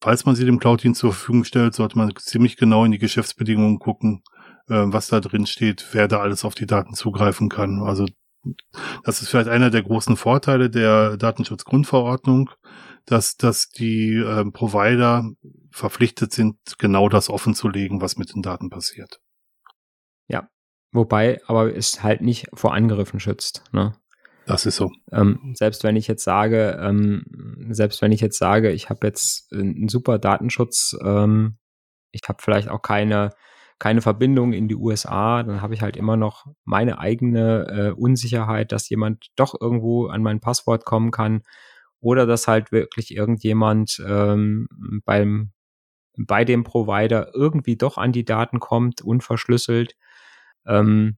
Falls 0.00 0.26
man 0.26 0.34
sie 0.34 0.44
dem 0.44 0.58
Cloud-Dienst 0.58 0.98
zur 0.98 1.12
Verfügung 1.12 1.44
stellt, 1.44 1.74
sollte 1.74 1.96
man 1.96 2.12
ziemlich 2.16 2.56
genau 2.56 2.84
in 2.84 2.90
die 2.90 2.98
Geschäftsbedingungen 2.98 3.78
gucken, 3.78 4.24
äh, 4.68 4.82
was 4.86 5.06
da 5.06 5.20
drin 5.20 5.46
steht, 5.46 5.86
wer 5.92 6.08
da 6.08 6.18
alles 6.18 6.44
auf 6.44 6.56
die 6.56 6.66
Daten 6.66 6.94
zugreifen 6.94 7.48
kann. 7.48 7.80
Also 7.80 8.06
das 9.04 9.22
ist 9.22 9.28
vielleicht 9.28 9.48
einer 9.48 9.70
der 9.70 9.84
großen 9.84 10.16
Vorteile 10.16 10.70
der 10.70 11.16
Datenschutzgrundverordnung, 11.16 12.50
dass, 13.06 13.36
dass 13.36 13.68
die 13.68 14.16
äh, 14.16 14.44
Provider 14.50 15.30
verpflichtet 15.70 16.32
sind, 16.32 16.56
genau 16.78 17.08
das 17.08 17.30
offenzulegen, 17.30 18.00
was 18.00 18.16
mit 18.16 18.34
den 18.34 18.42
Daten 18.42 18.70
passiert. 18.70 19.20
Ja, 20.26 20.48
Wobei, 20.92 21.40
aber 21.46 21.74
es 21.74 22.02
halt 22.02 22.20
nicht 22.20 22.48
vor 22.52 22.74
Angriffen 22.74 23.18
schützt. 23.18 23.64
Ne? 23.72 23.94
Das 24.46 24.66
ist 24.66 24.76
so. 24.76 24.92
Ähm, 25.10 25.54
selbst 25.54 25.84
wenn 25.84 25.96
ich 25.96 26.06
jetzt 26.06 26.24
sage, 26.24 26.78
ähm, 26.80 27.24
selbst 27.70 28.02
wenn 28.02 28.12
ich 28.12 28.20
jetzt 28.20 28.38
sage, 28.38 28.70
ich 28.70 28.90
habe 28.90 29.06
jetzt 29.06 29.52
einen 29.52 29.88
super 29.88 30.18
Datenschutz, 30.18 30.96
ähm, 31.02 31.56
ich 32.10 32.22
habe 32.28 32.42
vielleicht 32.42 32.68
auch 32.68 32.82
keine 32.82 33.30
keine 33.78 34.00
Verbindung 34.00 34.52
in 34.52 34.68
die 34.68 34.76
USA, 34.76 35.42
dann 35.42 35.60
habe 35.60 35.74
ich 35.74 35.82
halt 35.82 35.96
immer 35.96 36.16
noch 36.16 36.46
meine 36.64 37.00
eigene 37.00 37.66
äh, 37.66 37.90
Unsicherheit, 37.90 38.70
dass 38.70 38.88
jemand 38.88 39.32
doch 39.34 39.60
irgendwo 39.60 40.06
an 40.06 40.22
mein 40.22 40.38
Passwort 40.38 40.84
kommen 40.84 41.10
kann 41.10 41.42
oder 42.00 42.24
dass 42.24 42.46
halt 42.46 42.70
wirklich 42.70 43.12
irgendjemand 43.12 44.00
ähm, 44.06 44.68
beim 45.04 45.50
bei 46.16 46.44
dem 46.44 46.62
Provider 46.62 47.34
irgendwie 47.34 47.76
doch 47.76 47.98
an 47.98 48.12
die 48.12 48.24
Daten 48.24 48.60
kommt, 48.60 49.02
unverschlüsselt 49.02 49.96
ähm, 50.66 51.16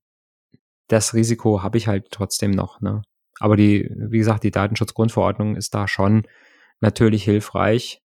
das 0.89 1.15
Risiko 1.15 1.63
habe 1.63 1.79
ich 1.79 1.89
halt 1.89 2.11
trotzdem 2.11 2.51
noch. 2.51 2.81
Ne? 2.81 3.03
Aber 3.41 3.57
die, 3.57 3.91
wie 3.97 4.19
gesagt, 4.19 4.45
die 4.45 4.51
Datenschutzgrundverordnung 4.51 5.57
ist 5.57 5.75
da 5.75 5.89
schon 5.89 6.27
natürlich 6.81 7.25
hilfreich, 7.25 8.03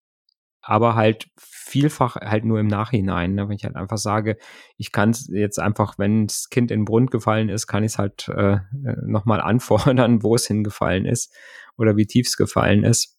aber 0.61 0.95
halt 0.95 1.29
vielfach 1.37 2.15
halt 2.15 2.45
nur 2.45 2.59
im 2.59 2.67
Nachhinein. 2.67 3.35
Ne? 3.35 3.47
Wenn 3.47 3.55
ich 3.55 3.63
halt 3.63 3.75
einfach 3.75 3.97
sage, 3.97 4.37
ich 4.77 4.91
kann 4.91 5.11
es 5.11 5.27
jetzt 5.31 5.59
einfach, 5.59 5.97
wenn 5.97 6.27
das 6.27 6.49
Kind 6.49 6.71
in 6.71 6.81
den 6.81 6.85
Brunnen 6.85 7.09
gefallen 7.09 7.49
ist, 7.49 7.67
kann 7.67 7.83
ich 7.83 7.93
es 7.93 7.97
halt 7.97 8.27
äh, 8.29 8.59
nochmal 9.05 9.41
anfordern, 9.41 10.23
wo 10.23 10.35
es 10.35 10.47
hingefallen 10.47 11.05
ist 11.05 11.35
oder 11.77 11.95
wie 11.97 12.05
tief 12.05 12.27
es 12.27 12.37
gefallen 12.37 12.83
ist. 12.83 13.17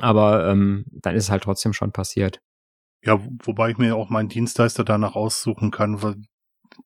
Aber 0.00 0.48
ähm, 0.48 0.86
dann 0.90 1.14
ist 1.14 1.24
es 1.24 1.30
halt 1.30 1.44
trotzdem 1.44 1.72
schon 1.72 1.92
passiert. 1.92 2.40
Ja, 3.04 3.20
wobei 3.44 3.70
ich 3.70 3.78
mir 3.78 3.94
auch 3.96 4.08
meinen 4.08 4.28
Dienstleister 4.28 4.82
danach 4.82 5.14
aussuchen 5.14 5.70
kann, 5.70 6.02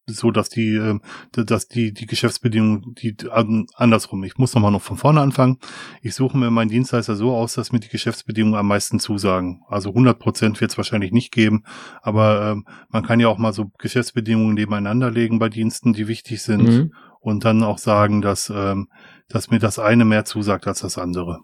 so 0.06 0.30
dass 0.30 0.48
die, 0.48 0.74
äh, 0.74 0.98
dass 1.32 1.68
die, 1.68 1.92
die 1.92 2.06
Geschäftsbedingungen, 2.06 2.94
die 2.94 3.16
andersrum. 3.30 4.24
Ich 4.24 4.38
muss 4.38 4.54
nochmal 4.54 4.72
noch 4.72 4.82
von 4.82 4.96
vorne 4.96 5.20
anfangen. 5.20 5.58
Ich 6.02 6.14
suche 6.14 6.36
mir 6.36 6.50
meinen 6.50 6.70
Dienstleister 6.70 7.16
so 7.16 7.34
aus, 7.34 7.54
dass 7.54 7.72
mir 7.72 7.80
die 7.80 7.88
Geschäftsbedingungen 7.88 8.58
am 8.58 8.68
meisten 8.68 9.00
zusagen. 9.00 9.62
Also 9.68 9.90
100 9.90 10.18
Prozent 10.18 10.60
wird 10.60 10.70
es 10.70 10.76
wahrscheinlich 10.76 11.12
nicht 11.12 11.32
geben, 11.32 11.64
aber 12.02 12.52
ähm, 12.52 12.66
man 12.88 13.04
kann 13.04 13.20
ja 13.20 13.28
auch 13.28 13.38
mal 13.38 13.52
so 13.52 13.70
Geschäftsbedingungen 13.78 14.54
nebeneinander 14.54 15.10
legen 15.10 15.38
bei 15.38 15.48
Diensten, 15.48 15.92
die 15.92 16.08
wichtig 16.08 16.42
sind 16.42 16.68
mhm. 16.68 16.94
und 17.20 17.44
dann 17.44 17.62
auch 17.62 17.78
sagen, 17.78 18.22
dass, 18.22 18.50
ähm, 18.50 18.88
dass 19.28 19.50
mir 19.50 19.58
das 19.58 19.78
eine 19.78 20.04
mehr 20.04 20.24
zusagt 20.24 20.66
als 20.66 20.80
das 20.80 20.98
andere. 20.98 21.40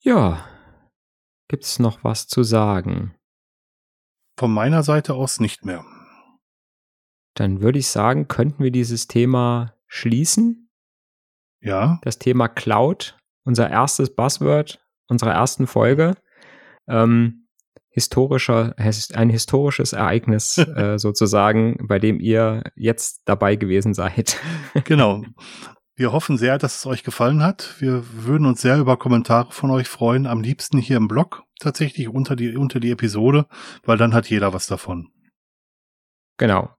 Ja, 0.00 0.44
gibt's 1.48 1.78
noch 1.78 2.04
was 2.04 2.26
zu 2.26 2.42
sagen? 2.42 3.14
Von 4.38 4.52
meiner 4.52 4.84
Seite 4.84 5.14
aus 5.14 5.40
nicht 5.40 5.64
mehr. 5.64 5.84
Dann 7.38 7.60
würde 7.60 7.78
ich 7.78 7.88
sagen, 7.88 8.26
könnten 8.26 8.64
wir 8.64 8.70
dieses 8.70 9.06
Thema 9.06 9.74
schließen. 9.86 10.70
Ja. 11.60 11.98
Das 12.02 12.18
Thema 12.18 12.48
Cloud, 12.48 13.16
unser 13.44 13.70
erstes 13.70 14.14
Buzzword 14.14 14.80
unserer 15.08 15.32
ersten 15.32 15.66
Folge. 15.66 16.16
Ähm, 16.86 17.48
historischer, 17.90 18.74
ein 18.76 19.30
historisches 19.30 19.92
Ereignis 19.92 20.58
äh, 20.76 20.98
sozusagen, 20.98 21.86
bei 21.88 21.98
dem 21.98 22.20
ihr 22.20 22.62
jetzt 22.76 23.22
dabei 23.24 23.56
gewesen 23.56 23.94
seid. 23.94 24.38
genau. 24.84 25.22
Wir 25.96 26.12
hoffen 26.12 26.38
sehr, 26.38 26.58
dass 26.58 26.76
es 26.76 26.86
euch 26.86 27.02
gefallen 27.02 27.42
hat. 27.42 27.74
Wir 27.80 28.04
würden 28.24 28.46
uns 28.46 28.60
sehr 28.60 28.78
über 28.78 28.96
Kommentare 28.96 29.50
von 29.50 29.70
euch 29.70 29.88
freuen. 29.88 30.28
Am 30.28 30.42
liebsten 30.42 30.78
hier 30.78 30.96
im 30.96 31.08
Blog 31.08 31.42
tatsächlich 31.58 32.08
unter 32.08 32.36
die, 32.36 32.56
unter 32.56 32.78
die 32.78 32.92
Episode, 32.92 33.46
weil 33.84 33.98
dann 33.98 34.14
hat 34.14 34.30
jeder 34.30 34.52
was 34.52 34.68
davon. 34.68 35.08
Genau. 36.36 36.77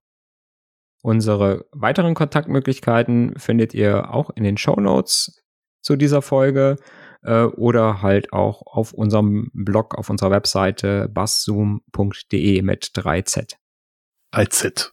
Unsere 1.01 1.65
weiteren 1.71 2.13
Kontaktmöglichkeiten 2.13 3.33
findet 3.37 3.73
ihr 3.73 4.13
auch 4.13 4.29
in 4.31 4.43
den 4.43 4.57
Show 4.57 4.75
Notes 4.75 5.41
zu 5.81 5.95
dieser 5.95 6.21
Folge 6.21 6.75
äh, 7.23 7.43
oder 7.43 8.01
halt 8.01 8.33
auch 8.33 8.61
auf 8.65 8.93
unserem 8.93 9.49
Blog, 9.53 9.95
auf 9.95 10.09
unserer 10.09 10.31
Webseite 10.31 11.09
basszoom.de 11.09 12.61
mit 12.61 12.85
3Z. 12.95 13.55
3Z. 14.33 14.91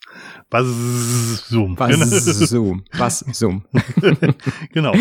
Basszoom. 0.49 1.75
Basszoom. 1.75 2.85
Basszoom. 2.99 3.65
genau. 4.73 4.95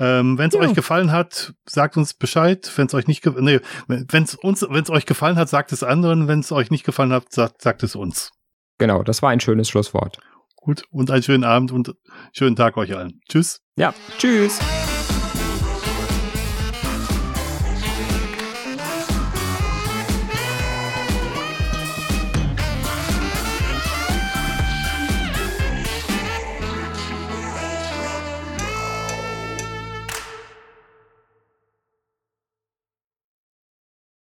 Ähm, 0.00 0.38
wenn 0.38 0.48
es 0.48 0.54
ja. 0.54 0.60
euch 0.60 0.74
gefallen 0.74 1.12
hat, 1.12 1.54
sagt 1.64 1.96
uns 1.96 2.14
Bescheid. 2.14 2.70
Wenn 2.76 2.86
es 2.86 2.94
euch 2.94 3.06
nicht, 3.06 3.24
nee, 3.24 3.60
wenn 3.86 4.24
es 4.24 4.34
uns, 4.34 4.62
wenn 4.62 4.82
es 4.82 4.90
euch 4.90 5.06
gefallen 5.06 5.36
hat, 5.36 5.48
sagt 5.48 5.72
es 5.72 5.82
anderen. 5.82 6.28
Wenn 6.28 6.40
es 6.40 6.52
euch 6.52 6.70
nicht 6.70 6.84
gefallen 6.84 7.12
hat, 7.12 7.32
sagt, 7.32 7.62
sagt 7.62 7.82
es 7.84 7.94
uns. 7.94 8.32
Genau, 8.78 9.02
das 9.02 9.22
war 9.22 9.30
ein 9.30 9.40
schönes 9.40 9.68
Schlusswort. 9.68 10.18
Gut, 10.56 10.84
und 10.90 11.10
einen 11.10 11.22
schönen 11.22 11.44
Abend 11.44 11.72
und 11.72 11.94
schönen 12.32 12.56
Tag 12.56 12.76
euch 12.76 12.96
allen. 12.96 13.20
Tschüss. 13.28 13.60
Ja, 13.76 13.92
tschüss. 14.18 14.58